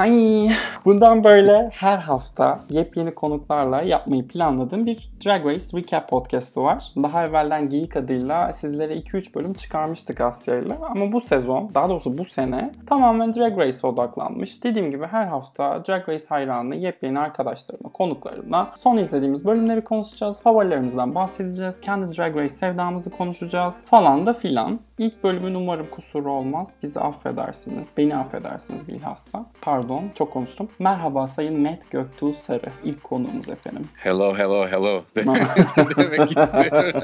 Hay, 0.00 0.48
bundan 0.84 1.24
böyle 1.24 1.70
her 1.72 1.98
hafta 1.98 2.60
yepyeni 2.68 3.14
konuklarla 3.14 3.82
yapmayı 3.82 4.28
planladığım 4.28 4.86
bir 4.86 5.10
Drag 5.24 5.46
Race 5.46 5.78
Recap 5.78 6.08
podcast'ı 6.08 6.62
var. 6.62 6.92
Daha 6.96 7.26
evvelden 7.26 7.68
Geek 7.68 7.96
adıyla 7.96 8.52
sizlere 8.52 8.94
2-3 8.94 9.34
bölüm 9.34 9.54
çıkarmıştık 9.54 10.20
Asya'yla. 10.20 10.76
Ama 10.82 11.12
bu 11.12 11.20
sezon, 11.20 11.70
daha 11.74 11.88
doğrusu 11.88 12.18
bu 12.18 12.24
sene 12.24 12.72
tamamen 12.86 13.34
Drag 13.34 13.58
Race'e 13.58 13.86
odaklanmış. 13.86 14.64
Dediğim 14.64 14.90
gibi 14.90 15.06
her 15.06 15.26
hafta 15.26 15.84
Drag 15.88 16.08
Race 16.08 16.24
hayranı 16.28 16.76
yepyeni 16.76 17.18
arkadaşlarımla, 17.18 17.88
konuklarımla 17.88 18.72
son 18.76 18.96
izlediğimiz 18.96 19.44
bölümleri 19.44 19.84
konuşacağız. 19.84 20.42
Favorilerimizden 20.42 21.14
bahsedeceğiz. 21.14 21.80
Kendi 21.80 22.16
Drag 22.16 22.36
Race 22.36 22.54
sevdamızı 22.54 23.10
konuşacağız 23.10 23.84
falan 23.84 24.26
da 24.26 24.32
filan. 24.32 24.80
İlk 25.00 25.24
bölümün 25.24 25.54
umarım 25.54 25.86
kusuru 25.90 26.32
olmaz. 26.32 26.70
Bizi 26.82 27.00
affedersiniz. 27.00 27.88
Beni 27.96 28.16
affedersiniz 28.16 28.88
bilhassa. 28.88 29.46
Pardon 29.60 30.10
çok 30.14 30.32
konuştum. 30.32 30.68
Merhaba 30.78 31.26
Sayın 31.26 31.60
Met 31.60 31.90
Göktuğ 31.90 32.32
Sarı. 32.32 32.70
İlk 32.84 33.04
konuğumuz 33.04 33.48
efendim. 33.48 33.88
Hello, 33.96 34.34
hello, 34.36 34.66
hello. 34.66 35.02
Demek 35.16 36.36
istiyorum. 36.38 37.02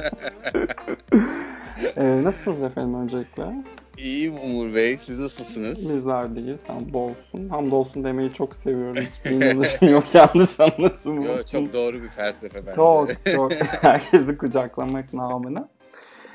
ee, 1.97 2.25
nasılsınız 2.25 2.63
efendim 2.63 2.95
öncelikle? 2.95 3.45
İyiyim 3.99 4.35
Umur 4.45 4.75
Bey. 4.75 4.99
Siz 4.99 5.21
nasılsınız? 5.21 5.79
Bizler 5.79 6.37
deyiz. 6.37 6.61
Hamdolsun. 6.67 7.49
Hamdolsun 7.49 8.05
demeyi 8.05 8.33
çok 8.33 8.55
seviyorum. 8.55 9.03
Hiçbir 9.03 9.31
inanışım 9.37 9.89
yok. 9.89 10.05
Yanlış 10.15 10.61
anlaşılmasın. 10.61 11.21
Yo, 11.21 11.33
çok 11.53 11.73
doğru 11.73 12.03
bir 12.03 12.09
felsefe 12.09 12.67
bence. 12.67 12.77
Çok 12.77 13.11
çok. 13.35 13.53
Herkesi 13.83 14.39
kucaklamak 14.39 15.13
namına. 15.13 15.69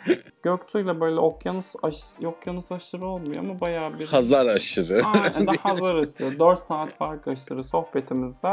Göktuğ'yla 0.43 1.01
böyle 1.01 1.19
okyanus 1.19 1.65
aş, 1.83 1.97
okyanus 2.25 2.71
aşırı 2.71 3.05
olmuyor 3.05 3.43
ama 3.43 3.61
bayağı 3.61 3.99
bir... 3.99 4.07
Hazar 4.07 4.45
aşırı. 4.45 5.01
Aynen 5.05 5.47
de 5.47 5.51
Hazar 5.63 5.95
aşırı. 5.95 6.39
4 6.39 6.59
saat 6.59 6.93
fark 6.93 7.27
aşırı 7.27 7.63
sohbetimizde 7.63 8.47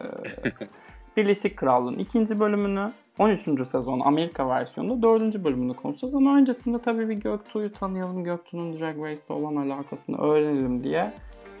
e, 0.00 0.06
Birleşik 1.16 1.56
Krallığın 1.56 1.98
ikinci 1.98 2.40
bölümünü 2.40 2.90
13. 3.18 3.40
sezon 3.66 4.00
Amerika 4.00 4.48
versiyonunda 4.48 5.02
4. 5.02 5.44
bölümünü 5.44 5.76
konuşacağız 5.76 6.14
ama 6.14 6.36
öncesinde 6.36 6.78
tabii 6.78 7.08
bir 7.08 7.14
Göktuğ'u 7.14 7.72
tanıyalım, 7.72 8.24
Göktuğ'un 8.24 8.72
Drag 8.72 8.98
Race'te 8.98 9.32
olan 9.32 9.56
alakasını 9.56 10.18
öğrenelim 10.18 10.84
diye 10.84 11.12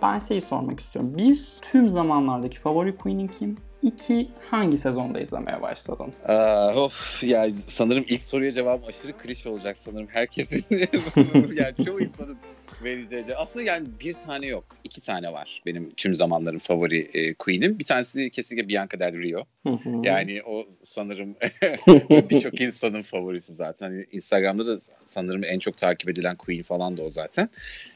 ben 0.02 0.18
şeyi 0.18 0.40
sormak 0.40 0.80
istiyorum. 0.80 1.14
Bir, 1.18 1.58
tüm 1.62 1.88
zamanlardaki 1.88 2.58
favori 2.60 2.96
queen'in 2.96 3.28
kim? 3.28 3.56
İki, 3.82 4.28
hangi 4.50 4.78
sezonda 4.78 5.20
izlemeye 5.20 5.62
başladın? 5.62 6.12
Aa, 6.28 6.74
of 6.74 7.22
ya 7.24 7.46
sanırım 7.66 8.04
ilk 8.08 8.22
soruya 8.22 8.52
cevabım 8.52 8.88
aşırı 8.88 9.12
klişe 9.18 9.48
olacak 9.48 9.76
sanırım 9.78 10.08
herkesin 10.10 10.64
yani 11.56 11.86
çoğu 11.86 12.00
insanın 12.00 12.36
vereceği. 12.84 13.24
Aslında 13.36 13.64
yani 13.64 13.88
bir 14.00 14.12
tane 14.12 14.46
yok. 14.46 14.64
iki 14.84 15.00
tane 15.00 15.32
var 15.32 15.62
benim 15.66 15.90
tüm 15.96 16.14
zamanların 16.14 16.58
favori 16.58 17.10
e, 17.14 17.34
queen'im. 17.34 17.78
Bir 17.78 17.84
tanesi 17.84 18.30
kesinlikle 18.30 18.68
Bianca 18.68 19.00
Del 19.00 19.22
Rio. 19.22 19.44
yani 20.02 20.42
o 20.42 20.66
sanırım 20.82 21.34
birçok 22.30 22.60
insanın 22.60 23.02
favorisi 23.02 23.54
zaten. 23.54 23.86
Hani 23.86 24.06
Instagram'da 24.12 24.66
da 24.66 24.76
sanırım 25.04 25.44
en 25.44 25.58
çok 25.58 25.76
takip 25.76 26.08
edilen 26.10 26.36
queen 26.36 26.62
falan 26.62 26.96
da 26.96 27.02
o 27.02 27.10
zaten. 27.10 27.48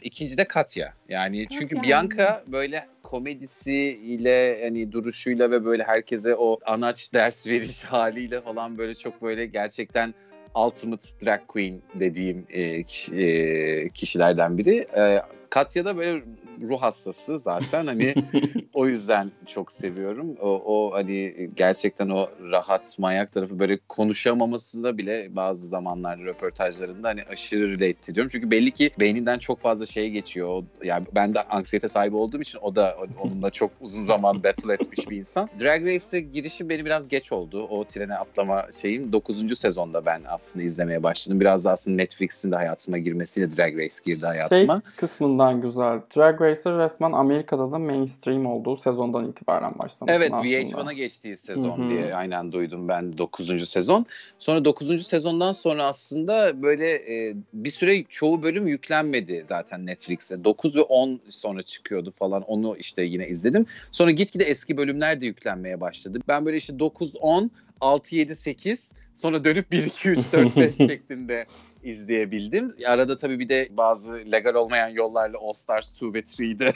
İkinci 0.03 0.39
de 0.39 0.45
Katya. 0.45 0.95
Yani 1.09 1.47
çünkü 1.51 1.75
Katya. 1.77 1.83
Bianca 1.83 2.45
böyle 2.47 2.87
komedisiyle 3.03 4.61
hani 4.63 4.93
duruşuyla 4.93 5.51
ve 5.51 5.65
böyle 5.65 5.83
herkese 5.83 6.35
o 6.35 6.59
anaç 6.67 7.13
ders 7.13 7.47
veriş 7.47 7.83
haliyle 7.85 8.41
falan 8.41 8.79
böyle 8.79 8.95
çok 8.95 9.23
böyle 9.23 9.47
gerçekten 9.47 10.15
ultimate 10.57 11.07
drag 11.25 11.41
queen 11.49 11.83
dediğim 11.95 12.47
e, 12.51 12.85
e, 13.13 13.89
kişilerden 13.89 14.59
biri. 14.59 14.87
E, 14.97 15.23
Katya 15.51 15.85
da 15.85 15.97
böyle 15.97 16.23
ruh 16.63 16.83
hastası 16.83 17.39
zaten 17.39 17.87
hani 17.87 18.15
o 18.75 18.87
yüzden 18.87 19.31
çok 19.47 19.73
seviyorum. 19.73 20.37
O, 20.41 20.63
o 20.67 20.95
hani 20.95 21.51
gerçekten 21.57 22.09
o 22.09 22.29
rahat 22.51 22.99
manyak 22.99 23.33
tarafı 23.33 23.59
böyle 23.59 23.79
konuşamamasında 23.89 24.99
bile 24.99 25.37
bazı 25.37 25.67
zamanlar 25.67 26.21
röportajlarında 26.21 27.09
hani 27.09 27.23
aşırı 27.23 27.69
relate 27.71 28.13
ediyorum. 28.13 28.31
Çünkü 28.33 28.51
belli 28.51 28.71
ki 28.71 28.91
beyninden 29.01 29.39
çok 29.39 29.61
fazla 29.61 29.87
şey 29.87 30.11
geçiyor. 30.11 30.63
Yani 30.85 31.07
ben 31.15 31.35
de 31.35 31.43
anksiyete 31.43 31.89
sahibi 31.89 32.17
olduğum 32.17 32.41
için 32.41 32.59
o 32.63 32.77
da 32.77 32.97
onunla 33.21 33.51
çok 33.51 33.71
uzun 33.81 34.03
zaman 34.03 34.43
battle 34.43 34.73
etmiş 34.73 35.11
bir 35.11 35.17
insan. 35.17 35.49
Drag 35.61 35.87
Race'e 35.87 36.21
girişim 36.21 36.69
beni 36.69 36.85
biraz 36.85 37.09
geç 37.09 37.33
oldu. 37.33 37.67
O 37.71 37.85
trene 37.85 38.15
atlama 38.15 38.67
şeyim 38.81 39.13
9. 39.13 39.59
sezonda 39.59 40.07
ben 40.07 40.23
aslında 40.29 40.65
izlemeye 40.65 41.03
başladım. 41.03 41.41
Biraz 41.41 41.65
da 41.65 41.73
aslında 41.73 41.97
Netflix'in 41.97 42.53
de 42.53 42.57
hayatıma 42.57 42.99
girmesiyle 42.99 43.57
Drag 43.57 43.79
Race 43.79 43.97
girdi 44.05 44.27
hayatıma. 44.27 44.83
Şey 44.87 44.93
kısmından 44.97 45.46
güzel. 45.53 46.01
Drag 46.17 46.41
Racer 46.41 46.79
resmen 46.79 47.13
Amerika'da 47.13 47.73
da 47.73 47.79
mainstream 47.79 48.47
olduğu 48.47 48.77
sezondan 48.77 49.31
itibaren 49.31 49.79
başlamışsın 49.79 50.07
Evet 50.09 50.31
aslında. 50.33 50.49
VH1'a 50.49 50.93
geçtiği 50.93 51.37
sezon 51.37 51.79
Hı 51.79 51.85
hı. 51.85 51.91
diye 51.91 52.15
aynen 52.15 52.53
duydum 52.53 52.89
ben 52.89 53.19
9. 53.19 53.69
sezon. 53.69 54.07
Sonra 54.39 54.65
9. 54.65 55.07
sezondan 55.07 55.53
sonra 55.53 55.85
aslında 55.85 56.63
böyle 56.63 56.91
e, 56.95 57.37
bir 57.53 57.71
süre 57.71 58.05
çoğu 58.05 58.43
bölüm 58.43 58.67
yüklenmedi 58.67 59.43
zaten 59.45 59.87
Netflix'e. 59.87 60.45
9 60.45 60.77
ve 60.77 60.83
10 60.83 61.21
sonra 61.29 61.63
çıkıyordu 61.63 62.13
falan 62.19 62.43
onu 62.43 62.77
işte 62.77 63.03
yine 63.03 63.29
izledim. 63.29 63.67
Sonra 63.93 64.11
gitgide 64.11 64.45
eski 64.45 64.77
bölümler 64.77 65.21
de 65.21 65.27
yüklenmeye 65.27 65.81
başladı. 65.81 66.19
Ben 66.29 66.47
böyle 66.47 66.57
işte 66.57 66.79
9, 66.79 67.17
10, 67.21 67.51
6, 67.81 68.17
7, 68.17 68.37
8 68.37 68.91
sonra 69.15 69.45
dönüp 69.45 69.73
1, 69.73 69.85
2, 69.85 70.09
3, 70.09 70.33
4, 70.33 70.57
5 70.57 70.77
şeklinde 70.77 71.47
izleyebildim. 71.87 72.75
Arada 72.87 73.17
tabii 73.17 73.39
bir 73.39 73.49
de 73.49 73.69
bazı 73.71 74.13
legal 74.33 74.55
olmayan 74.55 74.89
yollarla 74.89 75.39
All 75.39 75.53
Stars 75.53 75.91
2 75.91 76.15
ve 76.15 76.21
3'de 76.21 76.73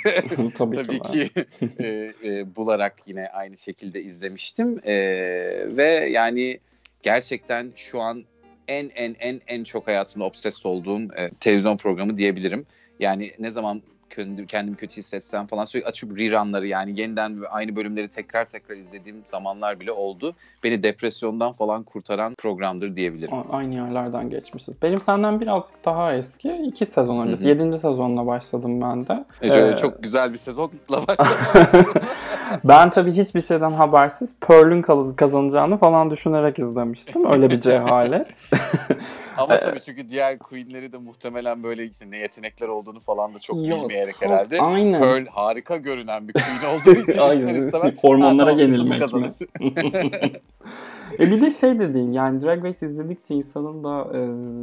Tabii, 0.59 0.77
tabii 0.85 1.01
ki. 1.01 1.29
ki 1.29 1.45
e, 1.85 2.13
e, 2.25 2.57
bularak 2.57 2.95
yine 3.07 3.29
aynı 3.29 3.57
şekilde 3.57 4.03
izlemiştim 4.03 4.81
E, 4.85 4.95
ve 5.77 6.09
yani 6.11 6.61
gerçekten 7.03 7.73
şu 7.77 8.01
an 8.01 8.25
en 8.69 8.91
en 8.95 9.17
en 9.19 9.41
en 9.47 9.65
çok 9.65 9.87
hayatımda 9.87 10.25
obses 10.25 10.67
olduğum 10.67 11.03
e, 11.17 11.31
televizyon 11.41 11.77
programı 11.77 12.19
diyebilirim. 12.19 12.67
Yani 13.01 13.33
ne 13.39 13.51
zaman 13.51 13.83
kendim- 14.11 14.47
kendimi 14.47 14.77
kötü 14.77 14.97
hissetsem 14.97 15.47
falan 15.47 15.65
sürekli 15.65 15.89
açıp 15.89 16.19
rerunları 16.19 16.67
yani 16.67 17.01
yeniden 17.01 17.39
aynı 17.51 17.77
bölümleri 17.77 18.09
tekrar 18.09 18.45
tekrar 18.49 18.77
izlediğim 18.77 19.23
zamanlar 19.31 19.81
bile 19.81 19.93
oldu. 19.93 20.35
Beni 20.65 20.83
depresyondan 20.83 21.53
falan 21.53 21.83
kurtaran 21.83 22.35
programdır 22.39 22.97
diyebilirim. 22.97 23.35
Aynı 23.51 23.75
yerlerden 23.75 24.31
geçmişiz. 24.31 24.83
Benim 24.83 25.01
senden 25.01 25.41
birazcık 25.41 25.85
daha 25.85 26.15
eski. 26.15 26.49
iki 26.67 26.87
sezon 26.87 27.27
öncesi. 27.27 27.43
Hı 27.43 27.45
hı. 27.45 27.49
Yedinci 27.49 27.79
sezonla 27.79 28.27
başladım 28.27 28.81
ben 28.81 29.07
de. 29.07 29.25
E, 29.43 29.49
şöyle 29.49 29.73
Ee, 29.73 29.77
çok 29.77 30.03
güzel 30.03 30.33
bir 30.33 30.39
sezonla 30.39 30.71
başladım. 30.91 32.03
Ben 32.65 32.91
tabii 32.91 33.13
hiçbir 33.13 33.41
şeyden 33.41 33.71
habersiz 33.71 34.37
Pearl'ün 34.41 34.83
kaz- 34.83 35.17
kazanacağını 35.17 35.77
falan 35.79 36.11
düşünerek 36.11 36.59
izlemiştim. 36.59 37.33
Öyle 37.33 37.51
bir 37.51 37.61
cehalet. 37.61 38.27
Ama 39.37 39.59
tabii 39.59 39.81
çünkü 39.81 40.11
diğer 40.11 40.39
queenleri 40.39 40.93
de 40.93 40.99
muhtemelen 40.99 41.63
böyle 41.63 41.85
işte 41.85 42.11
ne 42.11 42.17
yetenekler 42.17 42.69
olduğunu 42.69 43.01
falan 43.01 43.35
da 43.35 43.39
çok 43.39 43.67
Yok, 43.67 43.81
bilmeyerek 43.83 44.15
çok- 44.15 44.23
herhalde. 44.23 44.61
Aynen. 44.61 45.01
Pearl 45.01 45.27
harika 45.27 45.77
görünen 45.77 46.29
bir 46.29 46.33
queen 46.33 46.75
olduğu 46.75 47.01
için 47.11 47.19
Aynen. 47.19 47.55
istemez. 47.55 47.95
Hormonlara 48.01 48.51
"Ha, 48.51 48.57
tamam, 48.57 48.67
kızım 48.67 48.73
yenilmek 48.73 49.01
kazanır." 49.01 49.27
mi? 49.61 50.31
E 51.19 51.31
bir 51.31 51.41
de 51.41 51.51
şey 51.51 51.79
de 51.79 51.95
değil 51.95 52.15
yani 52.15 52.41
Drag 52.41 52.65
Race 52.65 52.87
izledikçe 52.87 53.35
insanın 53.35 53.85
da 53.85 54.19
e, 54.19 54.21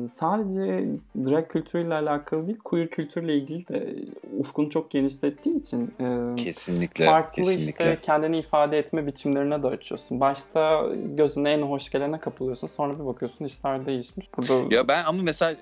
sadece 0.08 0.86
drag 1.26 1.48
kültürüyle 1.48 1.94
alakalı 1.94 2.48
değil 2.48 2.58
queer 2.64 2.90
kültürle 2.90 3.36
ilgili 3.36 3.68
de 3.68 3.96
ufkunu 4.38 4.70
çok 4.70 4.90
genişlettiği 4.92 5.56
için 5.56 5.94
e, 6.00 6.36
Kesinlikle, 6.36 7.06
farklı 7.06 7.44
kesinlikle. 7.44 7.70
işte 7.70 7.98
kendini 8.02 8.38
ifade 8.38 8.78
etme 8.78 9.08
biçimlerine 9.08 9.64
de 9.64 9.68
açıyorsun. 9.68 10.20
Başta 10.20 10.84
gözüne 11.18 11.52
en 11.52 11.62
hoş 11.62 11.90
gelene 11.90 12.20
kapılıyorsun 12.20 12.68
sonra 12.68 13.00
bir 13.00 13.06
bakıyorsun 13.06 13.46
işler 13.46 13.86
değişmiş. 13.86 14.28
Burada 14.38 14.76
Ya 14.76 14.88
ben 14.88 15.04
ama 15.04 15.24
mesela 15.24 15.56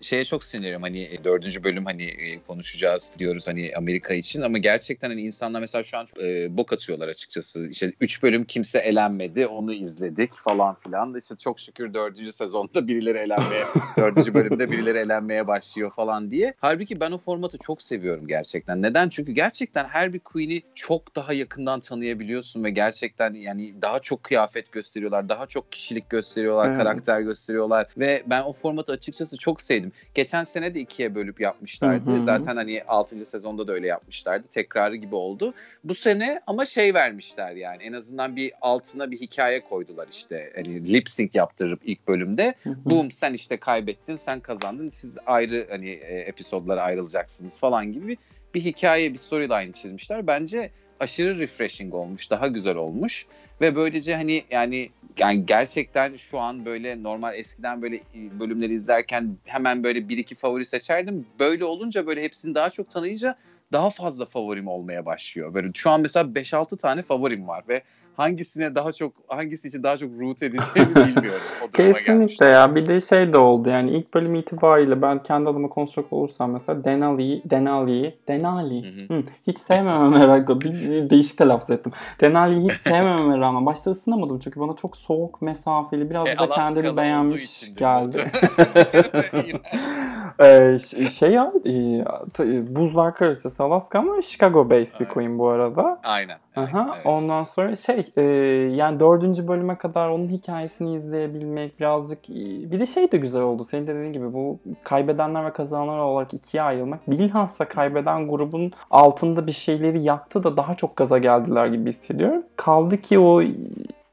şeye 0.00 0.24
çok 0.24 0.44
sinirlerim 0.44 0.82
hani 0.82 1.02
e, 1.02 1.24
dördüncü 1.24 1.64
bölüm 1.64 1.84
hani 1.84 2.04
e, 2.04 2.42
konuşacağız 2.46 3.12
diyoruz 3.18 3.48
hani 3.48 3.72
Amerika 3.76 4.14
için 4.14 4.40
ama 4.42 4.58
gerçekten 4.58 5.08
hani 5.08 5.20
insanlar 5.20 5.60
mesela 5.60 5.84
şu 5.84 5.98
an 5.98 6.06
e, 6.22 6.56
bok 6.56 6.72
atıyorlar 6.72 7.08
açıkçası. 7.08 7.68
İşte 7.68 7.92
üç 8.00 8.22
bölüm 8.22 8.44
kimse 8.44 8.78
elenmedi 8.78 9.46
onu 9.46 9.72
izledik 9.72 10.29
falan 10.34 10.74
filan. 10.74 11.14
İşte 11.14 11.36
çok 11.36 11.60
şükür 11.60 11.94
dördüncü 11.94 12.32
sezonda 12.32 12.88
birileri 12.88 13.18
elenmeye 13.18 13.64
dördüncü 13.96 14.34
bölümde 14.34 14.70
birileri 14.70 14.98
elenmeye 14.98 15.46
başlıyor 15.46 15.92
falan 15.96 16.30
diye. 16.30 16.54
Halbuki 16.60 17.00
ben 17.00 17.12
o 17.12 17.18
formatı 17.18 17.58
çok 17.58 17.82
seviyorum 17.82 18.26
gerçekten. 18.26 18.82
Neden? 18.82 19.08
Çünkü 19.08 19.32
gerçekten 19.32 19.84
her 19.84 20.12
bir 20.12 20.18
queen'i 20.18 20.62
çok 20.74 21.16
daha 21.16 21.32
yakından 21.32 21.80
tanıyabiliyorsun 21.80 22.64
ve 22.64 22.70
gerçekten 22.70 23.34
yani 23.34 23.74
daha 23.82 23.98
çok 23.98 24.22
kıyafet 24.24 24.72
gösteriyorlar, 24.72 25.28
daha 25.28 25.46
çok 25.46 25.72
kişilik 25.72 26.10
gösteriyorlar, 26.10 26.68
Evet. 26.68 26.78
karakter 26.78 27.20
gösteriyorlar 27.20 27.86
ve 27.98 28.22
ben 28.26 28.42
o 28.42 28.52
formatı 28.52 28.92
açıkçası 28.92 29.38
çok 29.38 29.60
sevdim. 29.60 29.92
Geçen 30.14 30.44
sene 30.44 30.74
de 30.74 30.80
ikiye 30.80 31.14
bölüp 31.14 31.40
yapmışlardı. 31.40 32.10
Hı 32.10 32.14
hı. 32.16 32.24
Zaten 32.24 32.56
hani 32.56 32.82
6. 32.88 33.24
sezonda 33.24 33.68
da 33.68 33.72
öyle 33.72 33.86
yapmışlardı. 33.86 34.46
Tekrarı 34.48 34.96
gibi 34.96 35.14
oldu. 35.14 35.54
Bu 35.84 35.94
sene 35.94 36.40
ama 36.46 36.64
şey 36.64 36.94
vermişler 36.94 37.52
yani 37.52 37.82
en 37.82 37.92
azından 37.92 38.36
bir 38.36 38.52
altına 38.60 39.10
bir 39.10 39.20
hikaye 39.20 39.60
koydular 39.60 40.06
işte. 40.10 40.19
Hani 40.54 40.92
lip 40.92 41.08
sync 41.08 41.34
yaptırıp 41.34 41.80
ilk 41.84 42.08
bölümde 42.08 42.54
boom 42.66 43.10
sen 43.10 43.32
işte 43.32 43.56
kaybettin 43.56 44.16
sen 44.16 44.40
kazandın 44.40 44.88
siz 44.88 45.18
ayrı 45.26 45.66
hani 45.70 45.90
e, 45.90 46.18
episodlara 46.18 46.82
ayrılacaksınız 46.82 47.58
falan 47.58 47.92
gibi 47.92 48.08
bir 48.08 48.18
bir 48.54 48.60
hikaye, 48.60 49.12
bir 49.12 49.18
storyline 49.18 49.72
çizmişler. 49.72 50.26
Bence 50.26 50.70
aşırı 51.00 51.38
refreshing 51.38 51.94
olmuş, 51.94 52.30
daha 52.30 52.48
güzel 52.48 52.76
olmuş 52.76 53.26
ve 53.60 53.76
böylece 53.76 54.16
hani 54.16 54.44
yani 54.50 54.90
yani 55.18 55.46
gerçekten 55.46 56.16
şu 56.16 56.38
an 56.38 56.66
böyle 56.66 57.02
normal 57.02 57.34
eskiden 57.34 57.82
böyle 57.82 58.00
bölümleri 58.40 58.74
izlerken 58.74 59.36
hemen 59.44 59.84
böyle 59.84 60.08
bir 60.08 60.18
iki 60.18 60.34
favori 60.34 60.64
seçerdim. 60.64 61.26
Böyle 61.38 61.64
olunca 61.64 62.06
böyle 62.06 62.22
hepsini 62.22 62.54
daha 62.54 62.70
çok 62.70 62.90
tanıyınca 62.90 63.36
daha 63.72 63.90
fazla 63.90 64.26
favorim 64.26 64.68
olmaya 64.68 65.06
başlıyor. 65.06 65.54
Böyle 65.54 65.70
şu 65.74 65.90
an 65.90 66.00
mesela 66.00 66.26
5-6 66.26 66.76
tane 66.76 67.02
favorim 67.02 67.48
var 67.48 67.64
ve 67.68 67.82
hangisine 68.16 68.74
daha 68.74 68.92
çok 68.92 69.12
hangisi 69.28 69.68
için 69.68 69.82
daha 69.82 69.96
çok 69.96 70.10
root 70.20 70.42
edeceğimi 70.42 70.94
bilmiyorum. 70.96 71.40
O 71.64 71.70
Kesinlikle 71.70 72.12
gelmiştim. 72.12 72.48
ya. 72.48 72.74
Bir 72.74 72.86
de 72.86 73.00
şey 73.00 73.32
de 73.32 73.38
oldu 73.38 73.68
yani 73.68 73.90
ilk 73.90 74.14
bölüm 74.14 74.34
itibariyle 74.34 75.02
ben 75.02 75.18
kendi 75.18 75.50
adıma 75.50 75.68
konuşacak 75.68 76.12
olursam 76.12 76.52
mesela 76.52 76.84
Denali, 76.84 77.42
Denali, 77.50 78.18
Denali. 78.28 79.08
Hı 79.08 79.14
hı. 79.14 79.22
hiç 79.46 79.58
sevmememe 79.58 80.20
rağmen 80.20 80.46
bir 80.46 81.10
değişik 81.10 81.38
telaffuz 81.38 81.70
ettim. 81.70 81.92
Denali'yi 82.20 82.70
hiç 82.70 82.78
sevmememe 82.78 83.38
rağmen 83.38 83.66
başta 83.66 83.90
ısınamadım 83.90 84.38
çünkü 84.38 84.60
bana 84.60 84.76
çok 84.76 84.96
soğuk, 84.96 85.42
mesafeli, 85.42 86.10
biraz 86.10 86.28
e, 86.28 86.38
da 86.38 86.50
kendini 86.50 86.96
beğenmiş 86.96 87.74
geldi. 87.76 88.30
ee, 90.40 90.78
şey 91.10 91.30
ya 91.30 91.52
e, 92.40 92.76
buzlar 92.76 93.14
kraliçesi 93.14 93.62
Alaska 93.62 93.98
ama 93.98 94.22
Chicago 94.22 94.70
based 94.70 95.00
bir 95.00 95.08
queen 95.08 95.38
bu 95.38 95.48
arada. 95.48 96.00
Aynen. 96.04 96.38
Aha, 96.56 96.90
evet. 96.94 97.06
Ondan 97.06 97.44
sonra 97.44 97.76
şey 97.76 98.12
e, 98.16 98.22
yani 98.74 99.00
dördüncü 99.00 99.48
bölüme 99.48 99.78
kadar 99.78 100.08
onun 100.08 100.28
hikayesini 100.28 100.94
izleyebilmek 100.94 101.80
birazcık 101.80 102.28
bir 102.72 102.80
de 102.80 102.86
şey 102.86 103.12
de 103.12 103.16
güzel 103.16 103.42
oldu. 103.42 103.64
Senin 103.64 103.86
de 103.86 103.94
dediğin 103.94 104.12
gibi 104.12 104.32
bu 104.32 104.58
kaybedenler 104.84 105.44
ve 105.44 105.52
kazananlar 105.52 105.98
olarak 105.98 106.34
ikiye 106.34 106.62
ayrılmak. 106.62 107.10
Bilhassa 107.10 107.68
kaybeden 107.68 108.28
grubun 108.28 108.72
altında 108.90 109.46
bir 109.46 109.52
şeyleri 109.52 110.02
yaktı 110.02 110.44
da 110.44 110.56
daha 110.56 110.74
çok 110.74 110.96
gaza 110.96 111.18
geldiler 111.18 111.66
gibi 111.66 111.88
hissediyorum. 111.88 112.42
Kaldı 112.56 113.00
ki 113.00 113.18
o 113.18 113.42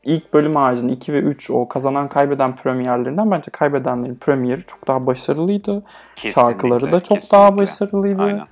ilk 0.08 0.34
bölüm 0.34 0.56
haricinde 0.56 0.94
2 0.94 1.14
ve 1.14 1.20
3 1.20 1.50
o 1.50 1.68
kazanan 1.68 2.08
kaybeden 2.08 2.56
premierlerinden 2.56 3.32
bence 3.32 3.52
kaybedenlerin 3.52 4.16
premieri 4.16 4.62
çok 4.68 4.88
daha 4.88 5.06
başarılıydı. 5.06 5.84
Kesinlikle, 6.16 6.42
Şarkıları 6.42 6.92
da 6.92 7.00
çok 7.00 7.18
kesinlikle. 7.18 7.38
daha 7.38 7.58
başarılıydı. 7.58 8.22
Aynen. 8.22 8.48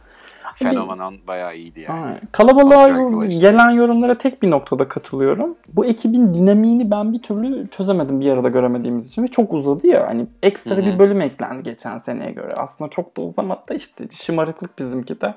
Fenomenon 0.56 1.16
bayağı 1.28 1.56
iyiydi 1.56 1.80
yani. 1.80 2.06
Aynen. 2.06 2.20
Kalabalığa 2.32 2.88
gelen 3.28 3.70
yorumlara 3.70 4.18
tek 4.18 4.42
bir 4.42 4.52
noktada 4.52 4.88
katılıyorum. 4.88 5.56
Bu 5.68 5.86
ekibin 5.86 6.34
dinamiğini 6.34 6.92
ben 6.92 7.14
bir 7.14 7.22
türlü 7.22 7.68
çözemedim 7.68 8.22
bir 8.22 8.32
arada 8.32 8.50
göremediğimiz 8.50 9.08
için 9.08 9.24
ve 9.24 9.28
çok 9.28 9.54
uzadı 9.54 9.88
ya. 9.88 10.08
Hani 10.08 10.28
ekstra 10.44 10.76
Hı-hı. 10.76 10.86
bir 10.86 11.00
bölüm 11.00 11.22
eklendi 11.22 11.64
geçen 11.64 11.98
seneye 11.98 12.32
göre. 12.32 12.54
Aslında 12.58 12.90
çok 12.90 13.18
da 13.18 13.22
uzamadı 13.22 13.62
da 13.70 13.74
işte 13.74 14.08
şımarıklık 14.12 14.80
bizimki 14.80 15.22
de. 15.22 15.36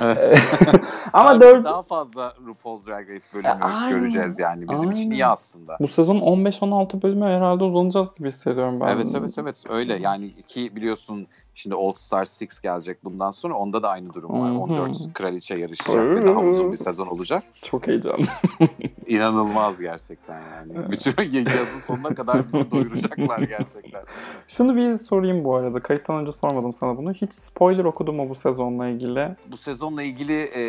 Evet. 0.00 0.38
Ama 1.12 1.40
dört... 1.40 1.64
daha 1.64 1.82
fazla 1.82 2.34
RuPaul's 2.46 2.86
Drag 2.86 3.10
Race 3.10 3.24
bölümü 3.34 3.64
Aynen. 3.64 3.98
göreceğiz 3.98 4.38
yani. 4.38 4.68
Bizim 4.68 4.88
Aynen. 4.88 5.00
için 5.00 5.10
iyi 5.10 5.26
aslında. 5.26 5.76
Bu 5.80 5.88
sezon 5.88 6.16
15-16 6.16 7.02
bölümü 7.02 7.24
herhalde 7.24 7.64
uzanacağız 7.64 8.14
gibi 8.14 8.28
hissediyorum 8.28 8.80
ben. 8.80 8.86
Evet 8.86 9.08
evet 9.14 9.34
evet 9.38 9.64
öyle. 9.68 9.98
Yani 9.98 10.32
ki 10.42 10.76
biliyorsun 10.76 11.26
Şimdi 11.56 11.74
All 11.74 11.92
Star 11.94 12.20
6 12.20 12.62
gelecek 12.62 13.04
bundan 13.04 13.30
sonra. 13.30 13.54
Onda 13.54 13.82
da 13.82 13.88
aynı 13.88 14.14
durum 14.14 14.40
var. 14.40 14.50
14 14.50 15.12
kraliçe 15.14 15.54
yarışacak 15.54 16.04
ve 16.04 16.26
daha 16.26 16.40
uzun 16.40 16.72
bir 16.72 16.76
sezon 16.76 17.06
olacak. 17.06 17.44
Çok 17.62 17.86
heyecanlı. 17.86 18.26
İnanılmaz 19.06 19.80
gerçekten 19.80 20.42
yani. 20.50 20.92
Bütün 20.92 21.14
yazın 21.50 21.78
sonuna 21.80 22.14
kadar 22.14 22.46
bizi 22.46 22.70
doyuracaklar 22.70 23.38
gerçekten. 23.38 24.02
Şunu 24.48 24.76
bir 24.76 24.96
sorayım 24.96 25.44
bu 25.44 25.56
arada. 25.56 25.82
Kayıttan 25.82 26.16
önce 26.16 26.32
sormadım 26.32 26.72
sana 26.72 26.96
bunu. 26.96 27.12
Hiç 27.12 27.32
spoiler 27.32 27.84
okudun 27.84 28.14
mu 28.14 28.28
bu 28.28 28.34
sezonla 28.34 28.88
ilgili? 28.88 29.36
Bu 29.52 29.56
sezonla 29.56 30.02
ilgili 30.02 30.40
e, 30.42 30.62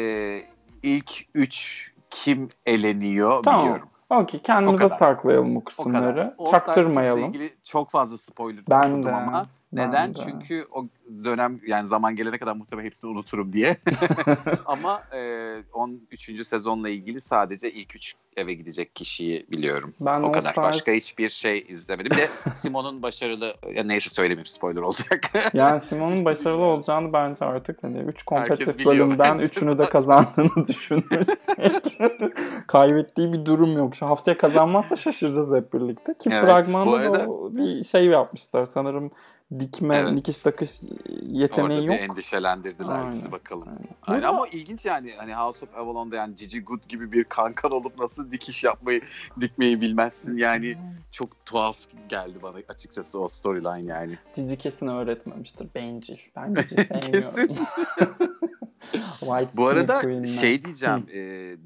ilk 0.83 1.11
3 1.33 1.91
kim 2.09 2.49
eleniyor 2.65 3.43
tamam. 3.43 3.61
biliyorum. 3.61 3.87
Okey 4.09 4.39
kendimize 4.39 4.89
saklayalım 4.89 5.55
bu 5.55 5.63
kısımları. 5.63 6.35
Çaktırmayalım. 6.51 7.23
ilgili 7.23 7.49
çok 7.63 7.89
fazla 7.91 8.17
spoiler 8.17 8.63
ben 8.69 9.03
de. 9.03 9.11
ama 9.11 9.45
neden? 9.71 10.13
Çünkü 10.13 10.65
o 10.71 10.87
dönem 11.23 11.59
yani 11.67 11.87
zaman 11.87 12.15
gelene 12.15 12.37
kadar 12.37 12.55
muhtemelen 12.55 12.85
hepsini 12.85 13.11
unuturum 13.11 13.53
diye. 13.53 13.77
Ama 14.65 15.03
e, 15.15 15.53
13. 15.73 16.47
sezonla 16.47 16.89
ilgili 16.89 17.21
sadece 17.21 17.71
ilk 17.71 17.95
3 17.95 18.15
eve 18.37 18.53
gidecek 18.53 18.95
kişiyi 18.95 19.45
biliyorum. 19.51 19.93
Ben 19.99 20.21
o 20.21 20.31
kadar. 20.31 20.51
Stars... 20.51 20.73
Başka 20.73 20.91
hiçbir 20.91 21.29
şey 21.29 21.65
izlemedim. 21.69 22.11
Bir 22.11 22.17
de 22.17 22.29
Simon'un 22.53 23.03
başarılı 23.03 23.55
ya 23.73 23.83
neyse 23.83 24.09
söylemeyeyim 24.09 24.45
spoiler 24.45 24.81
olacak. 24.81 25.31
yani 25.53 25.79
Simon'un 25.79 26.25
başarılı 26.25 26.63
olacağını 26.63 27.13
bence 27.13 27.45
artık 27.45 27.83
hani 27.83 27.97
3 27.97 28.23
kompetitif 28.23 28.85
bölümden 28.85 29.37
3'ünü 29.37 29.79
de 29.79 29.85
kazandığını 29.85 30.67
düşünürsek 30.67 31.37
kaybettiği 32.67 33.33
bir 33.33 33.45
durum 33.45 33.77
yok. 33.77 33.95
Şu 33.95 34.05
haftaya 34.05 34.37
kazanmazsa 34.37 34.95
şaşıracağız 34.95 35.55
hep 35.55 35.73
birlikte. 35.73 36.13
Ki 36.13 36.29
evet, 36.33 36.45
fragmanda 36.45 36.95
arada... 36.95 37.13
da 37.13 37.57
bir 37.57 37.83
şey 37.83 38.05
yapmışlar 38.05 38.65
sanırım 38.65 39.11
dikme, 39.59 39.95
evet. 39.95 40.17
dikiş 40.17 40.37
takış 40.37 40.81
yeteneği 41.21 41.79
Orada 41.79 41.93
yok. 41.93 42.01
Orada 42.01 42.13
endişelendirdiler 42.13 42.99
Aynen. 42.99 43.11
bizi 43.11 43.31
bakalım. 43.31 43.67
Aynen. 43.67 43.95
Aynen. 44.03 44.23
ama 44.23 44.47
ilginç 44.47 44.85
yani 44.85 45.13
hani 45.17 45.35
House 45.35 45.65
of 45.65 45.77
Avalon'da 45.77 46.15
yani 46.15 46.35
Gigi 46.35 46.63
Good 46.63 46.83
gibi 46.89 47.11
bir 47.11 47.23
kankan 47.23 47.71
olup 47.71 47.99
nasıl 47.99 48.31
dikiş 48.31 48.63
yapmayı, 48.63 49.01
dikmeyi 49.41 49.81
bilmezsin 49.81 50.37
yani 50.37 50.77
çok 51.11 51.45
tuhaf 51.45 51.77
geldi 52.09 52.39
bana 52.43 52.57
açıkçası 52.69 53.19
o 53.19 53.27
storyline 53.27 53.81
yani. 53.81 54.17
Gigi 54.35 54.57
kesin 54.57 54.87
öğretmemiştir 54.87 55.67
bencil. 55.75 56.17
Ben 56.35 56.53
Gigi 57.01 57.21
sevmiyorum. 57.21 57.65
Bu 59.57 59.67
arada 59.67 60.25
şey 60.25 60.63
diyeceğim, 60.63 61.07
e, 61.09 61.17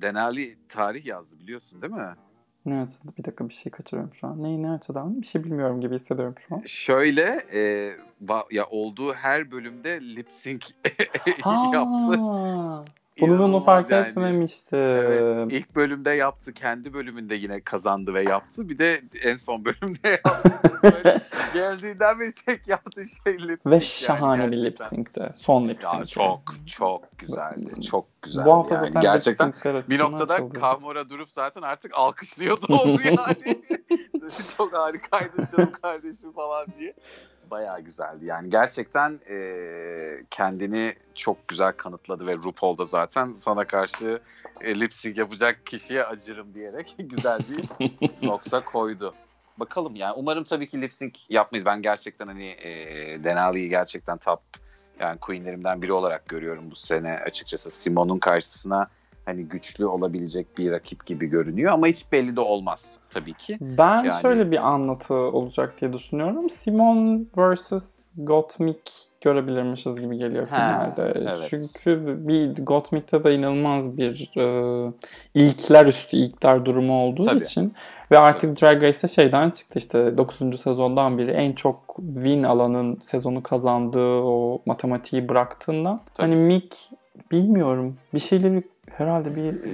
Denali 0.01 0.57
tarih 0.69 1.05
yazdı 1.05 1.39
biliyorsun 1.39 1.81
değil 1.81 1.93
mi? 1.93 2.15
Ne 2.65 2.81
açıdan? 2.81 3.13
Bir 3.17 3.23
dakika 3.23 3.49
bir 3.49 3.53
şey 3.53 3.71
kaçırıyorum 3.71 4.13
şu 4.13 4.27
an. 4.27 4.43
Ne, 4.43 4.61
ne 4.61 4.71
açıdan? 4.71 5.21
Bir 5.21 5.27
şey 5.27 5.43
bilmiyorum 5.43 5.81
gibi 5.81 5.95
hissediyorum 5.95 6.35
şu 6.47 6.55
an. 6.55 6.61
Şöyle 6.65 7.41
e, 7.53 7.91
va, 8.21 8.45
ya 8.51 8.65
olduğu 8.65 9.13
her 9.13 9.51
bölümde 9.51 10.01
lip 10.01 10.31
sync 10.31 10.65
yaptı. 11.73 12.19
Bunu 13.21 13.39
bunu 13.39 13.59
fark 13.59 13.89
yani. 13.89 14.07
etmemiştim. 14.07 14.79
Evet. 14.79 15.51
İlk 15.51 15.75
bölümde 15.75 16.09
yaptı. 16.09 16.53
Kendi 16.53 16.93
bölümünde 16.93 17.35
yine 17.35 17.61
kazandı 17.61 18.13
ve 18.13 18.23
yaptı. 18.23 18.69
Bir 18.69 18.77
de 18.77 19.01
en 19.21 19.35
son 19.35 19.65
bölümde 19.65 20.09
yaptı. 20.25 20.51
Böyle 20.83 21.21
geldiğinden 21.53 22.19
beri 22.19 22.33
tek 22.33 22.67
yaptığı 22.67 23.05
şey 23.05 23.47
lip 23.47 23.65
Ve 23.65 23.81
şahane 23.81 24.41
yani 24.41 24.51
bir 24.51 24.63
lip 24.63 24.79
sync'ti. 24.79 25.31
Son 25.33 25.67
lip 25.67 25.83
sync. 25.83 26.07
Çok 26.07 26.41
çok 26.67 27.17
güzeldi. 27.17 27.81
Çok 27.81 28.21
güzeldi. 28.21 28.45
Bu 28.45 28.53
hafta 28.53 28.75
yani. 28.75 28.85
zaten 28.87 29.01
gerçekten 29.01 29.53
bir 29.89 29.99
noktada 29.99 30.33
açıldı. 30.33 30.59
Kamora 30.59 31.09
durup 31.09 31.31
zaten 31.31 31.61
artık 31.61 31.91
alkışlıyordu 31.95 32.65
onu 32.69 32.99
yani. 33.03 33.61
çok 34.57 34.73
harikaydı 34.73 35.47
canım 35.57 35.71
kardeşim 35.81 36.31
falan 36.31 36.67
diye 36.79 36.93
bayağı 37.51 37.81
güzeldi. 37.81 38.25
Yani 38.25 38.49
gerçekten 38.49 39.19
e, 39.29 39.37
kendini 40.29 40.95
çok 41.15 41.47
güzel 41.47 41.73
kanıtladı 41.73 42.27
ve 42.27 42.35
RuPaul 42.35 42.77
da 42.77 42.85
zaten 42.85 43.33
sana 43.33 43.67
karşı 43.67 44.19
e, 44.61 44.79
lip 44.79 44.93
sync 44.93 45.17
yapacak 45.17 45.65
kişiye 45.65 46.03
acırım 46.03 46.53
diyerek 46.53 46.95
güzel 46.99 47.39
bir 47.39 47.87
nokta 48.27 48.65
koydu. 48.65 49.15
Bakalım 49.57 49.95
yani 49.95 50.13
umarım 50.13 50.43
tabii 50.43 50.69
ki 50.69 50.81
lip 50.81 50.93
sync 50.93 51.13
yapmayız. 51.29 51.65
Ben 51.65 51.81
gerçekten 51.81 52.27
hani 52.27 52.47
e, 52.47 52.69
Denali'yi 53.23 53.69
gerçekten 53.69 54.17
top 54.17 54.41
yani 54.99 55.19
queenlerimden 55.19 55.81
biri 55.81 55.93
olarak 55.93 56.29
görüyorum 56.29 56.71
bu 56.71 56.75
sene 56.75 57.19
açıkçası. 57.25 57.71
Simon'un 57.71 58.19
karşısına 58.19 58.89
hani 59.25 59.43
güçlü 59.43 59.85
olabilecek 59.85 60.57
bir 60.57 60.71
rakip 60.71 61.05
gibi 61.05 61.25
görünüyor 61.25 61.71
ama 61.73 61.87
hiç 61.87 62.11
belli 62.11 62.35
de 62.35 62.41
olmaz 62.41 62.99
tabii 63.09 63.33
ki. 63.33 63.57
Ben 63.61 64.03
yani... 64.03 64.21
şöyle 64.21 64.51
bir 64.51 64.67
anlatı 64.69 65.13
olacak 65.13 65.81
diye 65.81 65.93
düşünüyorum. 65.93 66.49
Simon 66.49 67.27
vs. 67.37 68.11
Gottmik 68.17 68.91
görebilirmişiz 69.21 70.01
gibi 70.01 70.17
geliyor 70.17 70.47
finalde. 70.47 71.13
evet. 71.15 71.47
Çünkü 71.49 72.17
bir 72.27 72.65
Gottmik'te 72.65 73.23
de 73.23 73.35
inanılmaz 73.35 73.97
bir 73.97 74.31
e, 74.37 74.93
ilkler 75.33 75.85
üstü 75.85 76.17
ilkler 76.17 76.65
durumu 76.65 77.03
olduğu 77.03 77.23
tabii. 77.23 77.43
için 77.43 77.73
ve 78.11 78.19
artık 78.19 78.57
tabii. 78.57 78.71
Drag 78.71 78.83
Race'te 78.83 79.07
şeyden 79.07 79.49
çıktı 79.49 79.79
işte 79.79 80.17
9. 80.17 80.61
sezondan 80.61 81.17
biri 81.17 81.31
en 81.31 81.53
çok 81.53 81.95
win 81.95 82.43
alanın 82.43 82.99
sezonu 83.01 83.43
kazandığı 83.43 84.15
o 84.15 84.61
matematiği 84.65 85.29
bıraktığından 85.29 86.01
tabii. 86.13 86.27
hani 86.27 86.35
Mick 86.35 86.77
bilmiyorum 87.31 87.97
bir 88.13 88.19
şeyleri 88.19 88.63
herhalde 89.01 89.35
bir 89.35 89.53
e, 89.53 89.71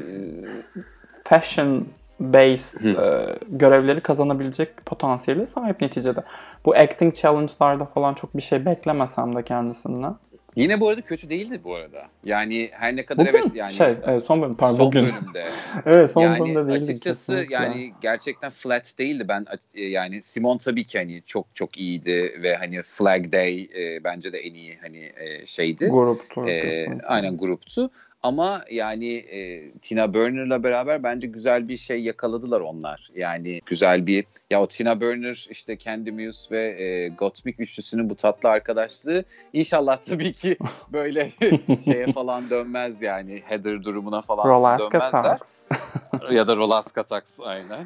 fashion 1.24 1.88
based 2.20 2.86
e, 2.86 3.36
görevleri 3.50 4.02
kazanabilecek 4.02 4.86
potansiyeli 4.86 5.48
sahip 5.48 5.82
neticede. 5.82 6.20
Bu 6.66 6.76
acting 6.76 7.14
challenge'larda 7.16 7.86
falan 7.86 8.14
çok 8.14 8.38
bir 8.38 8.42
şey 8.42 8.66
beklemesem 8.66 9.36
de 9.36 9.44
kendisinden. 9.44 10.16
Yine 10.58 10.80
bu 10.80 10.90
arada 10.90 11.02
kötü 11.02 11.30
değildi 11.30 11.62
bu 11.64 11.76
arada. 11.76 12.04
Yani 12.24 12.70
her 12.72 12.96
ne 12.96 13.06
kadar 13.06 13.28
Bugün 13.28 13.40
evet 13.40 13.56
yani 13.56 13.74
şey 13.74 13.94
evet, 14.06 14.24
son 14.24 14.42
bölüm 14.42 14.56
pardon 14.56 14.78
son 14.78 14.88
bugün. 14.88 15.04
bölümde. 15.04 15.46
evet 15.86 16.12
son 16.12 16.22
yani 16.22 16.40
bölümde 16.40 16.68
değildi 16.68 16.92
açıkçası 16.92 17.32
kesinlikle. 17.32 17.56
yani 17.56 17.92
gerçekten 18.02 18.50
flat 18.50 18.94
değildi. 19.00 19.26
Ben 19.28 19.46
e, 19.74 19.84
yani 19.86 20.22
Simon 20.22 20.58
tabii 20.58 20.84
ki 20.84 20.98
hani 20.98 21.24
çok 21.26 21.46
çok 21.54 21.78
iyiydi 21.78 22.40
ve 22.44 22.56
hani 22.56 22.82
Flag 22.84 23.32
Day 23.32 23.62
e, 23.62 24.04
bence 24.04 24.34
de 24.34 24.40
en 24.40 24.54
iyi 24.54 24.78
hani 24.82 25.12
e, 25.18 25.46
şeydi. 25.46 25.88
gruptu. 25.88 26.48
E, 26.48 26.62
kesinlikle. 26.62 27.08
aynen 27.08 27.38
gruptu. 27.38 27.92
Ama 28.24 28.64
yani 28.72 29.14
e, 29.16 29.72
Tina 29.72 30.14
Burner'la 30.14 30.64
beraber 30.64 31.04
bence 31.04 31.28
güzel 31.28 31.68
bir 31.68 31.78
şey 31.78 32.04
yakaladılar 32.04 32.62
onlar. 32.62 33.10
Yani 33.16 33.62
güzel 33.66 34.08
bir 34.08 34.26
ya 34.50 34.62
o 34.62 34.68
Tina 34.68 35.02
Burner 35.02 35.48
işte 35.50 35.78
Candy 35.78 36.12
Muse 36.12 36.56
ve 36.56 36.84
e, 36.84 37.10
Gottmik 37.10 37.60
üçlüsünün 37.60 38.10
bu 38.10 38.16
tatlı 38.16 38.50
arkadaşlığı 38.50 39.24
inşallah 39.54 39.98
tabii 39.98 40.34
ki 40.34 40.58
böyle 40.94 41.32
şeye 41.86 42.12
falan 42.12 42.50
dönmez 42.50 43.02
yani 43.02 43.44
header 43.46 43.84
durumuna 43.84 44.22
falan 44.22 44.48
Rolaska 44.48 45.00
dönmezler. 45.00 45.24
Tax. 45.24 45.62
ya 46.32 46.48
da 46.48 46.56
Rolaska 46.56 47.04
Tax 47.04 47.40
aynen. 47.40 47.86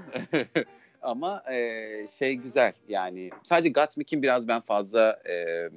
Ama 1.02 1.44
e, 1.52 2.08
şey 2.08 2.36
güzel 2.36 2.74
yani 2.88 3.30
sadece 3.44 3.70
Gottmik'in 3.70 4.24
biraz 4.24 4.48
ben 4.48 4.62
fazla 4.62 5.20
e, 5.30 5.70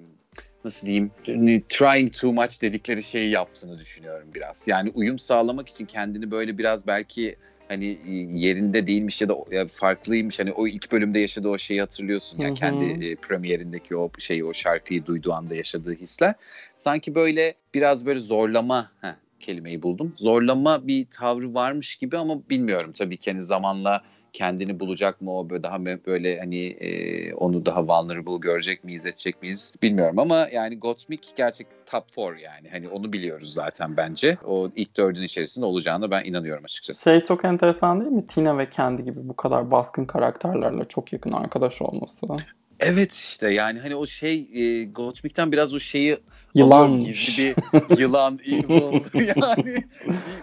nasıl 0.65 0.87
diyeyim 0.87 1.11
hani 1.27 1.63
trying 1.69 2.13
too 2.13 2.33
much 2.33 2.63
dedikleri 2.63 3.03
şeyi 3.03 3.31
yaptığını 3.31 3.79
düşünüyorum 3.79 4.29
biraz. 4.35 4.69
Yani 4.69 4.91
uyum 4.95 5.19
sağlamak 5.19 5.69
için 5.69 5.87
kendini 5.87 6.31
böyle 6.31 6.59
biraz 6.59 6.87
belki 6.87 7.37
hani 7.69 7.99
yerinde 8.33 8.87
değilmiş 8.87 9.21
ya 9.21 9.29
da 9.29 9.37
ya 9.51 9.67
farklıymış. 9.69 10.41
Hani 10.41 10.53
o 10.53 10.67
ilk 10.67 10.93
bölümde 10.93 11.19
yaşadığı 11.19 11.49
o 11.49 11.59
şeyi 11.59 11.81
hatırlıyorsun. 11.81 12.39
Yani 12.39 12.49
Hı 12.49 12.53
hı. 12.53 12.59
kendi 12.59 12.85
e, 12.85 13.17
premierindeki 13.17 13.97
o 13.97 14.11
şeyi, 14.19 14.45
o 14.45 14.55
şarkıyı 14.55 15.07
duyduğu 15.07 15.33
anda 15.33 15.55
yaşadığı 15.55 15.95
hisler. 15.95 16.35
Sanki 16.77 17.15
böyle 17.15 17.55
biraz 17.75 18.07
böyle 18.07 18.21
zorlama 18.21 18.91
heh, 19.01 19.15
kelimeyi 19.45 19.83
buldum. 19.83 20.13
Zorlama 20.17 20.87
bir 20.87 21.07
tavrı 21.07 21.55
varmış 21.55 21.97
gibi 21.97 22.19
ama 22.19 22.49
bilmiyorum 22.51 22.93
tabii 22.93 23.17
ki 23.17 23.31
hani 23.31 23.43
zamanla 23.43 24.03
kendini 24.33 24.81
bulacak 24.81 25.21
mı 25.21 25.39
o 25.39 25.51
böyle 25.51 25.63
daha 25.63 25.85
böyle 25.85 26.39
hani 26.39 26.67
e, 26.67 27.35
onu 27.35 27.67
daha 27.67 27.83
vulnerable 27.83 28.37
görecek 28.37 28.85
miyiz 28.85 29.07
edecek 29.07 29.43
miyiz 29.43 29.75
bilmiyorum 29.83 30.19
ama 30.19 30.49
yani 30.53 30.79
Gottmik 30.79 31.33
gerçek 31.37 31.67
top 31.87 32.17
4 32.17 32.43
yani 32.43 32.69
hani 32.71 32.89
onu 32.89 33.13
biliyoruz 33.13 33.53
zaten 33.55 33.97
bence 33.97 34.39
o 34.45 34.71
ilk 34.77 34.97
dördün 34.97 35.23
içerisinde 35.23 35.67
olacağına 35.67 36.11
ben 36.11 36.25
inanıyorum 36.25 36.65
açıkçası. 36.65 37.11
Şey 37.11 37.21
çok 37.21 37.45
enteresan 37.45 38.01
değil 38.01 38.13
mi? 38.13 38.27
Tina 38.27 38.59
ve 38.59 38.71
kendi 38.71 39.05
gibi 39.05 39.29
bu 39.29 39.37
kadar 39.37 39.71
baskın 39.71 40.05
karakterlerle 40.05 40.85
çok 40.85 41.13
yakın 41.13 41.33
arkadaş 41.33 41.83
olması. 41.83 42.27
Evet 42.85 43.13
işte 43.13 43.51
yani 43.51 43.79
hani 43.79 43.97
o 43.97 44.07
şey 44.07 44.49
e, 44.55 44.85
Gottmik'ten 44.85 45.53
biraz 45.53 45.75
o 45.75 45.79
şeyi 45.79 46.19
Yılan. 46.55 47.01
Gizli 47.01 47.55
bir 47.91 47.99
yılan, 47.99 48.39
evil 48.47 49.25
yani 49.37 49.65
bir, 49.65 49.85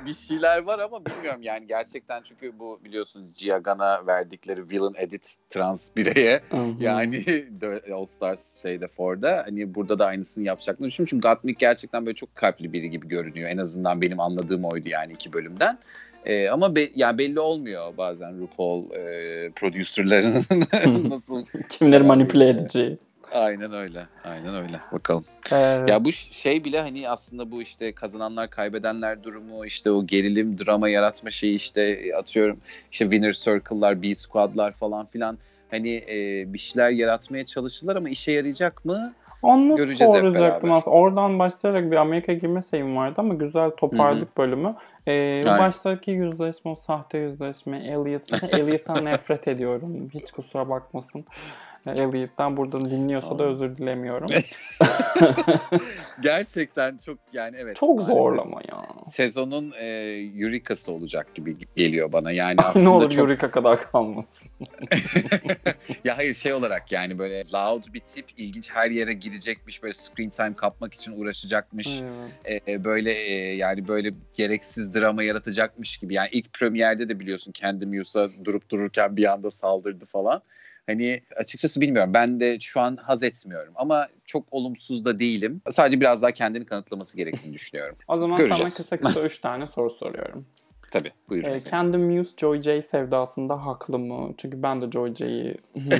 bir 0.05 0.13
şeyler 0.13 0.59
var 0.59 0.79
ama 0.79 1.05
bilmiyorum 1.05 1.41
yani 1.41 1.67
gerçekten 1.67 2.21
çünkü 2.21 2.59
bu 2.59 2.79
biliyorsun 2.83 3.33
Giagan'a 3.35 4.07
verdikleri 4.07 4.69
villain 4.69 4.95
edit 4.97 5.35
trans 5.49 5.95
bireye 5.95 6.41
yani 6.79 7.25
All 7.93 8.05
Stars 8.05 8.61
şeyde 8.61 8.87
Ford'a 8.87 9.43
hani 9.45 9.75
burada 9.75 9.99
da 9.99 10.05
aynısını 10.05 10.43
yapacaklarını 10.43 10.87
düşünüyorum. 10.87 11.09
Çünkü 11.09 11.27
Gottmik 11.27 11.59
gerçekten 11.59 12.05
böyle 12.05 12.15
çok 12.15 12.35
kalpli 12.35 12.73
biri 12.73 12.89
gibi 12.89 13.07
görünüyor. 13.07 13.49
En 13.49 13.57
azından 13.57 14.01
benim 14.01 14.19
anladığım 14.19 14.65
oydu 14.65 14.89
yani 14.89 15.13
iki 15.13 15.33
bölümden. 15.33 15.79
Ee, 16.25 16.49
ama 16.49 16.75
be, 16.75 16.89
yani 16.95 17.17
belli 17.17 17.39
olmuyor 17.39 17.97
bazen 17.97 18.39
RuPaul 18.41 18.91
e, 18.91 19.49
producerlarının 19.51 20.43
nasıl 21.09 21.45
Kimleri 21.69 22.03
manipüle 22.03 22.45
Evet. 22.45 22.61
edeceği. 22.61 22.97
Aynen 23.33 23.73
öyle. 23.73 24.05
Aynen 24.23 24.55
öyle. 24.55 24.79
Bakalım. 24.91 25.25
Ee, 25.51 25.55
Ya 25.87 26.05
bu 26.05 26.11
şey 26.11 26.63
bile 26.63 26.79
hani 26.81 27.09
aslında 27.09 27.51
bu 27.51 27.61
işte 27.61 27.91
kazananlar 27.91 28.49
kaybedenler 28.49 29.23
durumu 29.23 29.65
işte 29.65 29.91
o 29.91 30.05
gerilim 30.05 30.57
drama 30.57 30.89
yaratma 30.89 31.31
şeyi 31.31 31.55
işte 31.55 31.81
e, 31.81 32.13
atıyorum 32.13 32.59
işte 32.91 33.05
winner 33.05 33.31
circle'lar 33.33 34.03
B 34.03 34.15
squad'lar 34.15 34.71
falan 34.71 35.05
filan 35.05 35.37
hani 35.71 35.95
e, 35.95 36.43
bir 36.53 36.57
şeyler 36.59 36.89
yaratmaya 36.89 37.45
çalıştılar 37.45 37.95
ama 37.95 38.09
işe 38.09 38.31
yarayacak 38.31 38.85
mı? 38.85 39.13
Onu 39.41 39.75
Göreceğiz 39.75 40.11
soracaktım 40.11 40.71
aslında. 40.71 40.95
Oradan 40.95 41.39
başlayarak 41.39 41.91
bir 41.91 41.95
Amerika 41.95 42.33
girme 42.33 42.61
şeyim 42.61 42.95
vardı 42.97 43.15
ama 43.17 43.33
güzel 43.33 43.71
toparladık 43.71 44.37
bölümü. 44.37 44.75
Ee, 45.07 45.41
Aynen. 45.45 45.59
baştaki 45.59 46.11
yüzleşme, 46.11 46.71
o 46.71 46.75
sahte 46.75 47.17
yüzleşme, 47.17 47.77
Elliot, 47.77 48.43
Elliot'tan 48.53 49.05
nefret 49.05 49.47
ediyorum. 49.47 50.09
Hiç 50.13 50.31
kusura 50.31 50.69
bakmasın. 50.69 51.25
Elliot'tan 51.87 52.57
buradan 52.57 52.85
dinliyorsa 52.85 53.39
da 53.39 53.43
özür 53.43 53.77
dilemiyorum. 53.77 54.27
Gerçekten 56.21 56.97
çok 56.97 57.17
yani 57.33 57.55
evet. 57.59 57.77
Çok 57.77 58.01
zorlama 58.01 58.61
ya. 58.69 58.85
Sezonun 59.05 59.73
e, 59.79 59.85
Euryka'sı 60.37 60.91
olacak 60.91 61.35
gibi 61.35 61.57
geliyor 61.75 62.11
bana. 62.11 62.31
Yani 62.31 62.55
ne 62.59 62.65
aslında 62.65 62.91
olur 62.91 63.09
çok 63.09 63.19
Eureka 63.19 63.51
kadar 63.51 63.91
kalmasın. 63.91 64.47
ya 66.03 66.17
hayır 66.17 66.33
şey 66.33 66.53
olarak 66.53 66.91
yani 66.91 67.19
böyle 67.19 67.43
loud 67.53 67.93
bir 67.93 67.99
tip 67.99 68.25
ilginç 68.37 68.71
her 68.71 68.89
yere 68.91 69.13
girecekmiş 69.13 69.83
böyle 69.83 69.93
screen 69.93 70.29
time 70.29 70.53
kapmak 70.53 70.93
için 70.93 71.21
uğraşacakmış. 71.21 72.01
Evet. 72.45 72.63
e, 72.67 72.83
böyle 72.83 73.13
e, 73.13 73.55
yani 73.55 73.87
böyle 73.87 74.13
gereksiz 74.33 74.95
drama 74.95 75.23
yaratacakmış 75.23 75.97
gibi. 75.97 76.13
Yani 76.13 76.29
ilk 76.31 76.53
premierde 76.53 77.09
de 77.09 77.19
biliyorsun 77.19 77.51
kendi 77.51 77.85
Muse'a 77.85 78.29
durup 78.45 78.69
dururken 78.69 79.17
bir 79.17 79.31
anda 79.31 79.51
saldırdı 79.51 80.05
falan. 80.05 80.41
Hani 80.91 81.21
açıkçası 81.35 81.81
bilmiyorum. 81.81 82.13
Ben 82.13 82.39
de 82.39 82.59
şu 82.59 82.79
an 82.79 82.95
haz 82.97 83.23
etmiyorum. 83.23 83.73
Ama 83.75 84.07
çok 84.25 84.43
olumsuz 84.51 85.05
da 85.05 85.19
değilim. 85.19 85.61
Sadece 85.71 85.99
biraz 85.99 86.21
daha 86.21 86.31
kendini 86.31 86.65
kanıtlaması 86.65 87.17
gerektiğini 87.17 87.53
düşünüyorum. 87.53 87.95
O 88.07 88.17
zaman 88.17 88.37
Göreceğiz. 88.37 88.73
sana 88.73 88.99
kısa 88.99 89.07
kısa 89.09 89.21
üç 89.25 89.39
tane 89.39 89.67
soru 89.67 89.89
soruyorum. 89.89 90.45
Tabii 90.91 91.11
buyurun. 91.29 91.49
Ee, 91.49 91.61
kendi 91.61 91.97
Muse 91.97 92.31
Joy 92.37 92.61
J 92.61 92.81
sevdasında 92.81 93.65
haklı 93.65 93.99
mı? 93.99 94.33
Çünkü 94.37 94.63
ben 94.63 94.81
de 94.81 94.91
Joy 94.91 95.15
J'yi 95.15 95.57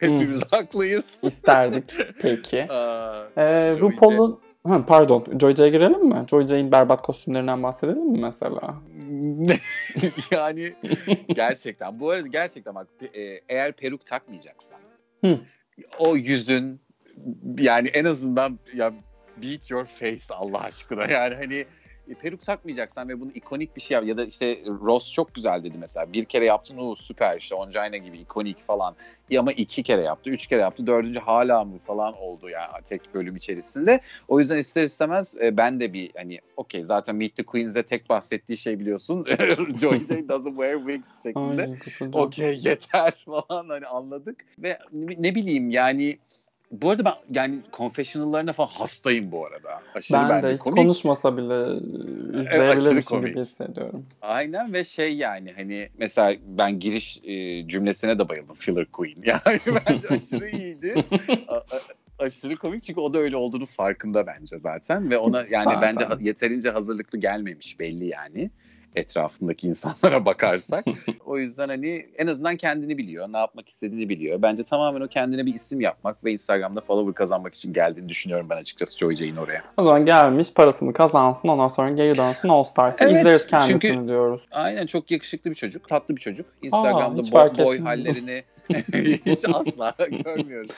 Hepimiz 0.00 0.42
haklıyız. 0.50 1.18
isterdik. 1.22 1.94
Peki. 2.22 2.66
Aa, 2.72 3.24
Ee, 3.36 3.72
RuPaul'un 3.80 4.40
Ha, 4.66 4.86
pardon. 4.86 5.24
Joy 5.40 5.54
J'ye 5.54 5.68
girelim 5.68 6.06
mi? 6.08 6.24
Joy 6.30 6.46
J'in 6.46 6.72
berbat 6.72 7.02
kostümlerinden 7.02 7.62
bahsedelim 7.62 8.12
mi 8.12 8.18
mesela? 8.20 8.74
yani 10.30 10.74
gerçekten 11.28 12.00
bu 12.00 12.10
arada 12.10 12.26
gerçekten 12.26 12.74
bak 12.74 12.88
e, 13.14 13.40
eğer 13.48 13.72
peruk 13.72 14.04
takmayacaksan 14.04 14.78
Hı. 15.24 15.40
o 15.98 16.16
yüzün 16.16 16.80
yani 17.58 17.88
en 17.88 18.04
azından 18.04 18.58
ya 18.74 18.92
beat 19.36 19.70
your 19.70 19.86
face 19.86 20.34
Allah 20.34 20.60
aşkına 20.60 21.06
yani 21.06 21.34
hani 21.34 21.66
peruk 22.14 22.40
takmayacaksan 22.40 23.08
ve 23.08 23.20
bunu 23.20 23.30
ikonik 23.32 23.76
bir 23.76 23.80
şey 23.80 23.94
yap 23.94 24.06
ya 24.06 24.16
da 24.16 24.24
işte 24.24 24.58
Ross 24.66 25.12
çok 25.12 25.34
güzel 25.34 25.64
dedi 25.64 25.78
mesela. 25.78 26.12
Bir 26.12 26.24
kere 26.24 26.44
yaptın 26.44 26.76
o 26.78 26.94
süper 26.94 27.38
işte 27.38 27.54
Ongina 27.54 27.96
gibi 27.96 28.18
ikonik 28.18 28.60
falan. 28.60 28.96
Ya 29.30 29.40
ama 29.40 29.52
iki 29.52 29.82
kere 29.82 30.02
yaptı 30.02 30.30
üç 30.30 30.46
kere 30.46 30.60
yaptı 30.60 30.86
dördüncü 30.86 31.20
hala 31.20 31.64
mı 31.64 31.78
falan 31.78 32.14
oldu 32.14 32.48
yani 32.48 32.84
tek 32.84 33.14
bölüm 33.14 33.36
içerisinde. 33.36 34.00
O 34.28 34.38
yüzden 34.38 34.58
ister 34.58 34.84
istemez 34.84 35.36
e, 35.42 35.56
ben 35.56 35.80
de 35.80 35.92
bir 35.92 36.10
hani 36.16 36.38
okey 36.56 36.84
zaten 36.84 37.16
Meet 37.16 37.36
the 37.36 37.42
Queens'de 37.42 37.82
tek 37.82 38.08
bahsettiği 38.08 38.58
şey 38.58 38.78
biliyorsun 38.78 39.24
Joy 39.80 40.02
J 40.02 40.28
doesn't 40.28 40.56
wear 40.56 40.78
wigs 40.78 41.22
şeklinde. 41.22 41.76
Okey 42.12 42.60
yeter 42.62 43.24
falan 43.24 43.68
hani 43.68 43.86
anladık. 43.86 44.44
Ve 44.58 44.78
ne 44.92 45.34
bileyim 45.34 45.70
yani 45.70 46.18
bu 46.70 46.90
arada 46.90 47.04
ben 47.04 47.14
yani 47.40 47.58
confessional'larına 47.72 48.52
falan 48.52 48.68
hastayım 48.68 49.32
bu 49.32 49.46
arada. 49.46 49.82
Aşırı 49.94 50.18
Ben 50.18 50.28
bence 50.30 50.48
de 50.48 50.52
hiç 50.52 50.58
komik. 50.60 50.78
konuşmasa 50.78 51.36
bile 51.36 51.76
izleyebilirmişim 52.40 53.18
komik. 53.18 53.30
gibi 53.30 53.40
hissediyorum. 53.40 54.06
Aynen 54.22 54.72
ve 54.72 54.84
şey 54.84 55.16
yani 55.16 55.52
hani 55.56 55.88
mesela 55.98 56.36
ben 56.46 56.78
giriş 56.78 57.20
e, 57.24 57.66
cümlesine 57.68 58.18
de 58.18 58.28
bayıldım. 58.28 58.54
Filler 58.54 58.86
Queen. 58.86 59.16
Yani 59.26 59.60
bence 59.86 60.08
aşırı 60.08 60.48
iyiydi. 60.48 61.04
A- 61.48 61.62
aşırı 62.24 62.56
komik 62.56 62.82
çünkü 62.82 63.00
o 63.00 63.14
da 63.14 63.18
öyle 63.18 63.36
olduğunu 63.36 63.66
farkında 63.66 64.26
bence 64.26 64.58
zaten 64.58 65.10
ve 65.10 65.18
ona 65.18 65.36
yani 65.38 65.46
Zaten. 65.74 65.80
bence 65.82 66.06
yeterince 66.20 66.70
hazırlıklı 66.70 67.18
gelmemiş 67.18 67.80
belli 67.80 68.06
yani 68.06 68.50
etrafındaki 68.96 69.68
insanlara 69.68 70.24
bakarsak. 70.24 70.84
o 71.26 71.38
yüzden 71.38 71.68
hani 71.68 72.06
en 72.18 72.26
azından 72.26 72.56
kendini 72.56 72.98
biliyor, 72.98 73.32
ne 73.32 73.38
yapmak 73.38 73.68
istediğini 73.68 74.08
biliyor. 74.08 74.42
Bence 74.42 74.62
tamamen 74.62 75.00
o 75.00 75.08
kendine 75.08 75.46
bir 75.46 75.54
isim 75.54 75.80
yapmak 75.80 76.24
ve 76.24 76.32
Instagram'da 76.32 76.80
follower 76.80 77.14
kazanmak 77.14 77.54
için 77.54 77.72
geldiğini 77.72 78.08
düşünüyorum 78.08 78.46
ben 78.50 78.56
açıkçası 78.56 78.98
Joy 78.98 79.14
Jane 79.16 79.40
oraya. 79.40 79.62
O 79.76 79.84
zaman 79.84 80.06
gelmiş 80.06 80.52
parasını 80.52 80.92
kazansın 80.92 81.48
ondan 81.48 81.68
sonra 81.68 81.90
geri 81.90 82.16
dönsün 82.16 82.48
All 82.48 82.62
Stars'ta 82.62 83.04
Evet, 83.04 83.16
izleriz 83.16 83.46
kendisini 83.46 83.80
çünkü- 83.80 84.08
diyoruz. 84.08 84.46
Aynen 84.50 84.86
çok 84.86 85.10
yakışıklı 85.10 85.50
bir 85.50 85.56
çocuk, 85.56 85.88
tatlı 85.88 86.16
bir 86.16 86.20
çocuk. 86.20 86.46
Instagram'da 86.62 87.22
hiç 87.22 87.32
boy, 87.32 87.50
boy 87.58 87.78
hallerini 87.80 88.44
Hiç 89.26 89.44
asla 89.52 89.94
görmüyoruz. 90.24 90.70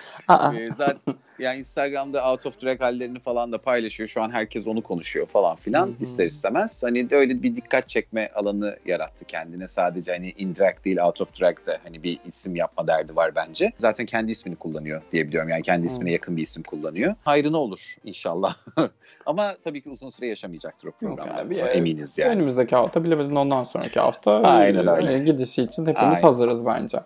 Ee, 0.55 0.69
zaten 0.77 1.15
yani 1.39 1.59
Instagram'da 1.59 2.31
out 2.31 2.47
of 2.47 2.63
drag 2.63 2.81
hallerini 2.81 3.19
falan 3.21 3.53
da 3.53 3.59
paylaşıyor. 3.59 4.09
Şu 4.09 4.23
an 4.23 4.31
herkes 4.31 4.69
onu 4.69 4.83
konuşuyor 4.83 5.27
falan 5.27 5.57
filan 5.57 5.95
ister 6.01 6.27
istemez. 6.27 6.83
Hani 6.85 7.11
de 7.11 7.17
öyle 7.17 7.43
bir 7.43 7.57
dikkat 7.57 7.89
çekme 7.89 8.31
alanı 8.35 8.77
yarattı 8.87 9.25
kendine. 9.25 9.69
Sadece 9.69 10.13
hani 10.13 10.31
in 10.31 10.57
drag 10.57 10.85
değil 10.85 10.99
out 11.03 11.21
of 11.21 11.41
drag 11.41 11.67
de 11.67 11.79
hani 11.85 12.03
bir 12.03 12.19
isim 12.27 12.57
yapma 12.57 12.87
derdi 12.87 13.17
var 13.17 13.35
bence. 13.35 13.73
Zaten 13.79 14.07
kendi 14.07 14.31
ismini 14.31 14.57
kullanıyor 14.57 15.03
diye 15.13 15.29
biliyorum. 15.29 15.49
Yani 15.49 15.63
kendi 15.63 15.87
ismine 15.87 16.13
yakın 16.13 16.37
bir 16.37 16.43
isim 16.43 16.63
kullanıyor. 16.63 17.15
Hayrına 17.25 17.59
olur 17.59 17.97
inşallah. 18.05 18.57
Ama 19.27 19.57
tabii 19.65 19.83
ki 19.83 19.91
uzun 19.91 20.11
süre 20.11 20.27
yaşamayacaktır 20.27 20.89
o 20.89 20.91
programda. 20.91 21.37
abi, 21.37 21.55
Eminiz 21.55 22.19
yani. 22.19 22.31
Önümüzdeki 22.31 22.77
hafta 22.77 23.05
bilemedin 23.05 23.37
ondan 23.37 23.65
sonraki 23.65 24.01
hafta 24.01 24.33
Aynen 24.33 24.87
e, 24.87 24.91
öyle. 24.91 25.19
gidişi 25.19 25.63
için 25.63 25.87
hepimiz 25.87 26.17
Aynen. 26.17 26.23
hazırız 26.23 26.67
bence. 26.67 26.99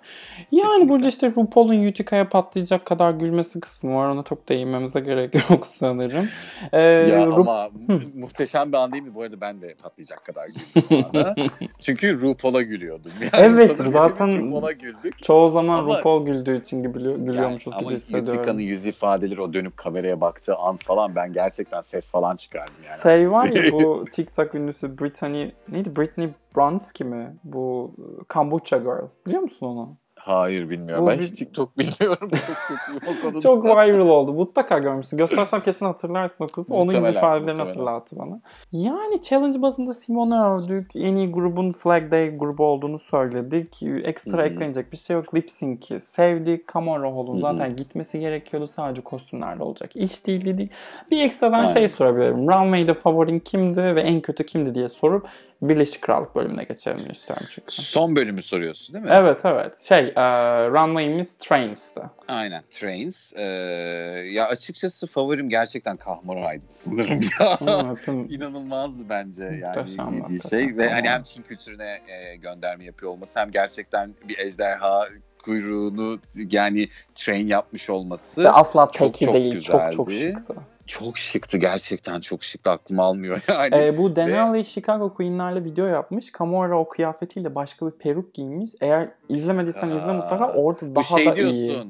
Yani 0.53 0.72
Kesinlikle. 0.73 0.89
burada 0.95 1.09
işte 1.09 1.33
RuPaul'un 1.37 1.87
Utica'ya 1.87 2.29
patlayacak 2.29 2.87
kadar 2.87 3.11
gülmesi 3.11 3.61
kısmı 3.61 3.95
var. 3.97 4.09
Ona 4.09 4.23
çok 4.23 4.49
değinmemize 4.49 5.01
gerek 5.01 5.51
yok 5.51 5.67
sanırım. 5.67 6.29
Ee, 6.73 6.81
Ya 6.81 7.25
Ru- 7.27 7.35
ama 7.41 7.69
mu- 7.89 8.01
muhteşem 8.15 8.73
bir 8.73 8.77
an 8.77 8.93
değil 8.93 9.03
mi? 9.05 9.15
Bu 9.15 9.23
arada 9.23 9.41
ben 9.41 9.61
de 9.61 9.75
patlayacak 9.75 10.25
kadar 10.25 10.47
güldüm. 10.49 11.45
Çünkü 11.81 12.21
RuPaul'a 12.21 12.63
gülüyordum. 12.63 13.13
Yani 13.21 13.31
Evet, 13.35 13.77
zaten- 13.87 14.47
RuPaul'a 14.47 14.73
güldük. 14.73 15.23
Çoğu 15.23 15.49
zaman 15.49 15.79
Ama- 15.79 15.99
RuPaul 15.99 16.27
güldüğü 16.27 16.61
için 16.61 16.83
gülüyor, 16.83 17.17
gülüyormuşuz 17.17 17.73
Yani, 17.73 17.81
gibi 17.81 17.89
ama 17.89 17.97
hissediyorum. 17.97 18.41
Utica'nın 18.41 18.61
yüz 18.61 18.87
ifadeleri, 18.87 19.41
o 19.41 19.53
dönüp 19.53 19.77
kameraya 19.77 20.21
baktığı 20.21 20.57
an 20.57 20.77
falan 20.77 21.15
ben 21.17 21.33
gerçekten 21.33 21.81
ses 21.81 22.11
falan 22.13 22.37
çıkardım 22.37 22.73
yani. 22.89 23.01
Şey 23.03 23.31
var 23.31 23.47
ya 23.49 23.73
bu 23.73 24.05
TikTok 24.13 24.55
ünlüsü 24.55 24.99
Brittany 24.99 25.49
neydi 25.69 25.97
Britney 25.97 26.29
Brunsky 26.57 27.11
mi? 27.11 27.37
Bu 27.45 27.95
e, 27.99 28.25
Kombucha 28.25 28.77
Girl. 28.79 29.07
Biliyor 29.27 29.43
musun 29.43 29.67
onu? 29.67 29.97
Hayır 30.25 30.71
bilmiyorum. 30.71 31.05
Bu 31.07 31.11
ben 31.11 31.19
bir- 31.19 31.25
hiç 31.25 31.39
TikTok 31.39 31.79
bilmiyorum. 31.79 32.29
Çok 32.31 32.57
kötüyüm 32.69 33.01
o 33.19 33.23
konuda. 33.23 33.41
Çok 33.41 33.65
viral 33.65 34.09
oldu. 34.09 34.33
Mutlaka 34.33 34.79
görmüşsün. 34.79 35.17
Göstersem 35.19 35.61
kesin 35.61 35.87
hatırlarsın 35.87 36.45
o 36.45 36.47
kızı. 36.47 36.75
Onun 36.75 36.93
yüz 36.93 37.05
ifadelerini 37.09 37.63
hatırlattı 37.63 38.19
bana. 38.19 38.41
Yani 38.73 39.23
challenge 39.23 39.63
bazında 39.63 39.95
Simon'u 39.95 40.45
övdük. 40.45 40.97
En 40.97 41.15
iyi 41.15 41.33
grubun 41.33 41.73
Flag 41.73 42.11
Day 42.11 42.37
grubu 42.39 42.65
olduğunu 42.65 42.99
söyledik. 42.99 43.83
Ekstra 43.83 44.33
Hı 44.39 44.43
hı. 44.43 44.47
eklenecek 44.47 44.93
bir 44.93 44.97
şey 44.97 45.17
yok. 45.17 45.35
Lip 45.35 45.51
Sync'i 45.51 46.01
sevdik. 46.01 46.75
Hı 46.75 46.79
hı. 46.79 47.39
zaten 47.39 47.77
gitmesi 47.77 48.21
gerekiyordu. 48.21 48.67
Sadece 48.67 49.03
kostümlerle 49.03 49.63
olacak. 49.63 49.97
İş 49.97 50.27
değil 50.27 50.45
dedik. 50.45 50.73
Bir 51.11 51.23
ekstradan 51.23 51.59
Aynen. 51.59 51.73
şey 51.73 51.89
sorabilirim. 51.89 52.49
Runway'de 52.49 52.95
favorin 52.95 53.39
kimdi 53.39 53.83
ve 53.83 54.01
en 54.01 54.21
kötü 54.21 54.47
kimdi 54.47 54.75
diye 54.75 54.89
sorup 54.89 55.27
Birleşik 55.63 56.03
Krallık 56.03 56.35
bölümüne 56.37 56.65
geçelim 56.65 57.11
istiyorum 57.11 57.47
çünkü. 57.51 57.67
Son 57.69 58.17
bölümü 58.17 58.43
soruyorsun 58.43 58.95
değil 58.95 59.05
mi? 59.05 59.11
Evet 59.15 59.41
evet. 59.45 59.79
Şey, 59.79 60.12
e, 60.17 60.23
runway'imiz 60.69 61.39
Trains'ti. 61.39 62.01
Aynen. 62.29 62.63
Trains. 62.71 63.33
Ee, 63.37 63.43
ya 64.33 64.47
açıkçası 64.49 65.07
favorim 65.07 65.49
gerçekten 65.49 65.97
Kahmora'ydı 65.97 66.65
sanırım 66.71 67.21
ya. 67.41 67.59
İnanılmazdı 68.29 69.09
bence 69.09 69.45
yani 69.45 69.65
hakikaten. 69.77 70.39
şey 70.51 70.77
ve 70.77 70.89
hani 70.91 71.09
hem 71.09 71.23
Çin 71.23 71.43
kültürüne 71.43 72.01
e, 72.09 72.37
gönderme 72.37 72.85
yapıyor 72.85 73.13
olması 73.13 73.41
hem 73.41 73.51
gerçekten 73.51 74.15
bir 74.29 74.39
ejderha 74.39 75.09
kuyruğunu 75.43 76.19
yani 76.51 76.89
train 77.15 77.47
yapmış 77.47 77.91
olması 77.91 78.45
Ve 78.45 78.51
asla 78.51 78.91
çok, 78.93 79.21
çok 79.21 79.35
değil. 79.35 79.61
Çok 79.61 79.93
çok 79.93 80.09
güzeldi. 80.09 80.35
şıktı. 80.37 80.55
çok 80.87 81.19
şıktı 81.19 81.59
gerçekten 81.59 82.21
çok 82.21 82.45
şıktı 82.45 82.71
aklım 82.71 83.01
almıyor 83.01 83.41
yani. 83.49 83.75
Ee, 83.77 83.99
bu 83.99 84.17
Denali 84.17 84.65
Chicago 84.65 85.15
Queen'lerle 85.15 85.65
video 85.65 85.87
yapmış. 85.87 86.33
Camora 86.39 86.79
o 86.79 86.89
kıyafetiyle 86.89 87.55
başka 87.55 87.87
bir 87.87 87.93
peruk 87.93 88.35
giymiş. 88.35 88.71
Eğer 88.81 89.09
izlemediysen 89.29 89.89
izle 89.91 90.11
Aa, 90.11 90.15
mutlaka. 90.15 90.53
Orada 90.53 90.95
daha 90.95 91.05
şey 91.05 91.27
da 91.27 91.37
diyorsun 91.37 91.55
iyi. 91.55 91.87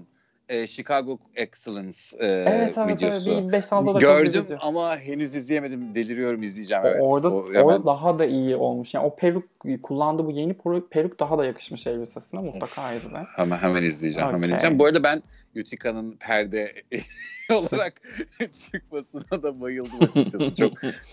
E, 0.52 0.66
Chicago 0.66 1.18
Excellence 1.34 1.98
e, 2.18 2.26
Evet 2.26 2.78
evet, 2.78 2.88
videosu. 2.96 3.32
evet. 3.32 3.42
Bir 3.52 3.52
5-6 3.52 3.86
dakika 3.86 3.94
bir 3.94 4.00
Gördüm 4.00 4.44
video. 4.44 4.58
ama 4.60 4.98
henüz 4.98 5.34
izleyemedim. 5.34 5.94
Deliriyorum 5.94 6.42
izleyeceğim 6.42 6.84
O- 6.84 6.88
evet. 6.88 7.00
orada, 7.04 7.30
O 7.34 7.48
hemen- 7.48 7.62
orada 7.64 7.86
daha 7.86 8.18
da 8.18 8.24
iyi 8.24 8.56
olmuş. 8.56 8.94
Yani 8.94 9.06
o 9.06 9.16
peruk 9.16 9.44
kullandığı 9.82 10.26
bu 10.26 10.30
yeni 10.30 10.56
peruk, 10.90 11.20
daha 11.20 11.38
da 11.38 11.44
yakışmış 11.44 11.86
elbisesine. 11.86 12.40
Mutlaka 12.40 12.92
izle. 12.92 13.18
Hemen 13.36 13.58
hemen 13.58 13.82
izleyeceğim. 13.82 14.26
Hemen 14.28 14.38
Okey. 14.38 14.44
izleyeceğim. 14.54 14.78
Bu 14.78 14.84
arada 14.86 15.02
ben 15.02 15.22
Utica'nın 15.60 16.16
perde 16.16 16.72
olarak 17.50 17.92
çıkmasına 18.52 19.42
da 19.42 19.60
bayıldım 19.60 20.00
açıkçası. 20.00 20.54
çok 20.56 20.72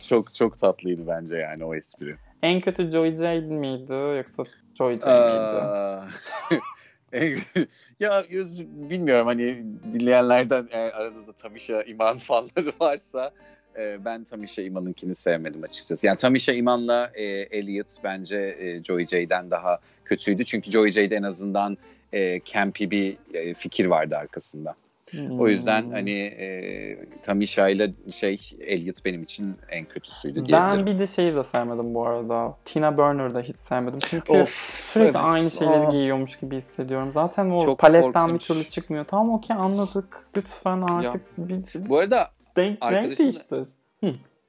çok 0.09 0.35
çok 0.35 0.57
tatlıydı 0.57 1.07
bence 1.07 1.35
yani 1.35 1.65
o 1.65 1.75
espri. 1.75 2.15
En 2.43 2.61
kötü 2.61 2.91
Joy 2.91 3.15
Jade 3.15 3.39
miydi 3.41 3.93
yoksa 3.93 4.43
Joy 4.77 4.99
Jade 4.99 5.29
miydi? 5.31 6.11
Ya 7.99 8.25
yüz- 8.29 8.67
bilmiyorum 8.89 9.27
hani 9.27 9.63
dinleyenlerden 9.93 10.67
eğer 10.71 10.91
aranızda 10.91 11.33
Tamisha 11.33 11.83
İman 11.83 12.17
fanları 12.17 12.71
varsa 12.79 13.31
e, 13.77 14.05
ben 14.05 14.23
Tamisha 14.23 14.61
İman'ınkini 14.61 15.15
sevmedim 15.15 15.63
açıkçası. 15.63 16.07
Yani 16.07 16.17
Tamisha 16.17 16.53
İman'la 16.53 17.11
e, 17.13 17.23
Elliot 17.25 17.87
bence 18.03 18.37
e, 18.59 18.83
Joey 18.83 19.05
J'den 19.07 19.51
daha 19.51 19.79
kötüydü. 20.05 20.45
Çünkü 20.45 20.71
Joey 20.71 20.91
J'de 20.91 21.15
en 21.15 21.23
azından 21.23 21.77
e, 22.13 22.41
campy 22.41 22.89
bir 22.89 23.17
e, 23.33 23.53
fikir 23.53 23.85
vardı 23.85 24.15
arkasında. 24.17 24.75
O 25.39 25.47
yüzden 25.47 25.81
Hmm. 25.83 25.91
hani 25.91 26.11
e, 26.11 26.97
Tamisha 27.23 27.69
ile 27.69 27.93
şey 28.11 28.39
Elliot 28.59 29.05
benim 29.05 29.23
için 29.23 29.55
en 29.69 29.85
kötüsüydü 29.85 30.39
Ben 30.39 30.45
diyebilirim. 30.45 30.85
bir 30.85 30.99
de 30.99 31.07
şeyi 31.07 31.35
de 31.35 31.43
sevmedim 31.43 31.93
bu 31.95 32.07
arada. 32.07 32.57
Tina 32.65 32.97
Burner'da 32.97 33.41
hiç 33.41 33.57
sevmedim. 33.57 33.99
Çünkü 34.09 34.33
Of, 34.33 34.49
sürekli 34.93 35.05
evet. 35.09 35.15
aynı 35.15 35.51
şeyleri 35.51 35.87
Ah. 35.87 35.91
giyiyormuş 35.91 36.37
gibi 36.39 36.55
hissediyorum. 36.57 37.11
Zaten 37.11 37.49
o 37.49 37.61
Çok 37.65 37.79
paletten 37.79 38.11
bir 38.27 38.31
korkunç. 38.31 38.47
türlü 38.47 38.63
çıkmıyor. 38.63 39.05
Tamam 39.05 39.33
okey 39.33 39.55
anladık. 39.57 40.25
Lütfen 40.37 40.81
artık 40.81 41.21
bir 41.37 41.89
Bu 41.89 41.97
arada 41.97 42.27
denk, 42.57 42.83
renk 42.83 43.11
da- 43.11 43.17
değiştir. 43.17 43.67